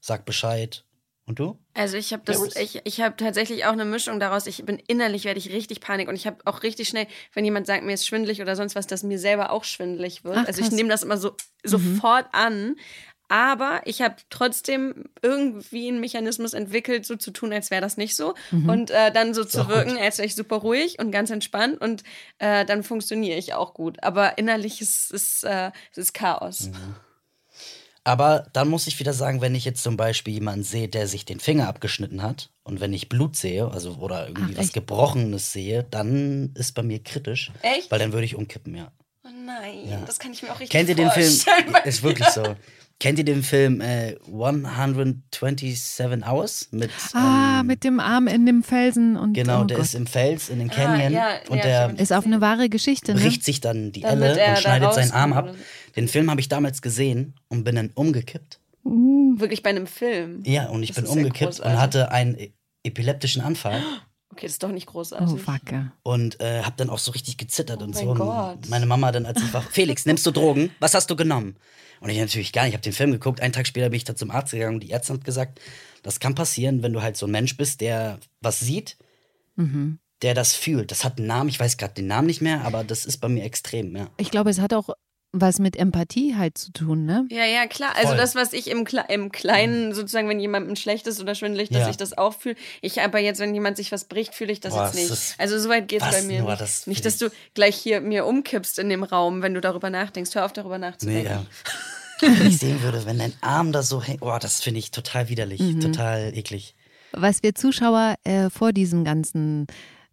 sag 0.00 0.24
Bescheid. 0.24 0.84
Und 1.28 1.38
du? 1.38 1.58
Also 1.74 1.98
ich 1.98 2.12
habe 2.14 2.22
das, 2.24 2.56
ich, 2.56 2.80
ich 2.84 3.00
habe 3.02 3.14
tatsächlich 3.16 3.66
auch 3.66 3.72
eine 3.72 3.84
Mischung 3.84 4.18
daraus. 4.18 4.46
Ich 4.46 4.64
bin 4.64 4.82
innerlich 4.86 5.24
werde 5.24 5.38
ich 5.38 5.52
richtig 5.52 5.80
Panik 5.80 6.08
und 6.08 6.14
ich 6.14 6.26
habe 6.26 6.38
auch 6.46 6.62
richtig 6.62 6.88
schnell, 6.88 7.06
wenn 7.34 7.44
jemand 7.44 7.66
sagt, 7.66 7.84
mir 7.84 7.92
ist 7.92 8.06
schwindelig 8.06 8.40
oder 8.40 8.56
sonst 8.56 8.74
was, 8.74 8.86
dass 8.86 9.02
mir 9.02 9.18
selber 9.18 9.52
auch 9.52 9.64
schwindelig 9.64 10.24
wird. 10.24 10.38
Ach, 10.38 10.46
also 10.46 10.62
ich 10.62 10.70
nehme 10.70 10.88
das 10.88 11.02
immer 11.02 11.18
so 11.18 11.36
sofort 11.62 12.26
an. 12.32 12.76
Aber 13.30 13.82
ich 13.84 14.00
habe 14.00 14.16
trotzdem 14.30 15.04
irgendwie 15.20 15.88
einen 15.88 16.00
Mechanismus 16.00 16.54
entwickelt, 16.54 17.04
so 17.04 17.14
zu 17.14 17.30
tun, 17.30 17.52
als 17.52 17.70
wäre 17.70 17.82
das 17.82 17.98
nicht 17.98 18.16
so. 18.16 18.32
Und 18.50 18.90
äh, 18.90 19.12
dann 19.12 19.34
so 19.34 19.44
zu 19.44 19.68
wirken, 19.68 19.98
als 19.98 20.16
wäre 20.16 20.24
ich 20.24 20.34
super 20.34 20.56
ruhig 20.56 20.98
und 20.98 21.10
ganz 21.10 21.28
entspannt. 21.28 21.78
Und 21.78 22.04
äh, 22.38 22.64
dann 22.64 22.82
funktioniere 22.82 23.36
ich 23.36 23.52
auch 23.52 23.74
gut. 23.74 24.02
Aber 24.02 24.38
innerlich 24.38 24.80
ist 24.80 25.12
es 25.12 25.42
äh, 25.42 25.72
es 25.92 25.98
ist 25.98 26.14
Chaos. 26.14 26.70
Aber 28.08 28.46
dann 28.54 28.68
muss 28.68 28.86
ich 28.86 28.98
wieder 28.98 29.12
sagen, 29.12 29.42
wenn 29.42 29.54
ich 29.54 29.66
jetzt 29.66 29.82
zum 29.82 29.98
Beispiel 29.98 30.32
jemanden 30.32 30.62
sehe, 30.62 30.88
der 30.88 31.06
sich 31.06 31.26
den 31.26 31.40
Finger 31.40 31.68
abgeschnitten 31.68 32.22
hat 32.22 32.48
und 32.62 32.80
wenn 32.80 32.94
ich 32.94 33.10
Blut 33.10 33.36
sehe, 33.36 33.70
also 33.70 33.96
oder 33.96 34.28
irgendwie 34.28 34.54
Ach, 34.54 34.58
was 34.60 34.64
echt? 34.66 34.74
Gebrochenes 34.74 35.52
sehe, 35.52 35.84
dann 35.90 36.52
ist 36.54 36.72
bei 36.72 36.82
mir 36.82 37.02
kritisch. 37.02 37.52
Echt? 37.60 37.90
Weil 37.90 37.98
dann 37.98 38.14
würde 38.14 38.24
ich 38.24 38.34
umkippen, 38.34 38.74
ja. 38.74 38.90
Oh 39.24 39.28
nein, 39.44 39.90
Ja. 39.90 40.00
das 40.06 40.18
kann 40.18 40.32
ich 40.32 40.42
mir 40.42 40.48
auch 40.50 40.58
richtig 40.58 40.70
Kennt 40.70 40.88
ihr 40.88 40.94
den 40.94 41.10
Film? 41.10 41.38
Ist 41.84 42.02
wirklich 42.02 42.28
so. 42.28 42.42
Kennt 43.00 43.18
ihr 43.18 43.24
den 43.24 43.44
Film 43.44 43.80
äh, 43.80 44.16
127 44.26 45.76
Hours 46.26 46.68
mit 46.72 46.90
Ah, 47.12 47.60
ähm, 47.60 47.66
mit 47.66 47.84
dem 47.84 48.00
Arm 48.00 48.26
in 48.26 48.44
dem 48.44 48.62
Felsen 48.62 49.16
und 49.16 49.34
genau, 49.34 49.60
oh 49.62 49.64
der 49.64 49.76
Gott. 49.76 49.86
ist 49.86 49.94
im 49.94 50.06
Fels 50.06 50.48
in 50.48 50.58
den 50.58 50.68
Canyon 50.68 51.12
ja, 51.12 51.36
und 51.48 51.58
ja, 51.58 51.62
der 51.88 51.98
ist 51.98 52.12
auf 52.12 52.26
eine 52.26 52.40
wahre 52.40 52.68
Geschichte, 52.68 53.14
ne? 53.14 53.20
bricht 53.20 53.44
sich 53.44 53.60
dann 53.60 53.92
die 53.92 54.00
Damit 54.00 54.36
Elle 54.36 54.50
und 54.50 54.58
schneidet 54.58 54.94
seinen 54.94 55.12
Arm 55.12 55.32
ab. 55.32 55.54
Den 55.96 56.08
Film 56.08 56.30
habe 56.30 56.40
ich 56.40 56.48
damals 56.48 56.82
gesehen 56.82 57.34
und 57.48 57.64
bin 57.64 57.76
dann 57.76 57.90
umgekippt. 57.94 58.58
Wirklich 58.84 59.62
bei 59.62 59.70
einem 59.70 59.86
Film. 59.86 60.42
Ja, 60.44 60.66
und 60.68 60.82
ich 60.82 60.92
Das 60.92 61.04
bin 61.04 61.06
umgekippt 61.06 61.60
und 61.60 61.78
hatte 61.78 62.10
einen 62.10 62.36
e- 62.38 62.52
epileptischen 62.82 63.42
Anfall 63.42 63.80
Okay, 64.38 64.46
das 64.46 64.52
ist 64.52 64.62
doch 64.62 64.70
nicht 64.70 64.86
großartig. 64.86 65.40
Oh, 65.42 65.46
Wacke. 65.48 65.90
und 66.04 66.40
äh, 66.40 66.62
habe 66.62 66.74
dann 66.76 66.90
auch 66.90 67.00
so 67.00 67.10
richtig 67.10 67.38
gezittert 67.38 67.82
und 67.82 67.96
Oh 67.96 67.98
mein 67.98 68.04
so. 68.04 68.10
Und 68.12 68.18
Gott. 68.18 68.68
meine 68.68 68.86
Mama 68.86 69.10
dann, 69.10 69.26
als 69.26 69.52
war, 69.52 69.62
Felix, 69.70 70.06
nimmst 70.06 70.24
du 70.24 70.30
Drogen? 70.30 70.70
Was 70.78 70.94
hast 70.94 71.10
du 71.10 71.16
genommen? 71.16 71.56
Und 72.00 72.10
ich 72.10 72.18
natürlich 72.18 72.52
gar 72.52 72.62
nicht. 72.62 72.68
Ich 72.70 72.74
habe 72.74 72.82
den 72.84 72.92
Film 72.92 73.10
geguckt. 73.10 73.40
Einen 73.40 73.52
Tag 73.52 73.66
später 73.66 73.90
bin 73.90 73.96
ich 73.96 74.04
da 74.04 74.14
zum 74.14 74.30
Arzt 74.30 74.52
gegangen 74.52 74.74
und 74.74 74.80
die 74.84 74.92
Ärztin 74.92 75.16
hat 75.16 75.24
gesagt, 75.24 75.60
das 76.04 76.20
kann 76.20 76.36
passieren, 76.36 76.84
wenn 76.84 76.92
du 76.92 77.02
halt 77.02 77.16
so 77.16 77.26
ein 77.26 77.32
Mensch 77.32 77.56
bist, 77.56 77.80
der 77.80 78.20
was 78.40 78.60
sieht, 78.60 78.96
Mhm. 79.56 79.98
der 80.22 80.34
das 80.34 80.54
fühlt. 80.54 80.92
Das 80.92 81.02
hat 81.02 81.18
einen 81.18 81.26
Namen, 81.26 81.48
ich 81.48 81.58
weiß 81.58 81.76
gerade 81.76 81.94
den 81.94 82.06
Namen 82.06 82.28
nicht 82.28 82.40
mehr, 82.40 82.62
aber 82.64 82.84
das 82.84 83.04
ist 83.06 83.18
bei 83.18 83.28
mir 83.28 83.42
extrem, 83.42 83.96
ja. 83.96 84.08
Ich 84.18 84.30
glaube, 84.30 84.50
es 84.50 84.60
hat 84.60 84.72
auch 84.72 84.90
was 85.32 85.58
mit 85.58 85.76
Empathie 85.76 86.36
halt 86.36 86.56
zu 86.56 86.72
tun, 86.72 87.04
ne? 87.04 87.26
Ja, 87.30 87.44
ja, 87.44 87.66
klar. 87.66 87.90
Also 87.96 88.08
Voll. 88.08 88.16
das, 88.16 88.34
was 88.34 88.52
ich 88.54 88.68
im, 88.70 88.84
Kle 88.84 89.04
im 89.08 89.30
Kleinen 89.30 89.92
sozusagen, 89.92 90.26
wenn 90.28 90.40
jemandem 90.40 90.74
schlecht 90.74 91.06
ist 91.06 91.20
oder 91.20 91.34
schwindelig, 91.34 91.68
dass 91.68 91.82
Ja. 91.82 91.90
ich 91.90 91.98
das 91.98 92.16
auch 92.16 92.32
fühle. 92.34 92.56
Ich 92.80 93.02
aber 93.02 93.18
jetzt, 93.18 93.38
wenn 93.38 93.52
jemand 93.52 93.76
sich 93.76 93.92
was 93.92 94.04
bricht, 94.04 94.34
fühle 94.34 94.52
ich 94.52 94.60
das 94.60 94.72
Boah, 94.72 94.84
jetzt 94.84 94.94
das 94.94 95.00
nicht. 95.02 95.10
ist- 95.12 95.34
also 95.38 95.58
soweit 95.58 95.86
geht 95.88 96.00
es 96.02 96.10
bei 96.10 96.22
mir 96.22 96.42
Boah, 96.42 96.50
nicht. 96.52 96.60
das 96.62 96.86
Nicht, 96.86 97.04
dass 97.04 97.18
du 97.18 97.28
gleich 97.54 97.76
hier 97.76 98.00
mir 98.00 98.24
umkippst 98.24 98.78
in 98.78 98.88
dem 98.88 99.02
Raum, 99.02 99.42
wenn 99.42 99.52
du 99.52 99.60
darüber 99.60 99.90
nachdenkst. 99.90 100.34
Hör 100.34 100.46
auf, 100.46 100.52
darüber 100.54 100.78
Nee, 100.78 100.86
nachzudenken. 100.86 101.24
ja. 101.30 101.44
Wenn 102.20 102.48
ich 102.48 102.58
sehen 102.58 102.82
würde, 102.82 103.06
wenn 103.06 103.18
dein 103.18 103.32
Arm 103.42 103.70
da 103.70 103.80
so 103.84 104.02
hängt, 104.02 104.22
oh, 104.22 104.36
das 104.40 104.60
finde 104.60 104.80
ich 104.80 104.90
total 104.90 105.28
widerlich, 105.28 105.60
Mhm. 105.60 105.80
total 105.80 106.36
eklig. 106.36 106.74
Was 107.12 107.44
wir 107.44 107.54
Zuschauer 107.54 108.16
äh, 108.24 108.50
vor 108.50 108.72
diesem 108.72 109.04
ganzen 109.04 109.68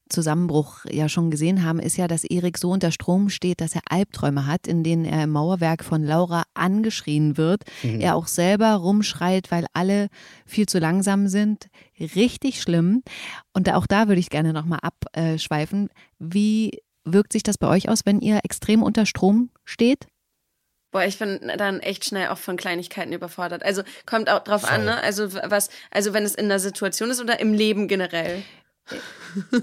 Zusammenbruch 0.09 0.85
ja 0.89 1.09
schon 1.09 1.31
gesehen 1.31 1.63
haben, 1.63 1.79
ist 1.79 1.97
ja, 1.97 2.07
dass 2.07 2.23
Erik 2.23 2.57
so 2.57 2.69
unter 2.69 2.91
Strom 2.91 3.29
steht, 3.29 3.59
dass 3.61 3.75
er 3.75 3.81
Albträume 3.89 4.45
hat, 4.45 4.67
in 4.67 4.83
denen 4.83 5.03
er 5.05 5.23
im 5.23 5.31
Mauerwerk 5.31 5.83
von 5.83 6.03
Laura 6.03 6.43
angeschrien 6.53 7.37
wird. 7.37 7.63
Er 7.81 8.15
auch 8.15 8.27
selber 8.27 8.73
rumschreit, 8.73 9.51
weil 9.51 9.65
alle 9.73 10.09
viel 10.45 10.67
zu 10.67 10.79
langsam 10.79 11.27
sind. 11.27 11.67
Richtig 11.99 12.61
schlimm. 12.61 13.01
Und 13.53 13.71
auch 13.71 13.87
da 13.87 14.07
würde 14.07 14.19
ich 14.19 14.29
gerne 14.29 14.53
nochmal 14.53 14.79
abschweifen. 14.81 15.89
Wie 16.19 16.81
wirkt 17.03 17.33
sich 17.33 17.43
das 17.43 17.57
bei 17.57 17.67
euch 17.67 17.89
aus, 17.89 18.01
wenn 18.05 18.19
ihr 18.19 18.41
extrem 18.43 18.83
unter 18.83 19.05
Strom 19.05 19.49
steht? 19.63 20.07
Boah, 20.91 21.03
ich 21.03 21.19
bin 21.19 21.51
dann 21.57 21.81
echt 21.81 22.05
schnell 22.05 22.29
auch 22.29 22.37
von 22.37 22.55
Kleinigkeiten 22.55 23.11
überfordert. 23.11 23.63
Also 23.63 23.81
kommt 24.05 24.29
auch 24.29 24.39
drauf 24.39 24.63
an, 24.63 24.85
ne? 24.85 25.01
Also 25.01 25.33
was, 25.33 25.69
also 25.91 26.13
wenn 26.13 26.23
es 26.23 26.35
in 26.35 26.47
der 26.47 26.59
Situation 26.59 27.09
ist 27.09 27.19
oder 27.19 27.39
im 27.39 27.53
Leben 27.53 27.87
generell. 27.87 28.43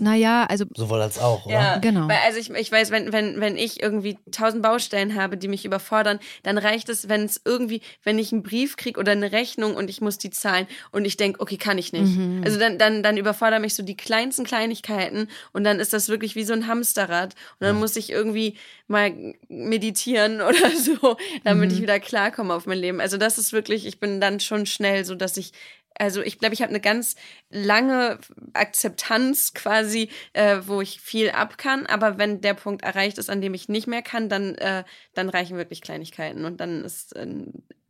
Naja, 0.01 0.45
also 0.49 0.65
Sowohl 0.77 1.01
als 1.01 1.19
auch, 1.19 1.47
oder? 1.47 1.55
Ja, 1.55 1.79
Genau. 1.79 2.09
Weil, 2.09 2.19
also 2.27 2.39
ich, 2.39 2.51
ich 2.51 2.71
weiß, 2.71 2.91
wenn, 2.91 3.13
wenn, 3.13 3.41
wenn 3.41 3.57
ich 3.57 3.83
irgendwie 3.83 4.19
tausend 4.31 4.63
Baustellen 4.63 5.15
habe, 5.15 5.37
die 5.37 5.49
mich 5.49 5.65
überfordern, 5.65 6.19
dann 6.43 6.59
reicht 6.59 6.89
es, 6.89 7.09
wenn 7.09 7.25
es 7.25 7.41
irgendwie, 7.45 7.81
wenn 8.03 8.19
ich 8.19 8.33
einen 8.33 8.43
Brief 8.43 8.77
kriege 8.77 8.99
oder 9.01 9.13
eine 9.13 9.33
Rechnung 9.33 9.75
und 9.75 9.89
ich 9.89 10.01
muss 10.01 10.19
die 10.19 10.31
zahlen 10.31 10.67
und 10.91 11.05
ich 11.05 11.17
denke, 11.17 11.41
okay, 11.41 11.57
kann 11.57 11.79
ich 11.79 11.93
nicht. 11.93 12.17
Mhm. 12.17 12.43
Also 12.45 12.59
dann, 12.59 12.79
dann, 12.79 13.03
dann 13.03 13.17
überfordern 13.17 13.63
mich 13.63 13.75
so 13.75 13.83
die 13.83 13.97
kleinsten 13.97 14.45
Kleinigkeiten 14.45 15.29
und 15.53 15.65
dann 15.65 15.81
ist 15.81 15.93
das 15.93 16.09
wirklich 16.09 16.35
wie 16.35 16.45
so 16.45 16.53
ein 16.53 16.67
Hamsterrad 16.67 17.35
und 17.61 17.67
dann 17.67 17.77
muss 17.79 17.97
ich 17.97 18.11
irgendwie 18.11 18.57
mal 18.89 19.13
meditieren 19.49 20.41
oder 20.43 20.71
so, 20.77 21.17
damit 21.45 21.71
Mhm. 21.71 21.77
ich 21.77 21.83
wieder 21.83 22.01
klarkomme 22.01 22.53
auf 22.55 22.67
mein 22.67 22.79
Leben. 22.79 23.01
Also 23.01 23.17
das 23.17 23.39
ist 23.39 23.53
wirklich, 23.53 23.87
ich 23.87 24.01
bin 24.01 24.21
dann 24.21 24.41
schon 24.41 24.67
schnell 24.67 25.05
so, 25.05 25.15
dass 25.15 25.37
ich 25.37 25.53
also 25.99 26.23
ich 26.23 26.39
glaube, 26.39 26.55
ich 26.55 26.63
habe 26.63 26.71
eine 26.71 26.81
ganz 26.81 27.17
lange 27.51 28.19
Akzeptanz 28.55 29.55
quasi, 29.55 30.09
äh, 30.33 30.59
wo 30.65 30.81
ich 30.81 31.01
viel 31.01 31.31
ab 31.31 31.59
kann. 31.59 31.87
Aber 31.87 32.19
wenn 32.19 32.41
der 32.41 32.55
Punkt 32.55 32.83
erreicht 32.83 33.19
ist, 33.19 33.31
an 33.31 33.41
dem 33.41 33.55
ich 33.55 33.69
nicht 33.69 33.87
mehr 33.87 34.03
kann, 34.03 34.29
dann, 34.29 34.55
äh, 34.57 34.85
dann 35.15 35.29
reichen 35.29 35.57
wirklich 35.57 35.81
Kleinigkeiten 35.81 36.45
und 36.45 36.61
dann 36.61 36.85
ist 36.85 37.15
äh, 37.17 37.27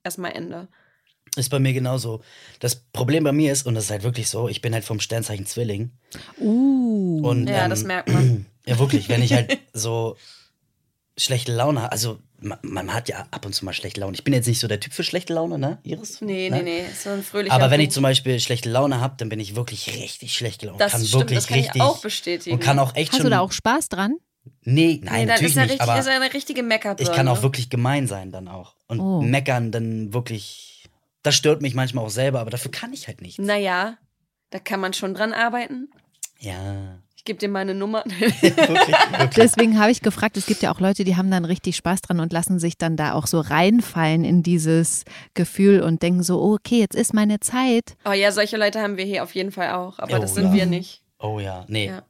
erstmal 0.05 0.33
Ende. 0.33 0.69
Ist 1.37 1.49
bei 1.49 1.59
mir 1.59 1.73
genauso. 1.73 2.23
Das 2.61 2.77
Problem 2.77 3.25
bei 3.25 3.33
mir 3.33 3.53
ist, 3.53 3.65
und 3.65 3.75
das 3.75 3.85
ist 3.85 3.91
halt 3.91 4.03
wirklich 4.03 4.29
so, 4.29 4.49
ich 4.49 4.61
bin 4.61 4.75
halt 4.75 4.85
vom 4.85 5.01
Sternzeichen 5.01 5.47
Zwilling. 5.47 5.93
uh, 6.39 7.21
Und, 7.23 7.49
Ja, 7.49 7.65
ähm, 7.65 7.71
das 7.71 7.85
merkt 7.85 8.09
man. 8.09 8.47
Ja, 8.65 8.79
wirklich, 8.79 9.09
wenn 9.09 9.23
ich 9.23 9.33
halt 9.33 9.59
so 9.73 10.17
schlechte 11.19 11.53
Laune 11.53 11.91
also 11.93 12.19
man, 12.41 12.59
man 12.63 12.93
hat 12.93 13.09
ja 13.09 13.27
ab 13.31 13.47
und 13.47 13.55
zu 13.55 13.65
mal 13.65 13.73
schlechte 13.73 14.01
Laune. 14.01 14.15
Ich 14.15 14.25
bin 14.25 14.35
jetzt 14.35 14.47
nicht 14.49 14.59
so 14.59 14.67
der 14.67 14.81
Typ 14.81 14.93
für 14.93 15.05
schlechte 15.05 15.33
Laune, 15.33 15.59
ne, 15.59 15.79
Iris? 15.85 16.21
Nee, 16.21 16.51
ne? 16.51 16.63
nee, 16.63 16.83
nee, 16.83 16.85
so 16.93 17.11
ein 17.11 17.23
fröhlicher 17.23 17.55
Aber 17.55 17.71
wenn 17.71 17.81
ich 17.81 17.91
zum 17.91 18.03
Beispiel 18.03 18.41
schlechte 18.41 18.69
Laune 18.69 19.01
habe, 19.01 19.15
dann 19.19 19.29
bin 19.29 19.39
ich 19.39 19.55
wirklich 19.55 19.87
richtig 19.95 20.35
schlecht 20.35 20.61
gelaunt. 20.61 20.81
Das 20.81 20.93
kann 20.93 21.05
stimmt, 21.05 21.21
wirklich 21.23 21.39
das 21.39 21.47
kann 21.47 21.59
ich 21.59 21.67
richtig 21.67 21.83
auch 21.83 22.01
bestätigen. 22.01 22.57
Und 22.57 22.63
kann 22.63 22.79
auch 22.79 22.95
echt 22.97 23.13
hast 23.13 23.19
schon. 23.19 23.25
du 23.27 23.31
da 23.31 23.41
auch 23.41 23.53
Spaß 23.53 23.89
dran? 23.89 24.17
Nee, 24.65 24.73
Nee, 24.75 25.01
nein, 25.05 25.29
dann 25.29 25.37
natürlich 25.37 25.53
ist 25.53 25.57
nicht. 25.57 25.71
richtig, 25.71 25.81
Aber 25.83 25.99
ist 26.01 26.09
eine 26.09 26.33
richtige 26.35 26.63
Meckerbirne. 26.65 27.09
ich 27.11 27.15
kann 27.17 27.29
auch 27.29 27.43
wirklich 27.43 27.71
gemein 27.71 28.09
sein 28.09 28.33
dann 28.33 28.49
auch. 28.49 28.75
Und 28.89 28.99
Oh. 29.01 29.23
meckern 29.23 29.71
dann 29.71 30.13
wirklich. 30.13 30.89
Das 31.23 31.37
stört 31.37 31.63
mich 31.63 31.75
manchmal 31.75 32.05
auch 32.05 32.11
selber, 32.11 32.41
aber 32.41 32.51
dafür 32.51 32.73
kann 32.73 32.93
ich 32.93 33.07
halt 33.07 33.21
nichts. 33.21 33.39
Naja, 33.39 33.97
da 34.51 34.59
kann 34.59 34.81
man 34.81 34.93
schon 34.93 35.15
dran 35.15 35.33
arbeiten. 35.33 35.89
Ja. 36.41 36.99
Ich 37.23 37.27
gebe 37.27 37.39
dir 37.39 37.49
meine 37.49 37.73
Nummer. 37.73 38.03
wirklich, 38.19 38.57
wirklich. 38.57 38.97
Deswegen 39.37 39.79
habe 39.79 39.93
ich 39.93 40.03
gefragt, 40.03 40.37
es 40.37 40.45
gibt 40.45 40.61
ja 40.61 40.75
auch 40.75 40.81
Leute, 40.81 41.05
die 41.05 41.15
haben 41.17 41.31
dann 41.31 41.45
richtig 41.45 41.77
Spaß 41.77 42.01
dran 42.01 42.19
und 42.19 42.33
lassen 42.33 42.59
sich 42.59 42.77
dann 42.79 42.97
da 42.97 43.13
auch 43.13 43.29
so 43.29 43.39
reinfallen 43.39 44.25
in 44.25 44.43
dieses 44.43 45.05
Gefühl 45.35 45.83
und 45.83 46.03
denken 46.03 46.25
so, 46.25 46.43
oh, 46.43 46.55
okay, 46.55 46.81
jetzt 46.81 46.97
ist 46.97 47.15
meine 47.15 47.39
Zeit. 47.39 47.97
oh 48.05 48.11
ja, 48.11 48.33
solche 48.33 48.57
Leute 48.57 48.81
haben 48.81 48.97
wir 48.97 49.05
hier 49.05 49.23
auf 49.23 49.37
jeden 49.37 49.53
Fall 49.53 49.71
auch. 49.71 50.01
Aber 50.01 50.17
Oh, 50.17 50.21
das 50.21 50.35
sind 50.35 50.47
ja. 50.47 50.53
wir 50.53 50.67
nicht. 50.67 51.05
Oh 51.21 51.39
ja, 51.39 51.65
nee, 51.69 51.87
Ja. 51.87 52.03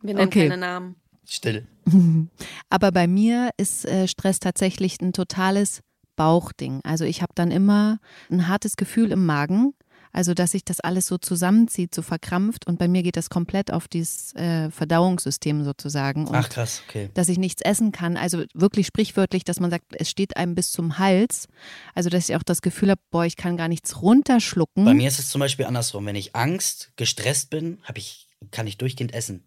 Wir 0.00 0.14
nennen 0.14 0.28
Okay. 0.28 0.48
keine 0.48 0.56
Namen. 0.60 0.96
still. 1.26 1.66
Aber 2.70 2.90
bei 2.90 3.06
mir 3.06 3.50
ist 3.58 3.84
äh, 3.84 4.08
Stress 4.08 4.40
tatsächlich 4.40 4.98
ein 5.02 5.12
totales 5.12 5.82
Bauchding. 6.16 6.80
Also 6.84 7.04
ich 7.04 7.20
habe 7.20 7.32
dann 7.34 7.50
immer 7.50 7.98
ein 8.30 8.48
hartes 8.48 8.76
Gefühl 8.76 9.12
im 9.12 9.26
Magen. 9.26 9.74
Also, 10.12 10.34
dass 10.34 10.52
sich 10.52 10.64
das 10.64 10.80
alles 10.80 11.06
so 11.06 11.18
zusammenzieht, 11.18 11.94
so 11.94 12.02
verkrampft. 12.02 12.66
Und 12.66 12.78
bei 12.78 12.88
mir 12.88 13.02
geht 13.02 13.16
das 13.16 13.30
komplett 13.30 13.72
auf 13.72 13.88
dieses 13.88 14.34
äh, 14.34 14.70
Verdauungssystem 14.70 15.64
sozusagen. 15.64 16.26
Und 16.26 16.34
Ach 16.34 16.48
krass, 16.48 16.82
okay. 16.88 17.10
dass 17.14 17.28
ich 17.28 17.38
nichts 17.38 17.62
essen 17.62 17.92
kann. 17.92 18.16
Also 18.16 18.44
wirklich 18.54 18.86
sprichwörtlich, 18.86 19.44
dass 19.44 19.60
man 19.60 19.70
sagt, 19.70 19.84
es 19.92 20.10
steht 20.10 20.36
einem 20.36 20.54
bis 20.54 20.70
zum 20.70 20.98
Hals. 20.98 21.48
Also, 21.94 22.10
dass 22.10 22.28
ich 22.28 22.36
auch 22.36 22.42
das 22.42 22.62
Gefühl 22.62 22.90
habe, 22.90 23.00
boah, 23.10 23.24
ich 23.24 23.36
kann 23.36 23.56
gar 23.56 23.68
nichts 23.68 24.02
runterschlucken. 24.02 24.84
Bei 24.84 24.94
mir 24.94 25.08
ist 25.08 25.18
es 25.18 25.30
zum 25.30 25.40
Beispiel 25.40 25.66
andersrum. 25.66 26.06
Wenn 26.06 26.16
ich 26.16 26.34
Angst, 26.34 26.92
gestresst 26.96 27.50
bin, 27.50 27.78
hab 27.84 27.98
ich, 27.98 28.28
kann 28.50 28.66
ich 28.66 28.78
durchgehend 28.78 29.12
essen. 29.14 29.44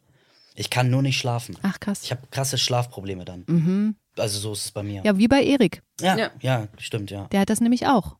Ich 0.56 0.70
kann 0.70 0.90
nur 0.90 1.02
nicht 1.02 1.18
schlafen. 1.18 1.58
Ach, 1.62 1.80
krass. 1.80 2.02
Ich 2.04 2.12
habe 2.12 2.22
krasse 2.30 2.58
Schlafprobleme 2.58 3.26
dann. 3.26 3.46
Mhm. 3.48 3.96
Also 4.18 4.40
so 4.40 4.54
ist 4.54 4.66
es 4.66 4.72
bei 4.72 4.84
mir. 4.84 5.02
Ja, 5.04 5.18
wie 5.18 5.28
bei 5.28 5.44
Erik. 5.44 5.82
ja, 6.02 6.18
Ja. 6.18 6.32
ja, 6.42 6.68
stimmt, 6.78 7.10
ja. 7.12 7.26
Der 7.32 7.40
hat 7.40 7.50
das 7.50 7.62
nämlich 7.62 7.88
auch. 7.88 8.18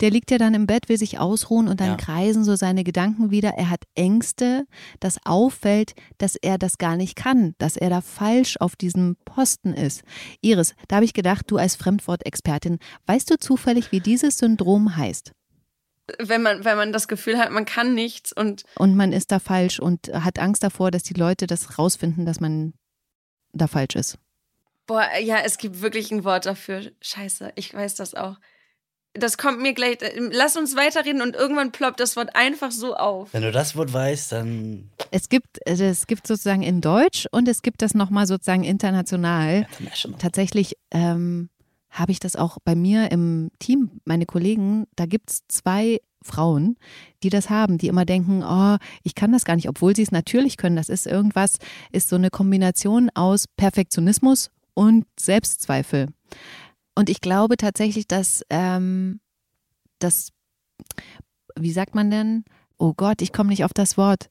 Der 0.00 0.10
liegt 0.10 0.30
ja 0.30 0.38
dann 0.38 0.54
im 0.54 0.66
Bett, 0.66 0.88
will 0.88 0.98
sich 0.98 1.18
ausruhen 1.18 1.68
und 1.68 1.80
dann 1.80 1.90
Ja. 1.90 1.96
kreisen 1.96 2.44
so 2.44 2.56
seine 2.56 2.84
Gedanken 2.84 3.30
wieder. 3.30 3.50
Er 3.50 3.70
hat 3.70 3.84
Ängste, 3.94 4.66
dass 5.00 5.24
auffällt, 5.24 5.94
dass 6.18 6.36
er 6.36 6.58
das 6.58 6.78
gar 6.78 6.96
nicht 6.96 7.16
kann, 7.16 7.54
dass 7.58 7.76
er 7.76 7.90
da 7.90 8.00
falsch 8.00 8.56
auf 8.58 8.76
diesem 8.76 9.16
Posten 9.24 9.72
ist. 9.74 10.02
Iris, 10.40 10.74
da 10.88 10.96
habe 10.96 11.04
ich 11.04 11.14
gedacht, 11.14 11.50
du 11.50 11.56
als 11.56 11.76
Fremdwortexpertin, 11.76 12.78
weißt 13.06 13.30
du 13.30 13.38
zufällig, 13.38 13.92
wie 13.92 14.00
dieses 14.00 14.38
Syndrom 14.38 14.96
heißt? 14.96 15.32
Wenn 16.18 16.42
man, 16.42 16.64
wenn 16.64 16.76
man 16.76 16.92
das 16.92 17.06
Gefühl 17.06 17.38
hat, 17.38 17.52
man 17.52 17.64
kann 17.64 17.94
nichts 17.94 18.32
und 18.32 18.64
Und 18.76 18.96
man 18.96 19.12
ist 19.12 19.30
da 19.30 19.38
falsch 19.38 19.78
und 19.78 20.10
hat 20.12 20.40
Angst 20.40 20.64
davor, 20.64 20.90
dass 20.90 21.04
die 21.04 21.14
Leute 21.14 21.46
das 21.46 21.78
rausfinden, 21.78 22.26
dass 22.26 22.40
man 22.40 22.74
da 23.52 23.66
falsch 23.68 23.94
ist. 23.94 24.18
boah, 24.86 25.06
ja, 25.22 25.38
es 25.44 25.56
gibt 25.58 25.82
wirklich 25.82 26.10
ein 26.10 26.24
Wort 26.24 26.46
dafür. 26.46 26.90
Scheiße, 27.00 27.52
ich 27.54 27.72
weiß 27.72 27.94
das 27.94 28.14
auch. 28.14 28.38
Das 29.14 29.38
kommt 29.38 29.60
mir 29.60 29.74
gleich. 29.74 30.00
äh, 30.02 30.12
Lass 30.30 30.56
uns 30.56 30.76
weiterreden 30.76 31.20
und 31.20 31.34
irgendwann 31.34 31.72
ploppt 31.72 32.00
das 32.00 32.16
Wort 32.16 32.36
einfach 32.36 32.70
so 32.70 32.94
auf. 32.94 33.32
Wenn 33.32 33.42
du 33.42 33.50
das 33.50 33.74
Wort 33.76 33.92
weißt, 33.92 34.32
dann 34.32 34.90
Es 35.10 35.28
gibt, 35.28 35.58
äh, 35.66 35.72
es 35.72 36.06
gibt 36.06 36.26
sozusagen 36.26 36.62
in 36.62 36.80
Deutsch 36.80 37.26
und 37.32 37.48
es 37.48 37.62
gibt 37.62 37.82
das 37.82 37.94
nochmal 37.94 38.26
sozusagen 38.26 38.64
international. 38.64 39.66
international. 39.78 40.18
Tatsächlich 40.20 40.76
ähm, 40.92 41.50
habe 41.90 42.12
ich 42.12 42.20
das 42.20 42.36
auch 42.36 42.58
bei 42.64 42.74
mir 42.74 43.10
im 43.10 43.50
Team, 43.58 44.00
meine 44.04 44.26
Kollegen, 44.26 44.86
da 44.94 45.06
gibt 45.06 45.30
es 45.30 45.40
zwei 45.48 46.00
Frauen, 46.22 46.76
die 47.22 47.30
das 47.30 47.50
haben, 47.50 47.78
die 47.78 47.88
immer 47.88 48.04
denken, 48.04 48.44
oh, 48.44 48.76
ich 49.02 49.14
kann 49.14 49.32
das 49.32 49.44
gar 49.44 49.56
nicht, 49.56 49.68
obwohl 49.68 49.96
sie 49.96 50.02
es 50.02 50.12
natürlich 50.12 50.56
können. 50.56 50.76
Das 50.76 50.88
ist 50.88 51.06
irgendwas, 51.06 51.56
ist 51.92 52.08
so 52.08 52.16
eine 52.16 52.30
Kombination 52.30 53.10
aus 53.14 53.46
Perfektionismus 53.56 54.50
und 54.74 55.06
Selbstzweifel. 55.18 56.08
Und 56.94 57.08
ich 57.08 57.20
glaube 57.20 57.56
tatsächlich, 57.56 58.06
dass 58.06 58.44
ähm, 58.50 59.20
das, 59.98 60.30
wie 61.58 61.72
sagt 61.72 61.94
man 61.94 62.10
denn? 62.10 62.44
Oh 62.78 62.94
Gott, 62.94 63.22
ich 63.22 63.32
komme 63.32 63.50
nicht 63.50 63.64
auf 63.64 63.72
das 63.74 63.96
Wort. 63.96 64.30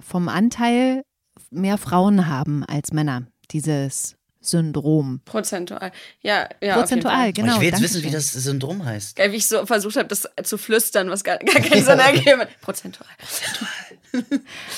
Vom 0.00 0.28
Anteil 0.28 1.02
mehr 1.50 1.78
Frauen 1.78 2.26
haben 2.26 2.64
als 2.64 2.92
Männer, 2.92 3.26
dieses 3.50 4.16
Syndrom. 4.40 5.20
Prozentual. 5.24 5.92
Ja, 6.20 6.48
ja. 6.60 6.74
Prozentual, 6.74 7.14
auf 7.14 7.26
jeden 7.26 7.36
Fall. 7.36 7.44
genau. 7.44 7.54
ich 7.54 7.60
will 7.60 7.68
jetzt 7.68 7.80
wissen, 7.80 8.02
wie 8.02 8.10
das 8.10 8.32
Syndrom 8.32 8.84
heißt. 8.84 9.16
Geil, 9.16 9.32
wie 9.32 9.36
ich 9.36 9.46
so 9.46 9.64
versucht 9.64 9.96
habe, 9.96 10.08
das 10.08 10.28
zu 10.42 10.58
flüstern, 10.58 11.08
was 11.10 11.22
gar, 11.22 11.38
gar 11.38 11.60
keinen 11.60 11.84
Sinn 11.84 11.98
ergeben 11.98 12.40
hat. 12.40 12.60
Prozentual. 12.60 13.08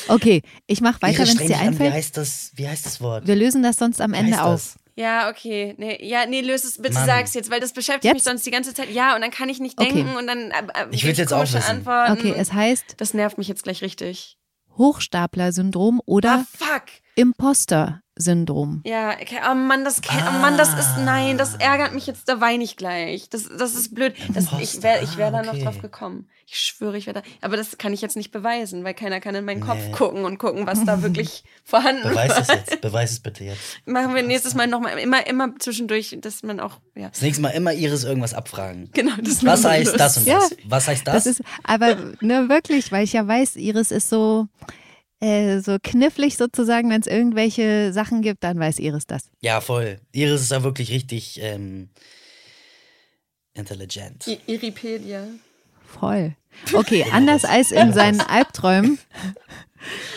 Okay, 0.08 0.42
ich 0.66 0.80
mache 0.80 1.00
weiter, 1.02 1.20
wenn 1.20 1.28
es 1.28 1.36
dir 1.36 1.46
dich 1.48 1.56
an, 1.56 1.62
Wie 1.62 1.66
einfällt. 1.68 1.92
heißt 1.92 2.16
das, 2.16 2.52
wie 2.54 2.68
heißt 2.68 2.86
das 2.86 3.00
Wort? 3.00 3.26
Wir 3.26 3.34
lösen 3.34 3.62
das 3.62 3.76
sonst 3.76 4.00
am 4.00 4.12
Wie 4.12 4.16
Ende 4.16 4.42
auf. 4.42 4.76
Ja, 4.96 5.28
okay. 5.28 5.74
Nee, 5.76 5.98
ja, 6.06 6.24
nee, 6.26 6.40
löse 6.40 6.68
es, 6.68 6.78
bitte 6.80 6.94
Mann. 6.94 7.06
sag's 7.06 7.34
jetzt, 7.34 7.50
weil 7.50 7.58
das 7.60 7.72
beschäftigt 7.72 8.04
Jetzt? 8.04 8.14
mich 8.14 8.22
sonst 8.22 8.46
die 8.46 8.50
ganze 8.52 8.72
Zeit. 8.74 8.90
Ja, 8.90 9.14
und 9.16 9.22
dann 9.22 9.30
kann 9.32 9.48
ich 9.48 9.58
nicht 9.58 9.80
Okay. 9.80 9.92
denken 9.92 10.16
und 10.16 10.26
dann. 10.28 10.50
Äh, 10.52 10.58
äh, 10.74 10.86
Ich 10.92 11.00
geb 11.00 11.08
will's 11.08 11.18
jetzt 11.18 11.32
auch 11.32 11.42
wissen. 11.42 11.62
Antworten. 11.62 12.12
Okay, 12.12 12.34
es 12.36 12.52
heißt 12.52 12.94
das 12.98 13.12
nervt 13.14 13.36
mich 13.38 13.48
jetzt 13.48 13.64
gleich 13.64 13.82
richtig. 13.82 14.36
Hochstapler-Syndrom 14.78 16.00
oder 16.06 16.44
Ah, 16.44 16.46
fuck. 16.56 16.82
Imposter-Syndrom. 18.16 18.82
Ja, 18.86 19.12
okay. 19.20 19.38
oh 19.50 19.54
Mann, 19.54 19.84
das 19.84 20.00
oh 20.08 20.40
Mann, 20.40 20.56
das 20.56 20.70
ist 20.74 20.98
nein, 21.04 21.38
das 21.38 21.54
ärgert 21.56 21.94
mich 21.94 22.06
jetzt, 22.06 22.28
da 22.28 22.40
weine 22.40 22.64
ich 22.64 22.76
gleich. 22.76 23.28
Das, 23.28 23.48
das 23.48 23.74
ist 23.74 23.94
blöd. 23.94 24.14
Das, 24.32 24.46
ich 24.60 24.82
wäre 24.82 25.02
ich 25.02 25.16
wär 25.16 25.30
da 25.30 25.38
ah, 25.38 25.42
noch 25.42 25.54
okay. 25.54 25.64
drauf 25.64 25.80
gekommen. 25.80 26.28
Ich 26.46 26.58
schwöre, 26.58 26.96
ich 26.98 27.06
wäre 27.06 27.22
da. 27.22 27.28
Aber 27.40 27.56
das 27.56 27.78
kann 27.78 27.92
ich 27.92 28.02
jetzt 28.02 28.16
nicht 28.16 28.30
beweisen, 28.30 28.84
weil 28.84 28.94
keiner 28.94 29.20
kann 29.20 29.34
in 29.34 29.44
meinen 29.44 29.60
Kopf 29.60 29.78
Nee. 29.78 29.92
gucken 29.92 30.24
und 30.24 30.38
gucken, 30.38 30.66
was 30.66 30.84
da 30.84 31.02
wirklich 31.02 31.42
vorhanden 31.64 32.08
Beweis 32.08 32.38
es 32.38 32.48
jetzt. 32.48 32.80
Beweis 32.82 33.12
es 33.12 33.20
bitte 33.20 33.44
jetzt. 33.44 33.80
Machen 33.86 34.14
wir 34.14 34.22
nächstes 34.22 34.54
Mal 34.54 34.66
nochmal 34.66 34.98
immer, 34.98 35.26
immer 35.26 35.58
zwischendurch, 35.58 36.16
dass 36.20 36.42
man 36.42 36.60
auch, 36.60 36.80
ja. 36.94 37.08
Das 37.08 37.22
nächste 37.22 37.42
Mal 37.42 37.50
immer 37.50 37.72
Iris 37.72 38.04
irgendwas 38.04 38.34
abfragen. 38.34 38.90
Genau, 38.92 39.14
das 39.22 39.44
Was 39.44 39.64
heißt 39.64 39.98
das 39.98 40.18
und 40.18 40.26
Ja. 40.26 40.38
das? 40.38 40.56
Was 40.64 40.88
heißt 40.88 41.06
das? 41.06 41.14
Das 41.14 41.26
ist, 41.26 41.42
aber 41.62 41.96
ne, 42.20 42.48
wirklich, 42.48 42.92
weil 42.92 43.04
ich 43.04 43.14
ja 43.14 43.26
weiß, 43.26 43.56
Iris 43.56 43.90
ist 43.90 44.10
so, 44.10 44.48
äh, 45.24 45.60
so 45.60 45.78
knifflig 45.82 46.36
sozusagen, 46.36 46.90
wenn 46.90 47.00
es 47.00 47.06
irgendwelche 47.06 47.92
Sachen 47.92 48.22
gibt, 48.22 48.44
dann 48.44 48.58
weiß 48.58 48.78
Iris 48.78 49.06
das. 49.06 49.30
ja, 49.40 49.60
voll. 49.60 49.98
Iris 50.12 50.42
ist 50.42 50.50
ja 50.52 50.62
wirklich 50.62 50.90
richtig 50.90 51.40
ähm, 51.42 51.88
intelligent. 53.54 54.26
I 54.26 54.38
Iripedia. 54.46 55.26
Voll. 55.86 56.34
Okay, 56.72 57.06
anders 57.10 57.44
als 57.44 57.70
in 57.70 57.92
seinen 57.92 58.20
Albträumen 58.28 58.98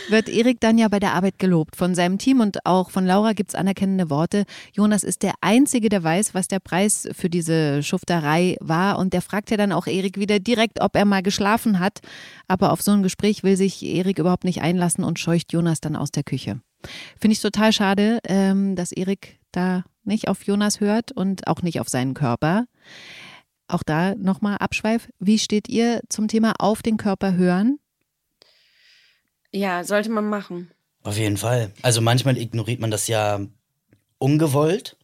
wird 0.10 0.30
Erik 0.30 0.60
dann 0.60 0.78
ja 0.78 0.88
bei 0.88 1.00
der 1.00 1.14
Arbeit 1.14 1.40
gelobt. 1.40 1.76
Von 1.76 1.96
seinem 1.96 2.18
Team 2.18 2.40
und 2.40 2.66
auch 2.66 2.90
von 2.90 3.06
Laura 3.06 3.34
gibt 3.34 3.52
es 3.52 3.56
anerkennende 3.56 4.10
Worte. 4.10 4.46
Jonas 4.74 5.04
ist 5.04 5.24
der 5.24 5.34
Einzige, 5.42 5.90
der 5.90 6.04
weiß, 6.04 6.34
was 6.34 6.48
der 6.48 6.60
Preis 6.60 7.08
für 7.14 7.30
diese 7.30 7.84
Schufterei 7.84 8.58
war. 8.60 9.00
Und 9.00 9.14
der 9.14 9.22
fragt 9.22 9.52
ja 9.52 9.58
dann 9.58 9.72
auch 9.72 9.88
Erik 9.88 10.18
wieder 10.18 10.40
direkt, 10.40 10.82
ob 10.82 10.96
er 10.96 11.06
mal 11.06 11.24
geschlafen 11.24 11.80
hat. 11.80 12.00
Aber 12.48 12.72
auf 12.72 12.82
so 12.82 12.92
ein 12.92 13.04
Gespräch 13.04 13.44
will 13.44 13.58
sich 13.58 13.84
Erik 13.84 14.20
überhaupt 14.20 14.44
nicht 14.44 14.62
einlassen 14.62 15.04
und 15.04 15.20
scheucht 15.20 15.54
Jonas 15.54 15.82
dann 15.82 15.96
aus 15.96 16.12
der 16.12 16.24
Küche. 16.24 16.62
Finde 17.20 17.34
ich 17.34 17.42
total 17.42 17.74
schade, 17.74 18.20
ähm, 18.26 18.76
dass 18.76 18.92
Erik 18.92 19.40
da 19.52 19.84
nicht 20.04 20.28
auf 20.28 20.44
Jonas 20.44 20.80
hört 20.80 21.12
und 21.12 21.48
auch 21.48 21.62
nicht 21.62 21.80
auf 21.80 21.90
seinen 21.90 22.14
Körper. 22.14 22.66
Auch 23.68 23.84
da 23.84 24.16
nochmal 24.16 24.58
Abschweif. 24.58 25.10
Wie 25.20 25.40
steht 25.40 25.68
ihr 25.68 26.02
zum 26.10 26.28
Thema 26.28 26.54
auf 26.60 26.82
den 26.82 26.98
Körper 26.98 27.36
hören? 27.36 27.80
Ja, 29.52 29.84
sollte 29.84 30.10
man 30.10 30.30
machen. 30.30 30.72
Auf 31.04 31.18
jeden 31.18 31.38
Fall. 31.38 31.72
Also 31.82 32.02
manchmal 32.02 32.38
ignoriert 32.38 32.80
man 32.80 32.92
das 32.92 33.08
ja 33.08 33.40
ungewollt. 34.18 34.98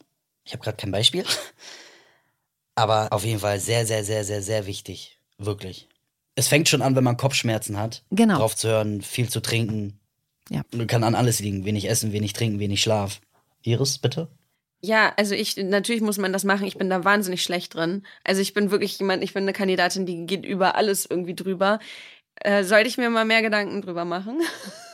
Ich 0.44 0.54
habe 0.54 0.64
gerade 0.64 0.78
kein 0.78 0.92
Beispiel. 0.92 1.24
Aber 2.76 3.14
auf 3.14 3.24
jeden 3.24 3.40
Fall 3.40 3.60
sehr, 3.60 3.86
sehr, 3.86 4.04
sehr, 4.04 4.24
sehr, 4.24 4.42
sehr 4.42 4.66
wichtig. 4.66 5.20
Wirklich. 5.38 5.88
Es 6.36 6.48
fängt 6.48 6.68
schon 6.68 6.82
an, 6.82 6.96
wenn 6.96 7.04
man 7.04 7.18
Kopfschmerzen 7.18 7.78
hat. 7.78 8.04
Genau. 8.10 8.38
Drauf 8.38 8.56
zu 8.56 8.68
hören, 8.68 9.02
viel 9.02 9.30
zu 9.30 9.42
trinken. 9.42 10.00
Ja. 10.50 10.64
Kann 10.88 11.04
an 11.04 11.16
alles 11.16 11.40
liegen. 11.40 11.66
Wenig 11.66 11.90
essen, 11.90 12.12
wenig 12.12 12.34
trinken, 12.34 12.60
wenig 12.60 12.82
Schlaf. 12.82 13.22
Iris, 13.62 14.00
bitte? 14.00 14.28
Ja, 14.82 15.14
also 15.16 15.34
ich, 15.34 15.56
natürlich 15.56 16.02
muss 16.02 16.18
man 16.18 16.34
das 16.34 16.44
machen. 16.44 16.68
Ich 16.68 16.78
bin 16.78 16.90
da 16.90 17.06
wahnsinnig 17.06 17.42
schlecht 17.42 17.76
drin. 17.76 18.04
Also 18.26 18.42
ich 18.42 18.54
bin 18.54 18.70
wirklich 18.70 19.00
jemand, 19.00 19.24
ich 19.24 19.34
bin 19.34 19.44
eine 19.44 19.54
Kandidatin, 19.54 20.06
die 20.06 20.26
geht 20.26 20.46
über 20.46 20.76
alles 20.76 21.06
irgendwie 21.10 21.36
drüber. 21.36 21.80
Äh, 22.36 22.64
sollte 22.64 22.88
ich 22.88 22.98
mir 22.98 23.10
mal 23.10 23.26
mehr 23.26 23.42
Gedanken 23.42 23.82
drüber 23.82 24.06
machen? 24.06 24.42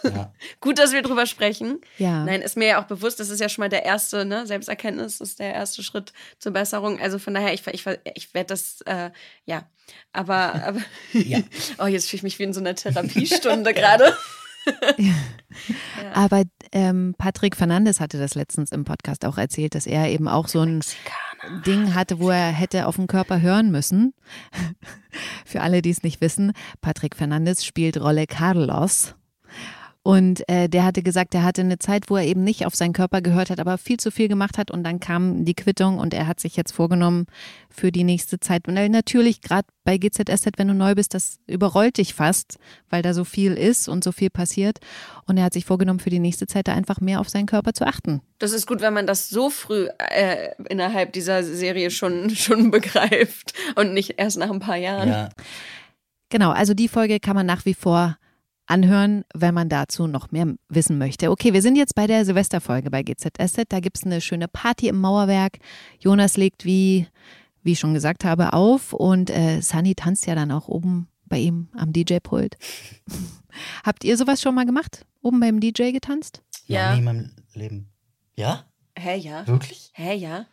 Ja. 0.03 0.33
Gut, 0.59 0.77
dass 0.77 0.91
wir 0.91 1.01
drüber 1.01 1.25
sprechen. 1.25 1.79
Ja. 1.97 2.23
Nein, 2.23 2.41
ist 2.41 2.57
mir 2.57 2.67
ja 2.67 2.81
auch 2.81 2.87
bewusst, 2.87 3.19
das 3.19 3.29
ist 3.29 3.39
ja 3.39 3.49
schon 3.49 3.63
mal 3.63 3.69
der 3.69 3.85
erste, 3.85 4.25
ne? 4.25 4.45
Selbsterkenntnis 4.45 5.21
ist 5.21 5.39
der 5.39 5.53
erste 5.53 5.81
Schritt 5.81 6.13
zur 6.37 6.51
Besserung. 6.51 6.99
Also 6.99 7.17
von 7.17 7.33
daher, 7.33 7.53
ich, 7.53 7.65
ich, 7.67 7.85
ich 8.15 8.33
werde 8.33 8.47
das, 8.47 8.81
äh, 8.81 9.11
ja. 9.45 9.63
Aber, 10.11 10.53
aber 10.65 10.79
Ja. 11.13 11.39
oh, 11.79 11.87
jetzt 11.87 12.09
fühle 12.09 12.17
ich 12.17 12.23
mich 12.23 12.39
wie 12.39 12.43
in 12.43 12.53
so 12.53 12.59
einer 12.59 12.75
Therapiestunde 12.75 13.73
gerade. 13.73 14.15
Aber 16.13 16.43
ähm, 16.71 17.15
Patrick 17.17 17.55
Fernandes 17.55 17.99
hatte 17.99 18.19
das 18.19 18.35
letztens 18.35 18.71
im 18.71 18.83
Podcast 18.83 19.25
auch 19.25 19.37
erzählt, 19.37 19.73
dass 19.73 19.87
er 19.87 20.09
eben 20.09 20.27
auch 20.27 20.47
so 20.47 20.61
ein 20.61 20.81
Ding 21.65 21.95
hatte, 21.95 22.19
wo 22.19 22.29
er 22.29 22.51
hätte 22.51 22.85
auf 22.85 22.97
den 22.97 23.07
Körper 23.07 23.41
hören 23.41 23.71
müssen. 23.71 24.13
Für 25.49 25.61
alle, 25.61 25.81
die 25.81 25.89
es 25.89 26.03
nicht 26.03 26.21
wissen, 26.21 26.51
Patrick 26.79 27.15
Fernandes 27.15 27.65
spielt 27.65 27.99
Rolle 27.99 28.27
Carlos. 28.27 29.15
Und 30.09 30.49
äh, 30.49 30.67
der 30.67 30.85
hatte 30.85 31.03
gesagt, 31.03 31.35
er 31.35 31.43
hatte 31.43 31.61
eine 31.61 31.77
Zeit, 31.77 32.09
wo 32.09 32.17
er 32.17 32.23
eben 32.23 32.43
nicht 32.43 32.65
auf 32.65 32.73
seinen 32.73 32.93
Körper 32.93 33.21
gehört 33.21 33.51
hat, 33.51 33.59
aber 33.59 33.77
viel 33.77 33.97
zu 33.97 34.09
viel 34.09 34.27
gemacht 34.27 34.57
hat. 34.57 34.71
Und 34.71 34.83
dann 34.83 34.99
kam 34.99 35.45
die 35.45 35.53
Quittung 35.53 35.99
und 35.99 36.15
er 36.15 36.25
hat 36.25 36.39
sich 36.39 36.55
jetzt 36.55 36.71
vorgenommen 36.71 37.27
für 37.69 37.91
die 37.91 38.03
nächste 38.03 38.39
Zeit. 38.39 38.67
Und 38.67 38.73
natürlich, 38.73 39.39
gerade 39.41 39.67
bei 39.83 39.99
GZSZ, 39.99 40.57
wenn 40.57 40.67
du 40.67 40.73
neu 40.73 40.95
bist, 40.95 41.13
das 41.13 41.37
überrollt 41.45 41.99
dich 41.99 42.15
fast, 42.15 42.57
weil 42.89 43.03
da 43.03 43.13
so 43.13 43.23
viel 43.23 43.53
ist 43.53 43.87
und 43.87 44.03
so 44.03 44.11
viel 44.11 44.31
passiert. 44.31 44.79
Und 45.27 45.37
er 45.37 45.43
hat 45.43 45.53
sich 45.53 45.65
vorgenommen, 45.65 45.99
für 45.99 46.09
die 46.09 46.17
nächste 46.17 46.47
Zeit 46.47 46.67
da 46.67 46.73
einfach 46.73 46.99
mehr 47.01 47.19
auf 47.19 47.29
seinen 47.29 47.45
Körper 47.45 47.73
zu 47.73 47.85
achten. 47.85 48.23
Das 48.39 48.51
ist 48.51 48.65
gut, 48.65 48.81
wenn 48.81 48.95
man 48.95 49.05
das 49.05 49.29
so 49.29 49.51
früh 49.51 49.89
äh, 49.99 50.55
innerhalb 50.69 51.13
dieser 51.13 51.43
Serie 51.43 51.91
schon, 51.91 52.29
schon 52.35 52.71
begreift 52.71 53.53
und 53.75 53.93
nicht 53.93 54.15
erst 54.17 54.39
nach 54.39 54.49
ein 54.49 54.59
paar 54.59 54.77
Jahren. 54.77 55.09
Ja. 55.09 55.29
Genau, 56.29 56.49
also 56.49 56.73
die 56.73 56.87
Folge 56.87 57.19
kann 57.19 57.35
man 57.35 57.45
nach 57.45 57.65
wie 57.65 57.75
vor 57.75 58.17
anhören, 58.69 59.23
wenn 59.33 59.53
man 59.53 59.69
dazu 59.69 60.07
noch 60.07 60.31
mehr 60.31 60.53
wissen 60.69 60.97
möchte. 60.97 61.31
Okay, 61.31 61.53
wir 61.53 61.61
sind 61.61 61.75
jetzt 61.75 61.95
bei 61.95 62.07
der 62.07 62.25
Silvesterfolge 62.25 62.91
bei 62.91 63.03
GZSZ. 63.03 63.63
Da 63.69 63.79
gibt 63.79 63.97
es 63.97 64.05
eine 64.05 64.21
schöne 64.21 64.47
Party 64.47 64.87
im 64.87 64.99
Mauerwerk. 64.99 65.57
Jonas 65.99 66.37
legt, 66.37 66.65
wie, 66.65 67.07
wie 67.63 67.73
ich 67.73 67.79
schon 67.79 67.93
gesagt 67.93 68.25
habe, 68.25 68.53
auf 68.53 68.93
und 68.93 69.29
äh, 69.29 69.61
Sunny 69.61 69.95
tanzt 69.95 70.27
ja 70.27 70.35
dann 70.35 70.51
auch 70.51 70.67
oben 70.67 71.07
bei 71.25 71.39
ihm 71.39 71.69
am 71.75 71.93
DJ-Pult. 71.93 72.57
Habt 73.83 74.03
ihr 74.03 74.17
sowas 74.17 74.41
schon 74.41 74.55
mal 74.55 74.65
gemacht? 74.65 75.05
Oben 75.21 75.39
beim 75.39 75.59
DJ 75.59 75.91
getanzt? 75.91 76.41
Ja. 76.67 76.89
Noch 76.89 76.93
nie 76.93 76.99
in 76.99 77.05
meinem 77.05 77.31
Leben. 77.53 77.89
Ja? 78.35 78.65
Hä, 78.97 79.17
ja? 79.17 79.47
Wirklich? 79.47 79.91
Hä, 79.93 80.15
ja? 80.15 80.45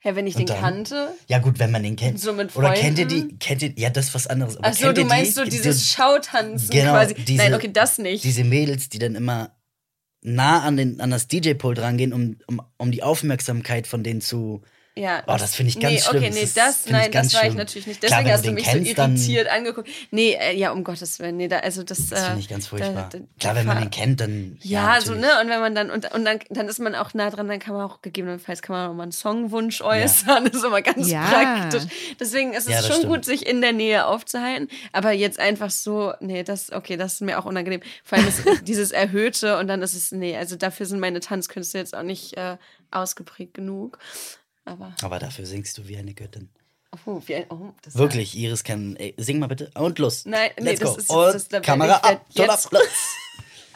Hä, 0.00 0.14
wenn 0.14 0.26
ich 0.28 0.36
Und 0.36 0.40
den 0.42 0.46
dann? 0.46 0.60
kannte? 0.60 1.10
Ja, 1.26 1.38
gut, 1.40 1.58
wenn 1.58 1.72
man 1.72 1.82
den 1.82 1.96
kennt. 1.96 2.20
So 2.20 2.32
mit 2.32 2.54
Oder 2.54 2.72
kennt 2.72 2.98
ihr 3.00 3.06
die? 3.06 3.36
Kennt 3.38 3.62
ihr, 3.62 3.72
ja, 3.76 3.90
das 3.90 4.06
ist 4.08 4.14
was 4.14 4.26
anderes. 4.28 4.56
aber 4.56 4.68
Achso, 4.68 4.92
du 4.92 5.04
meinst 5.04 5.32
die, 5.32 5.34
so 5.34 5.44
dieses 5.44 5.80
die- 5.80 5.86
Schautanzen 5.94 6.70
Genau, 6.70 6.92
quasi. 6.92 7.14
diese- 7.14 7.42
Nein, 7.42 7.54
okay, 7.54 7.70
das 7.72 7.98
nicht. 7.98 8.22
Diese 8.22 8.44
Mädels, 8.44 8.88
die 8.88 8.98
dann 9.00 9.16
immer 9.16 9.56
nah 10.22 10.62
an, 10.62 10.76
den, 10.76 11.00
an 11.00 11.10
das 11.10 11.26
DJ-Pult 11.26 11.80
rangehen, 11.80 12.12
um, 12.12 12.36
um, 12.46 12.62
um 12.76 12.90
die 12.92 13.02
Aufmerksamkeit 13.02 13.86
von 13.86 14.02
denen 14.04 14.20
zu. 14.20 14.62
Ja. 14.98 15.22
Oh, 15.26 15.36
das 15.38 15.54
finde 15.54 15.70
ich 15.70 15.80
ganz 15.80 15.92
nee, 15.94 16.00
schlimm. 16.00 16.22
Okay, 16.24 16.30
nee, 16.34 16.40
Das 16.42 16.54
das, 16.54 16.86
ich 16.86 16.92
nein, 16.92 17.10
das 17.12 17.32
war 17.34 17.40
ich 17.42 17.46
schlimm. 17.46 17.56
natürlich 17.56 17.86
nicht. 17.86 18.00
Klar, 18.00 18.22
Deswegen 18.22 18.26
wenn 18.26 18.32
hast 18.34 18.46
du 18.46 18.52
mich 18.52 18.64
kennst, 18.64 18.88
so 18.90 18.94
dann- 18.94 19.14
irritiert 19.16 19.48
angeguckt. 19.48 19.88
Nee, 20.10 20.32
äh, 20.40 20.56
ja, 20.56 20.72
um 20.72 20.84
Gottes 20.84 21.18
Willen, 21.18 21.36
nee, 21.36 21.48
da, 21.48 21.58
also 21.60 21.82
das. 21.82 22.06
Das 22.08 22.20
äh, 22.20 22.24
finde 22.26 22.40
ich 22.40 22.48
ganz 22.48 22.66
furchtbar. 22.66 23.08
Da, 23.10 23.18
da, 23.18 23.24
Klar, 23.38 23.54
wenn 23.56 23.66
man 23.66 23.78
den 23.80 23.90
kennt, 23.90 24.20
dann. 24.20 24.58
Ja, 24.62 25.00
so, 25.00 25.12
natürlich. 25.14 25.30
ne? 25.30 25.40
Und 25.42 25.48
wenn 25.50 25.60
man 25.60 25.74
dann, 25.74 25.90
und, 25.90 26.12
und 26.12 26.24
dann, 26.24 26.38
dann 26.50 26.68
ist 26.68 26.78
man 26.80 26.94
auch 26.94 27.14
nah 27.14 27.30
dran, 27.30 27.48
dann 27.48 27.58
kann 27.60 27.74
man 27.74 27.88
auch 27.88 28.02
gegebenenfalls 28.02 28.60
kann 28.62 28.74
man 28.76 28.90
auch 28.90 28.94
mal 28.94 29.04
einen 29.04 29.12
Songwunsch 29.12 29.80
äußern. 29.80 30.44
Das 30.48 30.54
ist 30.54 30.64
immer 30.64 30.82
ganz 30.82 31.08
Ja. 31.10 31.22
praktisch. 31.24 31.84
Deswegen 32.18 32.52
ist 32.54 32.66
es 32.66 32.72
Ja, 32.72 32.82
schon 32.82 32.96
stimmt. 32.96 33.08
gut, 33.08 33.24
sich 33.24 33.46
in 33.46 33.60
der 33.60 33.72
Nähe 33.72 34.06
aufzuhalten. 34.06 34.68
Aber 34.92 35.12
jetzt 35.12 35.38
einfach 35.38 35.70
so, 35.70 36.12
nee, 36.20 36.42
das, 36.42 36.72
okay, 36.72 36.96
das 36.96 37.14
ist 37.14 37.20
mir 37.22 37.38
auch 37.38 37.44
unangenehm. 37.44 37.80
Vor 38.04 38.18
allem 38.18 38.28
ist 38.28 38.42
dieses 38.66 38.90
Erhöhte 38.90 39.58
und 39.58 39.68
dann 39.68 39.82
ist 39.82 39.94
es, 39.94 40.10
nee, 40.12 40.36
also 40.36 40.56
dafür 40.56 40.86
sind 40.86 40.98
meine 41.00 41.20
Tanzkünste 41.20 41.78
jetzt 41.78 41.94
auch 41.96 42.02
nicht 42.02 42.36
äh, 42.36 42.56
ausgeprägt 42.90 43.54
genug. 43.54 43.98
Aber, 44.68 44.94
Aber 45.02 45.18
dafür 45.18 45.46
singst 45.46 45.76
du 45.78 45.88
wie 45.88 45.96
eine 45.96 46.14
Göttin. 46.14 46.48
oh, 47.06 47.20
wie 47.26 47.34
ein, 47.36 47.44
oh, 47.50 47.72
das 47.82 47.96
Wirklich, 47.96 48.36
Iris 48.36 48.64
kann. 48.64 48.96
Ey, 48.96 49.14
sing 49.18 49.38
mal 49.38 49.46
bitte. 49.46 49.70
Und 49.74 49.98
los. 49.98 50.24
Nein, 50.26 50.50
nee, 50.58 50.64
Let's 50.70 50.80
das 50.80 50.88
go. 50.88 50.96
ist 50.96 51.08
jetzt- 51.08 51.10
Und 51.10 51.34
das- 51.34 51.48
da- 51.48 51.60
Kamera 51.60 51.94
ab. 51.96 52.24
Jetzt- 52.30 52.72
Los. 52.72 52.82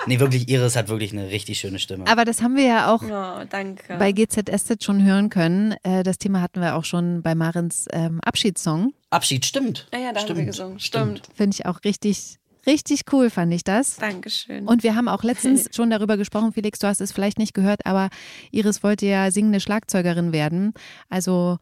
Nee, 0.05 0.19
wirklich, 0.19 0.49
Iris 0.49 0.75
hat 0.75 0.89
wirklich 0.89 1.13
eine 1.13 1.31
richtig 1.31 1.61
schöne 1.61 1.79
Stimme. 1.79 2.09
Aber 2.09 2.25
das 2.25 2.43
haben 2.43 2.57
wir 2.57 2.65
ja 2.67 2.93
auch 2.93 3.03
Oh, 3.05 3.45
danke. 3.49 3.97
bei 3.99 4.11
GZSZ 4.11 4.83
schon 4.83 5.05
hören 5.05 5.31
können. 5.31 5.77
Äh, 5.85 6.03
das 6.03 6.19
Thema 6.19 6.41
hatten 6.41 6.61
wir 6.61 6.75
auch 6.75 6.85
schon 6.85 7.23
bei 7.23 7.37
Marins 7.37 7.87
ähm, 7.93 8.21
Abschiedssong. 8.25 8.95
Abschied, 9.11 9.47
stimmt. 9.47 9.87
ah 9.93 9.99
ja, 9.99 10.13
da 10.13 10.19
stimmt. 10.19 10.31
haben 10.31 10.37
wir 10.39 10.47
gesungen. 10.47 10.81
Stimmt. 10.81 11.23
Finde 11.37 11.55
ich 11.57 11.67
auch 11.67 11.85
richtig, 11.85 12.39
Richtig 12.67 13.03
cool 13.13 13.31
fand 13.31 13.53
ich 13.53 13.65
das. 13.65 13.97
Dankeschön. 13.97 14.67
Und 14.67 14.83
wir 14.83 14.95
haben 14.95 15.09
auch 15.09 15.23
letztens 15.23 15.69
schon 15.75 15.91
darüber 15.91 16.17
gesprochen, 16.17 16.53
Felix, 16.53 16.79
du 16.79 16.87
hast 16.87 17.01
es 17.01 17.13
vielleicht 17.13 17.39
nicht 17.39 17.55
gehört, 17.55 17.87
aber 17.87 18.09
Iris 18.51 18.83
wollte 18.83 19.07
ja 19.07 19.31
singende 19.31 19.61
Schlagzeugerin 19.61 20.33
werden. 20.33 20.73
Also 21.09 21.59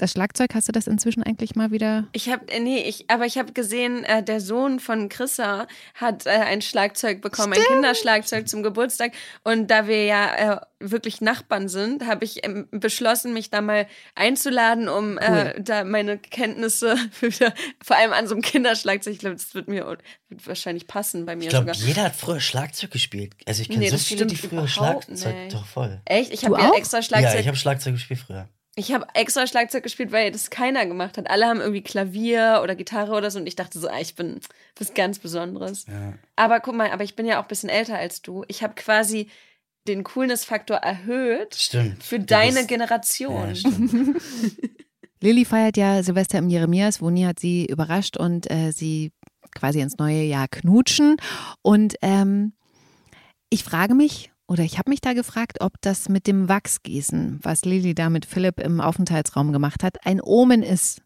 das 0.00 0.12
Schlagzeug, 0.12 0.54
hast 0.54 0.68
du 0.68 0.72
das 0.72 0.86
inzwischen 0.86 1.22
eigentlich 1.22 1.54
mal 1.54 1.70
wieder? 1.70 2.06
Ich 2.12 2.28
habe, 2.28 2.44
nee, 2.60 2.82
ich, 2.82 3.10
aber 3.10 3.26
ich 3.26 3.38
habe 3.38 3.52
gesehen, 3.52 4.04
äh, 4.04 4.22
der 4.22 4.40
Sohn 4.40 4.80
von 4.80 5.08
Chrissa 5.08 5.66
hat 5.94 6.26
äh, 6.26 6.30
ein 6.30 6.62
Schlagzeug 6.62 7.20
bekommen, 7.20 7.54
Stimmt. 7.54 7.68
ein 7.68 7.74
Kinderschlagzeug 7.74 8.48
zum 8.48 8.62
Geburtstag. 8.62 9.12
Und 9.44 9.70
da 9.70 9.86
wir 9.86 10.04
ja 10.04 10.54
äh, 10.54 10.60
wirklich 10.80 11.20
Nachbarn 11.20 11.68
sind, 11.68 12.06
habe 12.06 12.24
ich 12.24 12.44
ähm, 12.44 12.68
beschlossen, 12.70 13.32
mich 13.32 13.50
da 13.50 13.60
mal 13.60 13.86
einzuladen, 14.14 14.88
um 14.88 15.18
äh, 15.18 15.54
cool. 15.56 15.62
da 15.62 15.84
meine 15.84 16.18
Kenntnisse 16.18 16.96
für, 17.12 17.30
vor 17.82 17.96
allem 17.96 18.12
an 18.12 18.26
so 18.26 18.34
einem 18.34 18.42
Kinderschlagzeug, 18.42 19.12
ich 19.12 19.18
glaube, 19.18 19.36
das 19.36 19.54
wird 19.54 19.68
mir 19.68 19.86
wird 19.86 20.02
wahrscheinlich 20.46 20.86
passen 20.86 21.26
bei 21.26 21.36
mir 21.36 21.44
ich 21.44 21.48
glaub, 21.50 21.72
Jeder 21.74 22.04
hat 22.04 22.16
früher 22.16 22.40
Schlagzeug 22.40 22.90
gespielt. 22.90 23.34
Also 23.46 23.62
ich 23.62 23.68
kenne 23.68 23.80
nee, 23.80 23.90
so 23.90 23.98
viele, 23.98 24.26
die 24.26 24.36
früher 24.36 24.66
Schlagzeug, 24.68 25.34
nee. 25.34 25.48
doch 25.50 25.66
voll. 25.66 26.00
Echt? 26.06 26.32
Ich 26.32 26.44
habe 26.44 26.58
ja 26.58 26.72
extra 26.74 27.02
Schlagzeug. 27.02 27.34
Ja, 27.34 27.40
ich 27.40 27.46
habe 27.46 27.56
Schlagzeug 27.56 27.94
gespielt 27.94 28.20
früher. 28.26 28.48
Ich 28.80 28.94
habe 28.94 29.06
extra 29.12 29.46
Schlagzeug 29.46 29.82
gespielt, 29.82 30.10
weil 30.10 30.32
das 30.32 30.48
keiner 30.48 30.86
gemacht 30.86 31.18
hat. 31.18 31.28
Alle 31.28 31.46
haben 31.46 31.60
irgendwie 31.60 31.82
Klavier 31.82 32.60
oder 32.62 32.74
Gitarre 32.74 33.12
oder 33.12 33.30
so 33.30 33.38
und 33.38 33.46
ich 33.46 33.54
dachte 33.54 33.78
so, 33.78 33.88
ah, 33.88 34.00
ich 34.00 34.14
bin 34.14 34.40
was 34.78 34.94
ganz 34.94 35.18
Besonderes. 35.18 35.84
Ja. 35.86 36.14
Aber 36.34 36.60
guck 36.60 36.74
mal, 36.74 36.90
aber 36.90 37.04
ich 37.04 37.14
bin 37.14 37.26
ja 37.26 37.38
auch 37.38 37.42
ein 37.42 37.48
bisschen 37.48 37.68
älter 37.68 37.98
als 37.98 38.22
du. 38.22 38.42
Ich 38.48 38.62
habe 38.62 38.72
quasi 38.74 39.28
den 39.86 40.02
Coolness-Faktor 40.02 40.78
erhöht 40.78 41.56
stimmt. 41.56 42.02
für 42.02 42.20
deine 42.20 42.54
bist, 42.54 42.68
Generation. 42.68 43.54
Ja, 43.54 43.70
Lilly 45.20 45.44
feiert 45.44 45.76
ja 45.76 46.02
Silvester 46.02 46.38
im 46.38 46.48
Jeremias. 46.48 47.02
Woni 47.02 47.24
hat 47.24 47.38
sie 47.38 47.66
überrascht 47.66 48.16
und 48.16 48.50
äh, 48.50 48.72
sie 48.72 49.12
quasi 49.54 49.80
ins 49.80 49.98
neue 49.98 50.22
Jahr 50.22 50.48
knutschen. 50.48 51.18
Und 51.60 51.96
ähm, 52.00 52.54
ich 53.50 53.62
frage 53.62 53.94
mich, 53.94 54.29
oder 54.50 54.64
ich 54.64 54.78
habe 54.78 54.90
mich 54.90 55.00
da 55.00 55.12
gefragt, 55.12 55.58
ob 55.60 55.80
das 55.80 56.08
mit 56.08 56.26
dem 56.26 56.48
Wachsgießen, 56.48 57.38
was 57.42 57.64
Lilly 57.64 57.94
da 57.94 58.10
mit 58.10 58.26
Philipp 58.26 58.58
im 58.58 58.80
Aufenthaltsraum 58.80 59.52
gemacht 59.52 59.84
hat, 59.84 60.04
ein 60.04 60.20
Omen 60.20 60.64
ist 60.64 61.02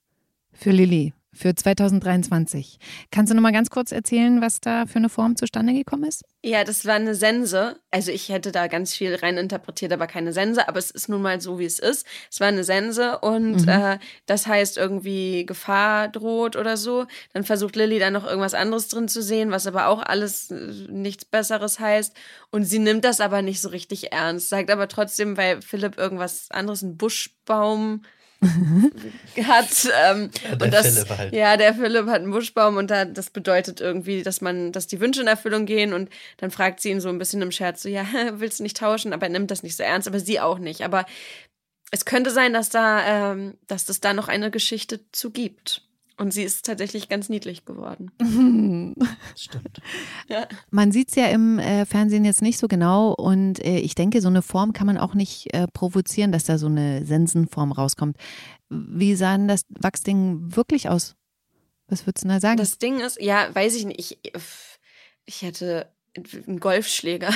für 0.50 0.70
Lilly 0.70 1.12
für 1.34 1.54
2023. 1.54 2.78
Kannst 3.10 3.30
du 3.30 3.34
noch 3.34 3.42
mal 3.42 3.52
ganz 3.52 3.70
kurz 3.70 3.92
erzählen, 3.92 4.40
was 4.40 4.60
da 4.60 4.86
für 4.86 4.96
eine 4.96 5.08
Form 5.08 5.36
zustande 5.36 5.72
gekommen 5.72 6.04
ist? 6.04 6.24
Ja, 6.42 6.64
das 6.64 6.84
war 6.86 6.94
eine 6.94 7.14
Sense. 7.14 7.76
Also 7.90 8.12
ich 8.12 8.28
hätte 8.28 8.52
da 8.52 8.66
ganz 8.66 8.94
viel 8.94 9.14
rein 9.14 9.36
interpretiert, 9.36 9.92
aber 9.92 10.06
keine 10.06 10.32
Sense. 10.32 10.68
Aber 10.68 10.78
es 10.78 10.90
ist 10.90 11.08
nun 11.08 11.22
mal 11.22 11.40
so, 11.40 11.58
wie 11.58 11.64
es 11.64 11.78
ist. 11.78 12.06
Es 12.30 12.40
war 12.40 12.48
eine 12.48 12.64
Sense 12.64 13.18
und 13.18 13.62
mhm. 13.62 13.68
äh, 13.68 13.98
das 14.26 14.46
heißt 14.46 14.76
irgendwie 14.76 15.46
Gefahr 15.46 16.08
droht 16.08 16.56
oder 16.56 16.76
so. 16.76 17.06
Dann 17.32 17.44
versucht 17.44 17.76
Lilly 17.76 17.98
da 17.98 18.10
noch 18.10 18.24
irgendwas 18.24 18.54
anderes 18.54 18.88
drin 18.88 19.08
zu 19.08 19.22
sehen, 19.22 19.50
was 19.50 19.66
aber 19.66 19.88
auch 19.88 20.02
alles 20.02 20.50
äh, 20.50 20.54
nichts 20.88 21.24
Besseres 21.24 21.80
heißt. 21.80 22.14
Und 22.50 22.64
sie 22.64 22.78
nimmt 22.78 23.04
das 23.04 23.20
aber 23.20 23.42
nicht 23.42 23.60
so 23.60 23.70
richtig 23.70 24.12
ernst. 24.12 24.48
Sagt 24.48 24.70
aber 24.70 24.88
trotzdem, 24.88 25.36
weil 25.36 25.62
Philipp 25.62 25.98
irgendwas 25.98 26.50
anderes, 26.50 26.82
ein 26.82 26.96
Buschbaum 26.96 28.02
hat. 29.44 29.88
Ähm, 30.04 30.30
ja, 30.42 30.56
der 30.56 30.66
und 30.66 30.74
das, 30.74 30.86
Philipp 30.94 31.18
halt. 31.18 31.34
Ja, 31.34 31.56
der 31.56 31.74
Philipp 31.74 32.06
hat 32.06 32.22
einen 32.22 32.30
Buschbaum 32.30 32.76
und 32.76 32.90
da, 32.90 33.04
das 33.04 33.30
bedeutet 33.30 33.80
irgendwie, 33.80 34.22
dass 34.22 34.40
man, 34.40 34.72
dass 34.72 34.86
die 34.86 35.00
Wünsche 35.00 35.20
in 35.20 35.26
Erfüllung 35.26 35.66
gehen 35.66 35.92
und 35.92 36.10
dann 36.38 36.50
fragt 36.50 36.80
sie 36.80 36.90
ihn 36.90 37.00
so 37.00 37.08
ein 37.08 37.18
bisschen 37.18 37.42
im 37.42 37.52
Scherz 37.52 37.82
so, 37.82 37.88
ja, 37.88 38.06
willst 38.34 38.58
du 38.58 38.62
nicht 38.62 38.76
tauschen? 38.76 39.12
Aber 39.12 39.26
er 39.26 39.32
nimmt 39.32 39.50
das 39.50 39.62
nicht 39.62 39.76
so 39.76 39.82
ernst, 39.82 40.08
aber 40.08 40.20
sie 40.20 40.40
auch 40.40 40.58
nicht. 40.58 40.82
Aber 40.82 41.06
es 41.90 42.04
könnte 42.04 42.30
sein, 42.30 42.52
dass 42.52 42.70
da, 42.70 43.32
ähm, 43.32 43.54
dass 43.66 43.88
es 43.88 44.00
da 44.00 44.12
noch 44.12 44.28
eine 44.28 44.50
Geschichte 44.50 45.00
zu 45.12 45.30
gibt. 45.30 45.82
Und 46.16 46.32
sie 46.32 46.42
ist 46.44 46.64
tatsächlich 46.64 47.08
ganz 47.08 47.28
niedlich 47.28 47.64
geworden. 47.64 48.12
Stimmt. 49.36 49.80
Ja. 50.28 50.46
Man 50.70 50.92
sieht 50.92 51.08
es 51.08 51.16
ja 51.16 51.26
im 51.26 51.58
äh, 51.58 51.86
Fernsehen 51.86 52.24
jetzt 52.24 52.40
nicht 52.40 52.58
so 52.58 52.68
genau 52.68 53.12
und 53.12 53.64
äh, 53.64 53.78
ich 53.78 53.96
denke, 53.96 54.20
so 54.20 54.28
eine 54.28 54.42
Form 54.42 54.72
kann 54.72 54.86
man 54.86 54.96
auch 54.96 55.14
nicht 55.14 55.52
äh, 55.52 55.66
provozieren, 55.66 56.30
dass 56.30 56.44
da 56.44 56.56
so 56.56 56.66
eine 56.66 57.04
Sensenform 57.04 57.72
rauskommt. 57.72 58.16
Wie 58.68 59.16
sah 59.16 59.36
denn 59.36 59.48
das 59.48 59.62
Wachsding 59.70 60.54
wirklich 60.54 60.88
aus? 60.88 61.16
Was 61.88 62.06
würdest 62.06 62.24
du 62.24 62.28
da 62.28 62.40
sagen? 62.40 62.58
Das 62.58 62.78
Ding 62.78 63.00
ist, 63.00 63.20
ja, 63.20 63.52
weiß 63.52 63.74
ich 63.74 63.84
nicht. 63.84 63.98
Ich, 63.98 64.18
ich 65.26 65.42
hätte 65.42 65.88
einen 66.46 66.60
Golfschläger. 66.60 67.30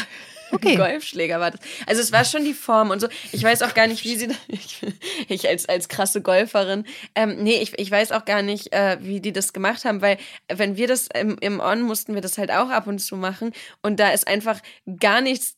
Okay. 0.58 0.76
Golfschläger 0.76 1.40
war 1.40 1.50
das. 1.50 1.60
Also 1.86 2.00
es 2.00 2.10
war 2.10 2.24
schon 2.24 2.44
die 2.44 2.54
Form 2.54 2.90
und 2.90 3.00
so. 3.00 3.08
Ich 3.32 3.42
weiß 3.42 3.62
auch 3.62 3.74
gar 3.74 3.86
nicht, 3.86 4.04
wie 4.04 4.16
sie, 4.16 4.28
ich, 4.48 4.80
ich 5.28 5.48
als, 5.48 5.68
als 5.68 5.88
krasse 5.88 6.22
Golferin, 6.22 6.84
ähm, 7.14 7.36
nee, 7.42 7.58
ich, 7.60 7.78
ich 7.78 7.90
weiß 7.90 8.12
auch 8.12 8.24
gar 8.24 8.42
nicht, 8.42 8.72
äh, 8.72 8.96
wie 9.00 9.20
die 9.20 9.32
das 9.32 9.52
gemacht 9.52 9.84
haben, 9.84 10.00
weil 10.00 10.16
wenn 10.52 10.76
wir 10.76 10.88
das 10.88 11.08
im, 11.14 11.36
im 11.40 11.60
On 11.60 11.82
mussten 11.82 12.14
wir 12.14 12.22
das 12.22 12.38
halt 12.38 12.50
auch 12.50 12.70
ab 12.70 12.86
und 12.86 12.98
zu 12.98 13.16
machen 13.16 13.52
und 13.82 14.00
da 14.00 14.10
ist 14.10 14.26
einfach 14.26 14.60
gar 14.98 15.20
nichts, 15.20 15.54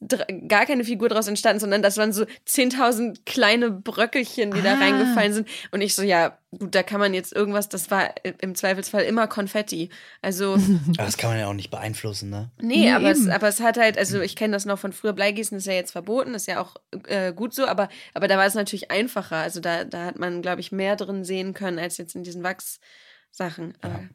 gar 0.49 0.67
keine 0.67 0.85
Figur 0.85 1.09
draus 1.09 1.29
entstanden, 1.29 1.61
sondern 1.61 1.83
das 1.83 1.97
waren 1.97 2.13
so 2.13 2.25
10.000 2.49 3.21
kleine 3.25 3.71
Bröckelchen, 3.71 4.51
die 4.51 4.61
ah. 4.61 4.63
da 4.63 4.75
reingefallen 4.75 5.33
sind 5.33 5.49
und 5.71 5.81
ich 5.81 5.95
so, 5.95 6.03
ja, 6.03 6.37
gut, 6.59 6.75
da 6.75 6.83
kann 6.83 7.01
man 7.01 7.15
jetzt 7.15 7.33
irgendwas, 7.33 7.69
das 7.69 7.91
war 7.91 8.15
im 8.41 8.55
Zweifelsfall 8.55 9.03
immer 9.03 9.27
Konfetti. 9.29 9.91
Also. 10.23 10.55
Aber 10.55 11.07
das 11.07 11.17
kann 11.17 11.31
man 11.31 11.39
ja 11.39 11.47
auch 11.47 11.55
nicht 11.55 11.71
beeinflussen, 11.71 12.31
ne? 12.31 12.51
Nee, 12.61 12.79
nee 12.79 12.93
aber, 12.93 13.11
es, 13.11 13.29
aber 13.29 13.49
es 13.49 13.61
hat 13.61 13.79
halt, 13.79 13.97
also 13.99 14.21
ich 14.21 14.37
kenne 14.37 14.53
das 14.53 14.65
noch 14.65 14.79
von 14.81 14.93
früher, 14.93 15.13
Bleigießen 15.13 15.59
ist 15.59 15.67
ja 15.67 15.75
jetzt 15.75 15.93
verboten, 15.93 16.35
ist 16.35 16.47
ja 16.47 16.61
auch 16.61 16.77
äh, 17.07 17.33
gut 17.33 17.55
so, 17.55 17.67
aber, 17.67 17.89
aber 18.15 18.29
da 18.29 18.37
war 18.37 18.47
es 18.47 18.55
natürlich 18.55 18.91
einfacher. 18.91 19.37
Also 19.37 19.61
da, 19.61 19.85
da 19.85 20.07
hat 20.07 20.19
man, 20.19 20.43
glaube 20.43 20.61
ich, 20.61 20.73
mehr 20.73 20.97
drin 20.97 21.25
sehen 21.25 21.55
können 21.55 21.79
als 21.79 21.99
jetzt 21.99 22.15
in 22.15 22.25
diesen 22.25 22.43
Wachssachen. 22.43 23.75
Ja. 23.83 23.89
Äh, 23.89 24.09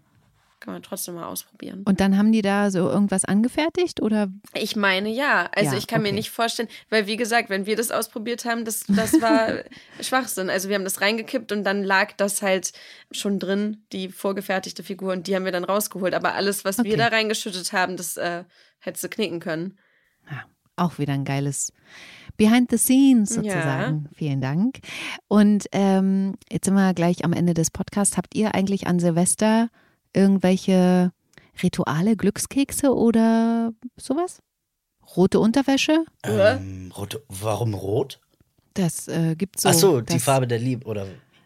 kann 0.66 0.74
man 0.74 0.84
trotzdem 0.84 1.16
mal 1.16 1.28
ausprobieren. 1.28 1.84
Und 1.86 1.99
dann 1.99 2.18
haben 2.18 2.32
die 2.32 2.41
da 2.41 2.72
so 2.72 2.89
irgendwas 2.89 3.24
angefertigt 3.24 4.01
oder? 4.01 4.30
Ich 4.55 4.76
meine 4.76 5.09
ja. 5.09 5.47
Also 5.55 5.74
ja, 5.74 5.78
ich 5.78 5.86
kann 5.86 6.01
okay. 6.01 6.11
mir 6.11 6.16
nicht 6.16 6.32
vorstellen, 6.32 6.70
weil 6.89 7.05
wie 7.05 7.18
gesagt, 7.18 7.49
wenn 7.49 7.68
wir 7.68 7.76
das 7.76 7.91
ausprobiert 7.91 8.45
haben, 8.45 8.66
das, 8.66 8.84
das 8.88 9.22
war 9.22 9.59
Schwachsinn. 10.01 10.49
Also 10.49 10.70
wir 10.70 10.76
haben 10.76 10.84
das 10.84 11.01
reingekippt 11.01 11.51
und 11.51 11.63
dann 11.63 11.84
lag 11.84 12.13
das 12.13 12.41
halt 12.41 12.74
schon 13.11 13.38
drin, 13.38 13.86
die 13.91 14.09
vorgefertigte 14.09 14.82
Figur 14.82 15.13
und 15.13 15.28
die 15.28 15.36
haben 15.36 15.45
wir 15.45 15.51
dann 15.51 15.66
rausgeholt. 15.66 16.16
Aber 16.16 16.34
alles, 16.34 16.66
was 16.66 16.80
okay. 16.80 16.89
wir 16.89 16.97
da 16.97 17.07
reingeschüttet 17.07 17.72
haben, 17.72 17.95
das 17.95 18.18
äh, 18.18 18.43
hättest 18.80 19.03
du 19.03 19.09
knicken 19.09 19.39
können. 19.39 19.78
Auch 20.76 20.98
wieder 20.98 21.14
ein 21.14 21.26
geiles 21.26 21.72
Behind 22.38 22.70
the 22.70 22.78
Scenes 22.78 23.30
sozusagen. 23.30 24.04
Ja. 24.04 24.10
Vielen 24.14 24.42
Dank. 24.42 24.80
Und 25.28 25.68
ähm, 25.72 26.36
jetzt 26.52 26.66
sind 26.66 26.74
wir 26.74 26.94
gleich 26.94 27.24
am 27.24 27.34
Ende 27.34 27.54
des 27.54 27.72
Podcasts. 27.72 28.18
Habt 28.18 28.36
ihr 28.36 28.54
eigentlich 28.56 28.88
an 28.88 29.00
Silvester 29.00 29.70
irgendwelche 30.14 31.12
Rituale, 31.64 32.16
Glückskekse 32.18 32.94
oder 32.94 33.72
sowas? 33.96 34.42
Rote 35.16 35.40
Unterwäsche? 35.40 36.04
Ähm, 36.24 36.92
rote, 36.96 37.24
warum 37.30 37.74
rot? 37.74 38.20
Das 38.74 39.08
äh, 39.08 39.36
gibt 39.36 39.60
so. 39.60 39.70
Ach 39.70 39.74
so, 39.74 40.02
die 40.02 40.20
Farbe 40.20 40.48
der 40.48 40.60
Liebe, 40.60 40.86
oder? 40.86 41.06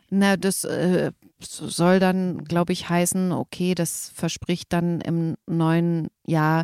Na, 0.09 0.37
das 0.37 0.63
äh, 0.63 1.11
soll 1.39 1.99
dann, 1.99 2.43
glaube 2.45 2.73
ich, 2.73 2.89
heißen, 2.89 3.31
okay, 3.31 3.75
das 3.75 4.11
verspricht 4.15 4.73
dann 4.73 5.01
im 5.01 5.35
neuen 5.45 6.07
Jahr 6.25 6.63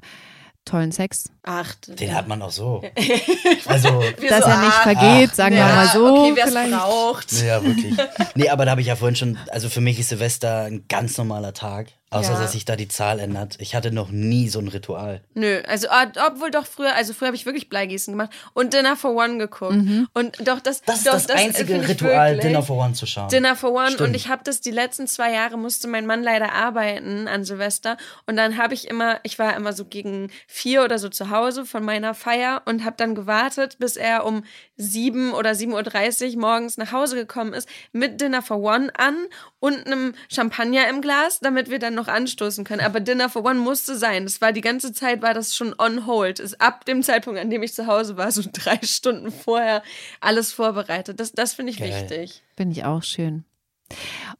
tollen 0.65 0.91
Sex. 0.91 1.29
Ach, 1.43 1.73
den 1.87 2.13
hat 2.13 2.27
man 2.27 2.41
auch 2.41 2.51
so. 2.51 2.81
also, 3.65 4.03
dass 4.29 4.43
so, 4.43 4.49
er 4.49 4.59
nicht 4.59 4.73
vergeht, 4.73 5.29
ach, 5.31 5.35
sagen 5.35 5.55
ja, 5.55 5.67
wir 5.67 5.75
mal 5.75 5.87
so. 5.87 6.17
Okay, 6.17 6.31
wer 6.35 6.47
es 6.47 6.71
braucht. 6.71 7.31
Ja, 7.31 7.63
wirklich. 7.63 7.95
Nee, 8.35 8.49
aber 8.49 8.65
da 8.65 8.71
habe 8.71 8.81
ich 8.81 8.87
ja 8.87 8.95
vorhin 8.95 9.15
schon, 9.15 9.37
also 9.51 9.69
für 9.69 9.81
mich 9.81 9.99
ist 9.99 10.09
Silvester 10.09 10.63
ein 10.63 10.85
ganz 10.89 11.17
normaler 11.17 11.53
Tag. 11.53 11.87
Außer, 12.15 12.33
ja. 12.33 12.39
dass 12.39 12.53
sich 12.53 12.65
da 12.65 12.75
die 12.75 12.87
Zahl 12.87 13.19
ändert. 13.19 13.57
Ich 13.59 13.75
hatte 13.75 13.91
noch 13.91 14.09
nie 14.09 14.47
so 14.47 14.59
ein 14.59 14.67
Ritual. 14.67 15.21
Nö, 15.33 15.61
also 15.67 15.87
ah, 15.89 16.07
obwohl 16.27 16.51
doch 16.51 16.65
früher, 16.65 16.95
also 16.95 17.13
früher 17.13 17.27
habe 17.27 17.35
ich 17.35 17.45
wirklich 17.45 17.69
Bleigießen 17.69 18.13
gemacht 18.13 18.31
und 18.53 18.73
Dinner 18.73 18.95
for 18.95 19.15
One 19.15 19.37
geguckt. 19.37 19.73
Mhm. 19.73 20.07
Und 20.13 20.47
doch 20.47 20.59
das, 20.59 20.81
das 20.81 20.97
ist 20.97 21.07
doch, 21.07 21.13
das, 21.13 21.27
das 21.27 21.37
einzige 21.37 21.87
Ritual, 21.87 22.37
Dinner 22.37 22.63
for 22.63 22.77
One 22.77 22.93
zu 22.93 23.05
schauen. 23.05 23.29
Dinner 23.29 23.55
for 23.55 23.71
One 23.71 23.91
Stimmt. 23.91 24.09
und 24.09 24.15
ich 24.15 24.29
habe 24.29 24.43
das 24.43 24.61
die 24.61 24.71
letzten 24.71 25.07
zwei 25.07 25.31
Jahre 25.31 25.57
musste 25.57 25.87
mein 25.87 26.05
Mann 26.05 26.23
leider 26.23 26.53
arbeiten 26.53 27.27
an 27.27 27.43
Silvester 27.43 27.97
und 28.27 28.37
dann 28.37 28.57
habe 28.57 28.73
ich 28.73 28.87
immer, 28.87 29.19
ich 29.23 29.37
war 29.37 29.55
immer 29.55 29.73
so 29.73 29.85
gegen 29.85 30.29
vier 30.47 30.83
oder 30.83 30.99
so 30.99 31.09
zu 31.09 31.29
Hause 31.29 31.65
von 31.65 31.83
meiner 31.83 32.13
Feier 32.13 32.61
und 32.65 32.85
habe 32.85 32.95
dann 32.97 33.15
gewartet, 33.15 33.77
bis 33.79 33.97
er 33.97 34.25
um 34.25 34.43
sieben 34.77 35.33
oder 35.33 35.51
7.30 35.51 36.35
Uhr 36.35 36.41
morgens 36.41 36.77
nach 36.77 36.91
Hause 36.91 37.15
gekommen 37.15 37.53
ist 37.53 37.67
mit 37.91 38.21
Dinner 38.21 38.41
for 38.41 38.57
One 38.57 38.91
an 38.97 39.15
und 39.59 39.85
einem 39.85 40.13
Champagner 40.29 40.87
im 40.89 41.01
Glas, 41.01 41.39
damit 41.39 41.69
wir 41.69 41.79
dann 41.79 41.95
noch 41.95 42.04
anstoßen 42.07 42.63
können. 42.63 42.81
Aber 42.81 42.99
Dinner 42.99 43.29
for 43.29 43.45
One 43.45 43.59
musste 43.59 43.97
sein. 43.97 44.23
Das 44.23 44.41
war 44.41 44.51
die 44.51 44.61
ganze 44.61 44.93
Zeit, 44.93 45.21
war 45.21 45.33
das 45.33 45.55
schon 45.55 45.75
on 45.77 46.05
hold. 46.05 46.39
Ist 46.39 46.61
ab 46.61 46.85
dem 46.85 47.03
Zeitpunkt, 47.03 47.39
an 47.39 47.49
dem 47.49 47.63
ich 47.63 47.73
zu 47.73 47.87
Hause 47.87 48.17
war, 48.17 48.31
so 48.31 48.43
drei 48.53 48.79
Stunden 48.83 49.31
vorher 49.31 49.83
alles 50.19 50.53
vorbereitet. 50.53 51.19
Das, 51.19 51.31
das 51.31 51.53
finde 51.53 51.71
ich 51.71 51.79
Geil. 51.79 51.89
wichtig. 51.89 52.43
Finde 52.55 52.77
ich 52.77 52.85
auch 52.85 53.03
schön. 53.03 53.45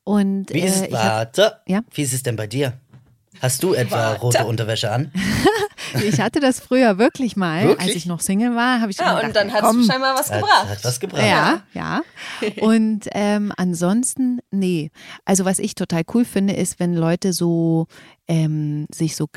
Und 0.04 0.54
wie 0.54 0.62
ist, 0.62 0.88
äh, 0.88 0.92
warte, 0.92 1.46
hab, 1.46 1.70
ja? 1.70 1.82
wie 1.92 2.02
ist 2.02 2.14
es 2.14 2.24
denn 2.24 2.36
bei 2.36 2.48
dir? 2.48 2.74
Hast 3.42 3.64
du 3.64 3.74
etwa 3.74 3.98
warte. 3.98 4.22
rote 4.22 4.46
Unterwäsche 4.46 4.92
an? 4.92 5.12
Ich 6.04 6.20
hatte 6.20 6.40
das 6.40 6.60
früher 6.60 6.98
wirklich 6.98 7.36
mal, 7.36 7.68
Wirklich? 7.68 7.88
als 7.88 7.96
ich 7.96 8.06
noch 8.06 8.20
Single 8.20 8.56
war, 8.56 8.82
habe 8.82 8.92
ich 8.92 8.98
Ja, 8.98 9.12
immer 9.12 9.22
und 9.22 9.28
gedacht, 9.28 9.36
dann 9.46 9.54
hat 9.54 9.64
es 9.76 9.86
scheinbar 9.88 10.16
was 10.16 10.30
Hat, 10.32 10.42
gebracht. 10.42 10.70
hat 10.70 10.84
was 10.84 11.00
gebracht. 11.00 11.24
Ja, 11.24 11.62
ja. 11.74 12.02
Und 12.62 13.08
ähm, 13.14 13.52
ansonsten, 13.58 14.40
nee. 14.52 14.92
Also 15.26 15.46
was 15.46 15.60
ich 15.60 15.76
total 15.76 16.04
cool 16.14 16.26
finde, 16.26 16.54
ist, 16.54 16.80
wenn 16.80 16.94
Leute 16.94 17.34
so 17.34 17.88
ähm, 18.28 18.88
sich 18.94 19.16
so 19.16 19.28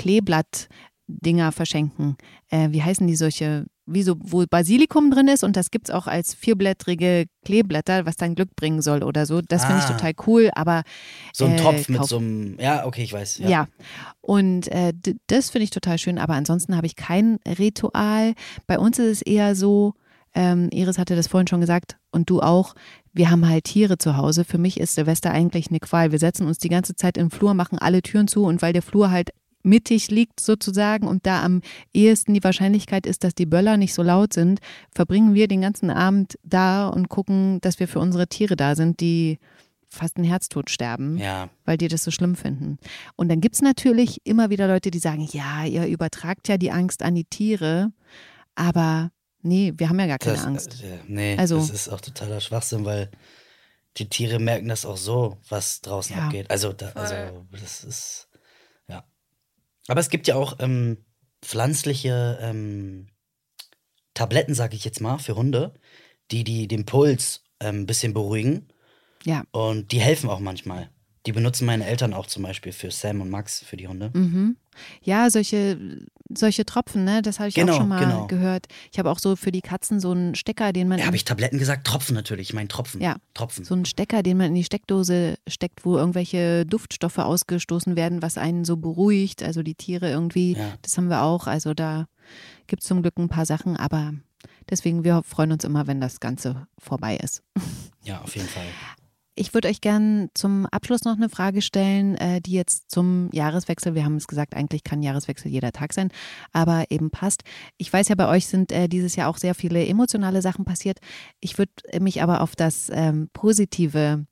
Kleeblatt-Dinger 1.08 1.52
verschenken. 1.52 2.16
Äh, 2.50 2.68
wie 2.70 2.82
heißen 2.82 3.06
die 3.06 3.16
solche? 3.16 3.66
Wie 3.90 4.02
so, 4.02 4.16
wo 4.20 4.44
Basilikum 4.48 5.10
drin 5.10 5.28
ist 5.28 5.42
und 5.42 5.56
das 5.56 5.70
gibt 5.70 5.88
es 5.88 5.94
auch 5.94 6.06
als 6.06 6.34
vierblättrige 6.34 7.24
Kleeblätter, 7.46 8.04
was 8.04 8.16
dann 8.16 8.34
Glück 8.34 8.54
bringen 8.54 8.82
soll 8.82 9.02
oder 9.02 9.24
so. 9.24 9.40
Das 9.40 9.64
finde 9.64 9.78
ich 9.80 9.84
Ah. 9.86 9.92
total 9.96 10.12
cool, 10.26 10.50
aber 10.54 10.82
So 11.32 11.46
ein 11.46 11.54
äh, 11.54 11.56
Topf 11.56 11.88
mit 11.88 11.98
kauf- 11.98 12.08
so 12.10 12.18
einem. 12.18 12.58
Ja, 12.60 12.84
okay, 12.84 13.02
ich 13.04 13.14
weiß. 13.14 13.38
ja. 13.38 13.66
Und 14.20 14.68
äh, 14.68 14.92
das 15.28 15.48
finde 15.48 15.64
ich 15.64 15.70
total 15.70 15.96
schön, 15.96 16.18
aber 16.18 16.34
ansonsten 16.34 16.76
habe 16.76 16.86
ich 16.86 16.96
kein 16.96 17.38
Ritual. 17.48 18.34
Bei 18.66 18.78
uns 18.78 18.98
ist 18.98 19.06
es 19.06 19.22
eher 19.22 19.54
so, 19.54 19.94
ähm, 20.34 20.68
Iris 20.70 20.98
hatte 20.98 21.16
das 21.16 21.26
vorhin 21.26 21.46
schon 21.48 21.62
gesagt 21.62 21.96
und 22.10 22.28
du 22.28 22.42
auch, 22.42 22.74
wir 23.14 23.30
haben 23.30 23.48
halt 23.48 23.64
Tiere 23.64 23.96
zu 23.96 24.18
Hause. 24.18 24.44
Für 24.44 24.58
mich 24.58 24.78
ist 24.78 24.96
Silvester 24.96 25.30
eigentlich 25.30 25.68
eine 25.70 25.80
Qual. 25.80 26.12
Wir 26.12 26.18
setzen 26.18 26.46
uns 26.46 26.58
die 26.58 26.68
ganze 26.68 26.94
Zeit 26.94 27.16
im 27.16 27.30
Flur, 27.30 27.54
machen 27.54 27.78
alle 27.78 28.02
Türen 28.02 28.28
zu 28.28 28.44
und 28.44 28.60
weil 28.60 28.74
der 28.74 28.82
Flur 28.82 29.10
halt 29.10 29.30
mittig 29.68 30.10
liegt 30.10 30.40
sozusagen 30.40 31.06
und 31.06 31.26
da 31.26 31.42
am 31.44 31.60
ehesten 31.92 32.34
die 32.34 32.42
Wahrscheinlichkeit 32.44 33.06
ist, 33.06 33.22
dass 33.24 33.34
die 33.34 33.46
Böller 33.46 33.76
nicht 33.76 33.94
so 33.94 34.02
laut 34.02 34.32
sind, 34.32 34.60
verbringen 34.94 35.34
wir 35.34 35.46
den 35.48 35.60
ganzen 35.60 35.90
Abend 35.90 36.38
da 36.42 36.88
und 36.88 37.08
gucken, 37.08 37.60
dass 37.60 37.78
wir 37.80 37.88
für 37.88 38.00
unsere 38.00 38.26
Tiere 38.28 38.56
da 38.56 38.74
sind, 38.74 39.00
die 39.00 39.38
fast 39.90 40.16
einen 40.18 40.26
Herztod 40.26 40.68
sterben 40.68 41.16
Ja. 41.16 41.48
weil 41.64 41.78
die 41.78 41.88
das 41.88 42.04
so 42.04 42.10
schlimm 42.10 42.36
finden. 42.36 42.76
Und 43.16 43.28
dann 43.30 43.40
gibt 43.40 43.54
es 43.54 43.62
natürlich 43.62 44.20
immer 44.24 44.50
wieder 44.50 44.68
Leute, 44.68 44.90
die 44.90 44.98
sagen, 44.98 45.26
ja, 45.32 45.64
ihr 45.64 45.86
übertragt 45.86 46.46
ja 46.48 46.58
die 46.58 46.70
Angst 46.70 47.02
an 47.02 47.14
die 47.14 47.24
Tiere, 47.24 47.90
aber 48.54 49.10
nee, 49.42 49.72
wir 49.76 49.88
haben 49.88 49.98
ja 49.98 50.06
gar 50.06 50.18
keine 50.18 50.36
Das, 50.36 50.44
Angst. 50.46 50.82
Äh, 50.84 50.98
nee, 51.06 51.36
Also- 51.38 51.56
das 51.58 51.70
ist 51.70 51.88
auch 51.88 52.00
totaler 52.02 52.40
Schwachsinn, 52.40 52.84
weil 52.84 53.10
die 53.96 54.08
Tiere 54.08 54.38
merken 54.38 54.68
das 54.68 54.84
auch 54.84 54.96
so, 54.98 55.38
was 55.48 55.80
draußen 55.80 56.14
Ja. 56.16 56.24
abgeht. 56.26 56.50
Also, 56.50 56.72
da, 56.72 56.90
also 56.94 57.46
das 57.50 57.82
ist. 57.84 58.27
Aber 59.88 60.00
es 60.00 60.10
gibt 60.10 60.28
ja 60.28 60.36
auch 60.36 60.56
ähm, 60.60 60.98
pflanzliche 61.42 62.38
ähm, 62.40 63.08
Tabletten, 64.14 64.54
sag 64.54 64.74
ich 64.74 64.84
jetzt 64.84 65.00
mal, 65.00 65.18
für 65.18 65.34
Hunde, 65.34 65.74
die, 66.30 66.44
die 66.44 66.68
den 66.68 66.86
Puls 66.86 67.42
ein 67.58 67.80
ähm, 67.80 67.86
bisschen 67.86 68.14
beruhigen. 68.14 68.68
Ja. 69.24 69.44
Und 69.50 69.92
die 69.92 70.00
helfen 70.00 70.30
auch 70.30 70.40
manchmal. 70.40 70.90
Die 71.28 71.32
benutzen 71.32 71.66
meine 71.66 71.84
Eltern 71.84 72.14
auch 72.14 72.24
zum 72.26 72.42
Beispiel 72.42 72.72
für 72.72 72.90
Sam 72.90 73.20
und 73.20 73.28
Max, 73.28 73.60
für 73.62 73.76
die 73.76 73.86
Hunde. 73.86 74.10
Mhm. 74.14 74.56
Ja, 75.02 75.28
solche, 75.28 75.76
solche 76.34 76.64
Tropfen, 76.64 77.04
ne? 77.04 77.20
Das 77.20 77.38
habe 77.38 77.50
ich 77.50 77.54
Genau, 77.54 77.74
auch 77.74 77.76
schon 77.76 77.88
mal 77.88 78.00
genau. 78.00 78.26
gehört. 78.28 78.66
Ich 78.90 78.98
habe 78.98 79.10
auch 79.10 79.18
so 79.18 79.36
für 79.36 79.52
die 79.52 79.60
Katzen 79.60 80.00
so 80.00 80.10
einen 80.12 80.34
Stecker, 80.36 80.72
den 80.72 80.88
man 80.88 80.98
Ja, 81.00 81.04
habe 81.04 81.16
ich 81.16 81.26
Tabletten 81.26 81.58
gesagt? 81.58 81.86
Tropfen 81.86 82.14
natürlich. 82.14 82.48
Ich 82.48 82.54
meine 82.54 82.68
Tropfen. 82.68 83.02
Ja. 83.02 83.16
Tropfen. 83.34 83.66
so 83.66 83.74
einen 83.74 83.84
Stecker, 83.84 84.22
den 84.22 84.38
man 84.38 84.46
in 84.46 84.54
die 84.54 84.64
Steckdose 84.64 85.34
steckt, 85.46 85.84
wo 85.84 85.98
irgendwelche 85.98 86.64
Duftstoffe 86.64 87.18
ausgestoßen 87.18 87.94
werden, 87.94 88.22
was 88.22 88.38
einen 88.38 88.64
so 88.64 88.78
beruhigt. 88.78 89.42
Also 89.42 89.62
die 89.62 89.74
Tiere 89.74 90.08
irgendwie, 90.08 90.54
Ja. 90.54 90.78
das 90.80 90.96
haben 90.96 91.08
wir 91.10 91.24
auch. 91.24 91.46
Also 91.46 91.74
da 91.74 92.06
gibt 92.68 92.80
es 92.80 92.88
zum 92.88 93.02
Glück 93.02 93.18
ein 93.18 93.28
paar 93.28 93.44
Sachen, 93.44 93.76
aber 93.76 94.14
deswegen, 94.70 95.04
wir 95.04 95.22
freuen 95.24 95.52
uns 95.52 95.64
immer, 95.64 95.86
wenn 95.86 96.00
das 96.00 96.20
Ganze 96.20 96.66
vorbei 96.78 97.18
ist. 97.22 97.42
Ja, 98.02 98.22
auf 98.22 98.34
jeden 98.34 98.48
Fall. 98.48 98.64
Ich 99.38 99.54
würde 99.54 99.68
euch 99.68 99.80
gern 99.80 100.30
zum 100.34 100.66
Abschluss 100.66 101.04
noch 101.04 101.14
eine 101.14 101.28
Frage 101.28 101.62
stellen, 101.62 102.16
äh, 102.16 102.40
die 102.40 102.54
jetzt 102.54 102.90
zum 102.90 103.30
Jahreswechsel, 103.32 103.94
wir 103.94 104.04
haben 104.04 104.16
es 104.16 104.26
gesagt, 104.26 104.56
eigentlich 104.56 104.82
kann 104.82 105.00
Jahreswechsel 105.00 105.48
jeder 105.48 105.70
Tag 105.70 105.92
sein, 105.92 106.10
aber 106.52 106.86
eben 106.90 107.10
passt. 107.10 107.44
Ich 107.76 107.92
weiß 107.92 108.08
ja, 108.08 108.16
bei 108.16 108.28
euch 108.28 108.48
sind 108.48 108.72
äh, 108.72 108.88
dieses 108.88 109.14
Jahr 109.14 109.30
auch 109.30 109.36
sehr 109.36 109.54
viele 109.54 109.86
emotionale 109.86 110.42
Sachen 110.42 110.64
passiert. 110.64 110.98
Ich 111.38 111.56
würde 111.56 111.70
mich 112.00 112.20
aber 112.20 112.40
auf 112.40 112.56
das 112.56 112.90
ähm, 112.92 113.30
Positive 113.32 114.26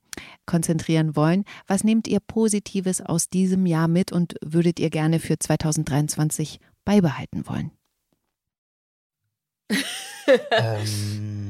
konzentrieren 0.45 1.15
wollen. 1.15 1.45
Was 1.67 1.85
nehmt 1.85 2.09
ihr 2.09 2.19
Positives 2.19 2.99
aus 2.99 3.29
diesem 3.29 3.65
Jahr 3.65 3.87
mit 3.87 4.11
und 4.11 4.35
würdet 4.43 4.77
ihr 4.77 4.89
gerne 4.89 5.21
für 5.21 5.39
2023 5.39 6.59
beibehalten 6.83 7.47
wollen? 7.47 7.71
ähm, 10.51 11.46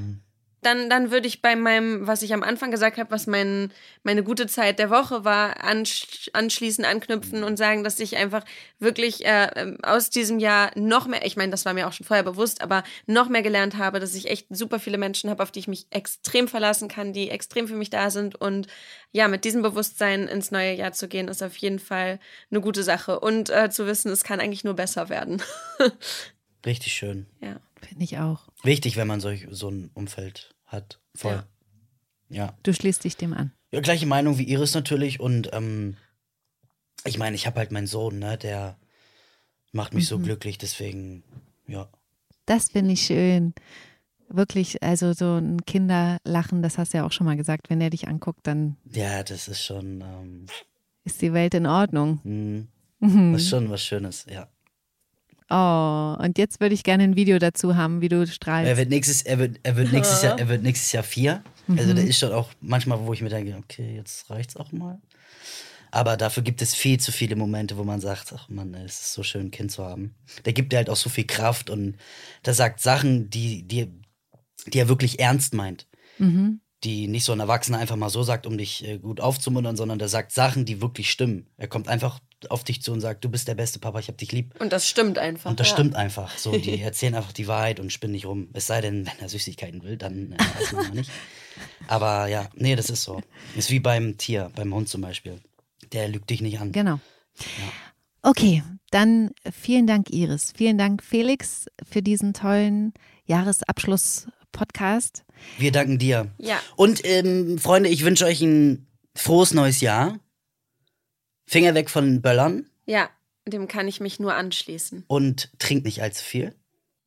Dann, 0.67 0.89
dann 0.89 1.11
würde 1.11 1.29
ich 1.29 1.41
bei 1.41 1.55
meinem, 1.55 2.07
was 2.07 2.23
ich 2.23 2.33
am 2.33 2.43
Anfang 2.43 2.71
gesagt 2.71 2.97
habe, 2.97 3.09
was 3.09 3.25
mein, 3.25 3.71
meine 4.03 4.21
gute 4.21 4.47
Zeit 4.47 4.79
der 4.79 4.89
Woche 4.89 5.23
war, 5.23 5.63
ansch 5.63 6.29
anschließen, 6.33 6.83
anknüpfen 6.83 7.45
und 7.45 7.55
sagen, 7.55 7.85
dass 7.85 8.01
ich 8.01 8.17
einfach 8.17 8.43
wirklich 8.77 9.25
äh, 9.25 9.49
ähm, 9.55 9.77
aus 9.81 10.09
diesem 10.09 10.39
Jahr 10.39 10.71
noch 10.75 11.07
mehr, 11.07 11.25
ich 11.25 11.37
meine, 11.37 11.51
das 11.51 11.63
war 11.63 11.73
mir 11.73 11.87
auch 11.87 11.93
schon 11.93 12.05
vorher 12.05 12.25
bewusst, 12.25 12.59
aber 12.59 12.83
noch 13.05 13.29
mehr 13.29 13.43
gelernt 13.43 13.77
habe, 13.77 14.01
dass 14.01 14.13
ich 14.13 14.29
echt 14.29 14.47
super 14.49 14.77
viele 14.77 14.97
Menschen 14.97 15.29
habe, 15.29 15.41
auf 15.41 15.51
die 15.51 15.59
ich 15.59 15.69
mich 15.69 15.87
extrem 15.89 16.49
verlassen 16.49 16.89
kann, 16.89 17.13
die 17.13 17.29
extrem 17.29 17.69
für 17.69 17.77
mich 17.77 17.89
da 17.89 18.09
sind. 18.09 18.35
Und 18.35 18.67
ja, 19.13 19.29
mit 19.29 19.45
diesem 19.45 19.61
Bewusstsein 19.61 20.27
ins 20.27 20.51
neue 20.51 20.73
Jahr 20.73 20.91
zu 20.91 21.07
gehen, 21.07 21.29
ist 21.29 21.41
auf 21.41 21.55
jeden 21.55 21.79
Fall 21.79 22.19
eine 22.51 22.59
gute 22.59 22.83
Sache. 22.83 23.21
Und 23.21 23.49
äh, 23.51 23.69
zu 23.69 23.87
wissen, 23.87 24.11
es 24.11 24.25
kann 24.25 24.41
eigentlich 24.41 24.65
nur 24.65 24.73
besser 24.73 25.07
werden. 25.07 25.41
richtig 26.65 26.91
schön. 26.91 27.25
ja. 27.39 27.61
Finde 27.81 28.03
ich 28.03 28.17
auch. 28.17 28.49
Wichtig, 28.63 28.97
wenn 28.97 29.07
man 29.07 29.21
solch, 29.21 29.47
so 29.51 29.69
ein 29.69 29.91
Umfeld 29.93 30.56
hat. 30.67 30.99
Voll. 31.15 31.43
Ja. 32.29 32.53
Du 32.63 32.73
schließt 32.73 33.03
dich 33.03 33.17
dem 33.17 33.33
an. 33.33 33.51
ja. 33.71 33.79
gleiche 33.81 34.05
Meinung 34.05 34.37
wie 34.37 34.43
Iris 34.43 34.73
natürlich. 34.75 35.19
Und 35.19 35.49
ähm, 35.53 35.97
ich 37.05 37.17
meine, 37.17 37.35
ich 37.35 37.47
habe 37.47 37.57
halt 37.59 37.71
meinen 37.71 37.87
Sohn, 37.87 38.19
ne, 38.19 38.37
der 38.37 38.77
macht 39.71 39.93
mich 39.93 40.05
Mhm. 40.05 40.07
so 40.07 40.19
glücklich, 40.19 40.57
deswegen, 40.57 41.23
ja. 41.67 41.89
Das 42.45 42.69
finde 42.69 42.93
ich 42.93 43.01
schön. 43.01 43.53
Wirklich, 44.29 44.83
also 44.83 45.13
so 45.13 45.35
ein 45.37 45.65
Kinderlachen, 45.65 46.61
das 46.61 46.77
hast 46.77 46.93
du 46.93 46.97
ja 46.97 47.05
auch 47.05 47.11
schon 47.13 47.25
mal 47.25 47.37
gesagt. 47.37 47.69
Wenn 47.69 47.79
er 47.81 47.89
dich 47.89 48.07
anguckt, 48.09 48.45
dann 48.45 48.75
Ja, 48.91 49.23
das 49.23 49.47
ist 49.47 49.63
schon, 49.63 50.01
ähm, 50.01 50.45
ist 51.05 51.21
die 51.21 51.31
Welt 51.33 51.53
in 51.53 51.65
Ordnung. 51.65 52.19
hm, 52.23 52.67
Mhm. 52.99 53.33
das 53.33 53.43
ist 53.43 53.49
schon 53.49 53.69
was 53.69 53.83
Schönes, 53.83 54.25
ja. 54.29 54.49
Oh, 55.49 56.15
und 56.19 56.37
jetzt 56.37 56.59
würde 56.59 56.75
ich 56.75 56.83
gerne 56.83 57.03
ein 57.03 57.15
Video 57.15 57.39
dazu 57.39 57.75
haben, 57.75 58.01
wie 58.01 58.09
du 58.09 58.17
Er 58.21 58.27
strahlst. 58.27 58.77
wird 58.77 58.89
nächstes, 58.89 59.21
er 59.21 59.39
wird, 59.39 59.59
er 59.63 59.75
wird 59.77 59.91
nächstes 59.93 60.21
Jahr, 60.21 60.37
er 60.37 60.49
wird 60.49 60.61
nächstes 60.63 60.91
Jahr 60.91 61.03
vier. 61.03 61.43
Also 61.69 61.91
Mhm. 61.91 61.95
der 61.95 62.05
ist 62.05 62.19
schon 62.19 62.31
auch 62.33 62.49
manchmal, 62.61 62.99
wo 63.05 63.13
ich 63.13 63.21
mir 63.21 63.29
denke, 63.29 63.55
okay, 63.57 63.95
jetzt 63.95 64.29
reicht's 64.29 64.55
auch 64.57 64.71
mal. 64.71 64.99
Aber 65.89 66.17
dafür 66.17 66.43
gibt 66.43 66.61
es 66.61 66.75
viel 66.75 66.99
zu 66.99 67.11
viele 67.13 67.35
Momente, 67.37 67.77
wo 67.77 67.83
man 67.85 68.01
sagt, 68.01 68.33
ach 68.35 68.49
Mann, 68.49 68.73
ey, 68.73 68.83
es 68.85 68.99
ist 68.99 69.13
so 69.13 69.23
schön, 69.23 69.47
ein 69.47 69.51
Kind 69.51 69.71
zu 69.71 69.83
haben. 69.85 70.15
Der 70.45 70.51
gibt 70.53 70.71
dir 70.73 70.77
halt 70.77 70.89
auch 70.89 70.97
so 70.97 71.09
viel 71.09 71.25
Kraft 71.25 71.69
und 71.69 71.95
der 72.45 72.53
sagt 72.53 72.81
Sachen, 72.81 73.29
die, 73.29 73.65
die, 73.65 73.89
die 74.67 74.79
er 74.79 74.89
wirklich 74.89 75.19
ernst 75.19 75.53
meint. 75.53 75.87
Mhm. 76.19 76.59
Die 76.83 77.07
nicht 77.07 77.23
so 77.23 77.31
ein 77.31 77.39
Erwachsener 77.39 77.79
einfach 77.79 77.95
mal 77.95 78.09
so 78.09 78.21
sagt, 78.21 78.45
um 78.45 78.57
dich 78.57 78.85
äh, 78.87 78.99
gut 78.99 79.19
aufzumuntern, 79.21 79.75
sondern 79.77 79.97
der 79.97 80.09
sagt 80.09 80.31
Sachen, 80.33 80.65
die 80.65 80.81
wirklich 80.81 81.09
stimmen. 81.09 81.47
Er 81.57 81.67
kommt 81.67 81.87
einfach 81.87 82.19
auf 82.49 82.63
dich 82.63 82.81
zu 82.81 82.91
und 82.91 83.01
sagt, 83.01 83.25
du 83.25 83.29
bist 83.29 83.47
der 83.47 83.55
beste 83.55 83.79
Papa, 83.79 83.99
ich 83.99 84.07
hab 84.07 84.17
dich 84.17 84.31
lieb. 84.31 84.53
Und 84.59 84.71
das 84.71 84.87
stimmt 84.87 85.17
einfach. 85.17 85.49
Und 85.49 85.59
das 85.59 85.67
ja. 85.69 85.73
stimmt 85.73 85.95
einfach. 85.95 86.37
So, 86.37 86.57
die 86.57 86.79
erzählen 86.83 87.15
einfach 87.15 87.31
die 87.31 87.47
Wahrheit 87.47 87.79
und 87.79 87.91
spinnen 87.91 88.13
nicht 88.13 88.25
rum. 88.25 88.49
Es 88.53 88.67
sei 88.67 88.81
denn, 88.81 89.05
wenn 89.05 89.19
er 89.19 89.29
Süßigkeiten 89.29 89.83
will, 89.83 89.97
dann 89.97 90.33
äh, 90.33 90.37
weiß 90.39 90.73
man 90.73 90.91
nicht. 90.93 91.09
Aber 91.87 92.27
ja, 92.27 92.49
nee, 92.55 92.75
das 92.75 92.89
ist 92.89 93.03
so. 93.03 93.21
Ist 93.55 93.71
wie 93.71 93.79
beim 93.79 94.17
Tier, 94.17 94.51
beim 94.55 94.73
Hund 94.73 94.89
zum 94.89 95.01
Beispiel. 95.01 95.39
Der 95.91 96.07
lügt 96.07 96.29
dich 96.29 96.41
nicht 96.41 96.59
an. 96.59 96.71
Genau. 96.71 96.99
Okay, 98.21 98.63
dann 98.91 99.31
vielen 99.51 99.87
Dank, 99.87 100.09
Iris. 100.11 100.53
Vielen 100.55 100.77
Dank, 100.77 101.01
Felix, 101.03 101.65
für 101.89 102.01
diesen 102.01 102.33
tollen 102.33 102.93
Jahresabschluss-Podcast. 103.25 105.23
Wir 105.57 105.71
danken 105.71 105.97
dir. 105.97 106.31
Ja. 106.37 106.59
Und 106.75 107.01
ähm, 107.05 107.57
Freunde, 107.57 107.89
ich 107.89 108.03
wünsche 108.03 108.25
euch 108.25 108.41
ein 108.41 108.87
frohes 109.15 109.53
neues 109.53 109.81
Jahr. 109.81 110.19
Finger 111.47 111.73
weg 111.73 111.89
von 111.89 112.21
Böllern 112.21 112.69
Ja, 112.85 113.09
dem 113.47 113.67
kann 113.67 113.87
ich 113.87 113.99
mich 113.99 114.19
nur 114.19 114.35
anschließen. 114.35 115.05
und 115.07 115.49
trinkt 115.57 115.85
nicht 115.85 116.01
allzu 116.03 116.23
viel. 116.23 116.53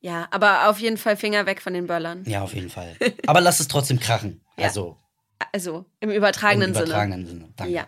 Ja, 0.00 0.26
aber 0.30 0.68
auf 0.70 0.78
jeden 0.80 0.96
Fall 0.96 1.16
Finger 1.16 1.44
weg 1.46 1.60
von 1.60 1.74
den 1.74 1.86
Böllern. 1.86 2.24
Ja, 2.26 2.40
auf 2.42 2.54
jeden 2.54 2.70
Fall. 2.70 2.96
Aber 3.26 3.42
lasst 3.42 3.60
es 3.60 3.68
trotzdem 3.68 4.00
krachen. 4.00 4.40
Ja. 4.56 4.64
Also 4.64 4.96
Also 5.52 5.84
im 6.00 6.08
im 6.08 6.16
übertragenen, 6.16 6.70
übertragenen 6.70 7.26
Sinne. 7.26 7.40
Sinne. 7.40 7.52
Danke. 7.56 7.72
Ja. 7.74 7.86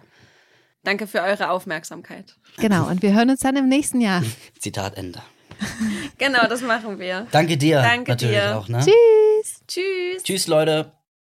Danke 0.84 1.06
für 1.06 1.22
eure 1.22 1.48
Aufmerksamkeit. 1.48 2.36
Genau, 2.58 2.86
und 2.88 3.00
wir 3.02 3.14
hören 3.14 3.30
uns 3.30 3.40
dann 3.40 3.56
im 3.56 3.66
nächsten 3.68 4.00
Jahr. 4.02 4.22
Zitat 4.58 4.98
Ende. 4.98 5.22
Genau, 6.18 6.46
das 6.48 6.60
machen 6.60 6.98
wir. 6.98 7.26
Danke 7.30 7.56
dir. 7.56 7.80
Danke 7.80 8.10
natürlich 8.10 8.36
dir. 8.36 8.58
auch, 8.58 8.68
ne? 8.68 8.80
Tschüss. 8.80 9.62
Tschüss. 9.66 10.22
Tschüss, 10.22 10.46
Leute. 10.48 10.92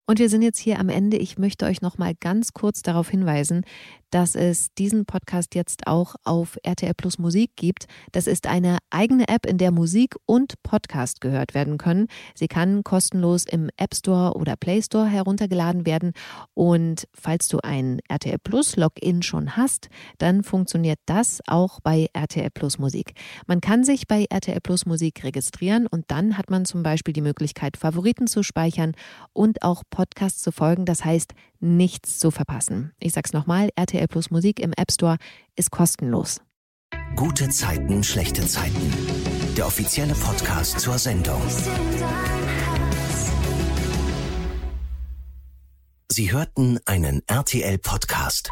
Und 0.06 0.18
wir 0.18 0.28
sind 0.28 0.42
jetzt 0.42 0.58
hier 0.58 0.80
am 0.80 0.90
Ende. 0.90 1.16
Ich 1.16 1.38
möchte 1.38 1.64
euch 1.64 1.80
noch 1.80 1.96
mal 1.96 2.14
ganz 2.14 2.52
kurz 2.52 2.82
darauf 2.82 3.08
hinweisen, 3.08 3.64
dass 4.10 4.36
es 4.36 4.72
diesen 4.74 5.06
Podcast 5.06 5.54
jetzt 5.54 5.86
auch 5.86 6.14
auf 6.22 6.56
RTL 6.62 6.92
Plus 6.94 7.18
Musik 7.18 7.52
gibt. 7.56 7.86
Das 8.12 8.26
ist 8.26 8.46
eine 8.46 8.78
eigene 8.90 9.26
App, 9.28 9.44
in 9.46 9.58
der 9.58 9.72
Musik 9.72 10.14
und 10.24 10.62
Podcast 10.62 11.20
gehört 11.20 11.54
werden 11.54 11.78
können. 11.78 12.06
Sie 12.34 12.46
kann 12.46 12.84
kostenlos 12.84 13.44
im 13.44 13.70
App 13.76 13.94
Store 13.94 14.34
oder 14.36 14.56
Play 14.56 14.82
Store 14.82 15.06
heruntergeladen 15.06 15.86
werden. 15.86 16.12
Und 16.52 17.08
falls 17.12 17.48
du 17.48 17.58
ein 17.64 17.98
RTL 18.08 18.38
Plus 18.38 18.76
Login 18.76 19.22
schon 19.22 19.56
hast, 19.56 19.88
dann 20.18 20.44
funktioniert 20.44 21.00
das 21.06 21.40
auch 21.48 21.80
bei 21.80 22.08
RTL 22.12 22.50
Plus 22.50 22.78
Musik. 22.78 23.14
Man 23.46 23.62
kann 23.62 23.84
sich 23.84 24.06
bei 24.06 24.26
RTL 24.28 24.60
Plus 24.60 24.84
Musik 24.84 25.24
registrieren 25.24 25.86
und 25.86 26.04
dann 26.08 26.36
hat 26.38 26.50
man 26.50 26.66
zum 26.66 26.82
Beispiel 26.82 27.14
die 27.14 27.22
Möglichkeit, 27.22 27.78
Favoriten 27.78 28.26
zu 28.26 28.42
speichern 28.42 28.92
und 29.32 29.62
auch 29.62 29.82
Podcasts 29.94 30.42
zu 30.42 30.50
folgen. 30.50 30.84
Das 30.84 31.04
heißt, 31.04 31.34
nichts 31.60 32.18
zu 32.18 32.30
verpassen. 32.30 32.92
Ich 32.98 33.12
sag's 33.12 33.32
nochmal, 33.32 33.70
RTL 33.76 34.08
Plus 34.08 34.30
Musik 34.30 34.60
im 34.60 34.72
App 34.76 34.90
Store 34.90 35.16
ist 35.56 35.70
kostenlos. 35.70 36.40
Gute 37.16 37.48
Zeiten, 37.48 38.02
schlechte 38.02 38.44
Zeiten. 38.46 38.92
Der 39.56 39.66
offizielle 39.66 40.14
Podcast 40.14 40.80
zur 40.80 40.98
Sendung. 40.98 41.40
Sie 46.10 46.32
hörten 46.32 46.80
einen 46.86 47.22
RTL 47.26 47.78
Podcast. 47.78 48.50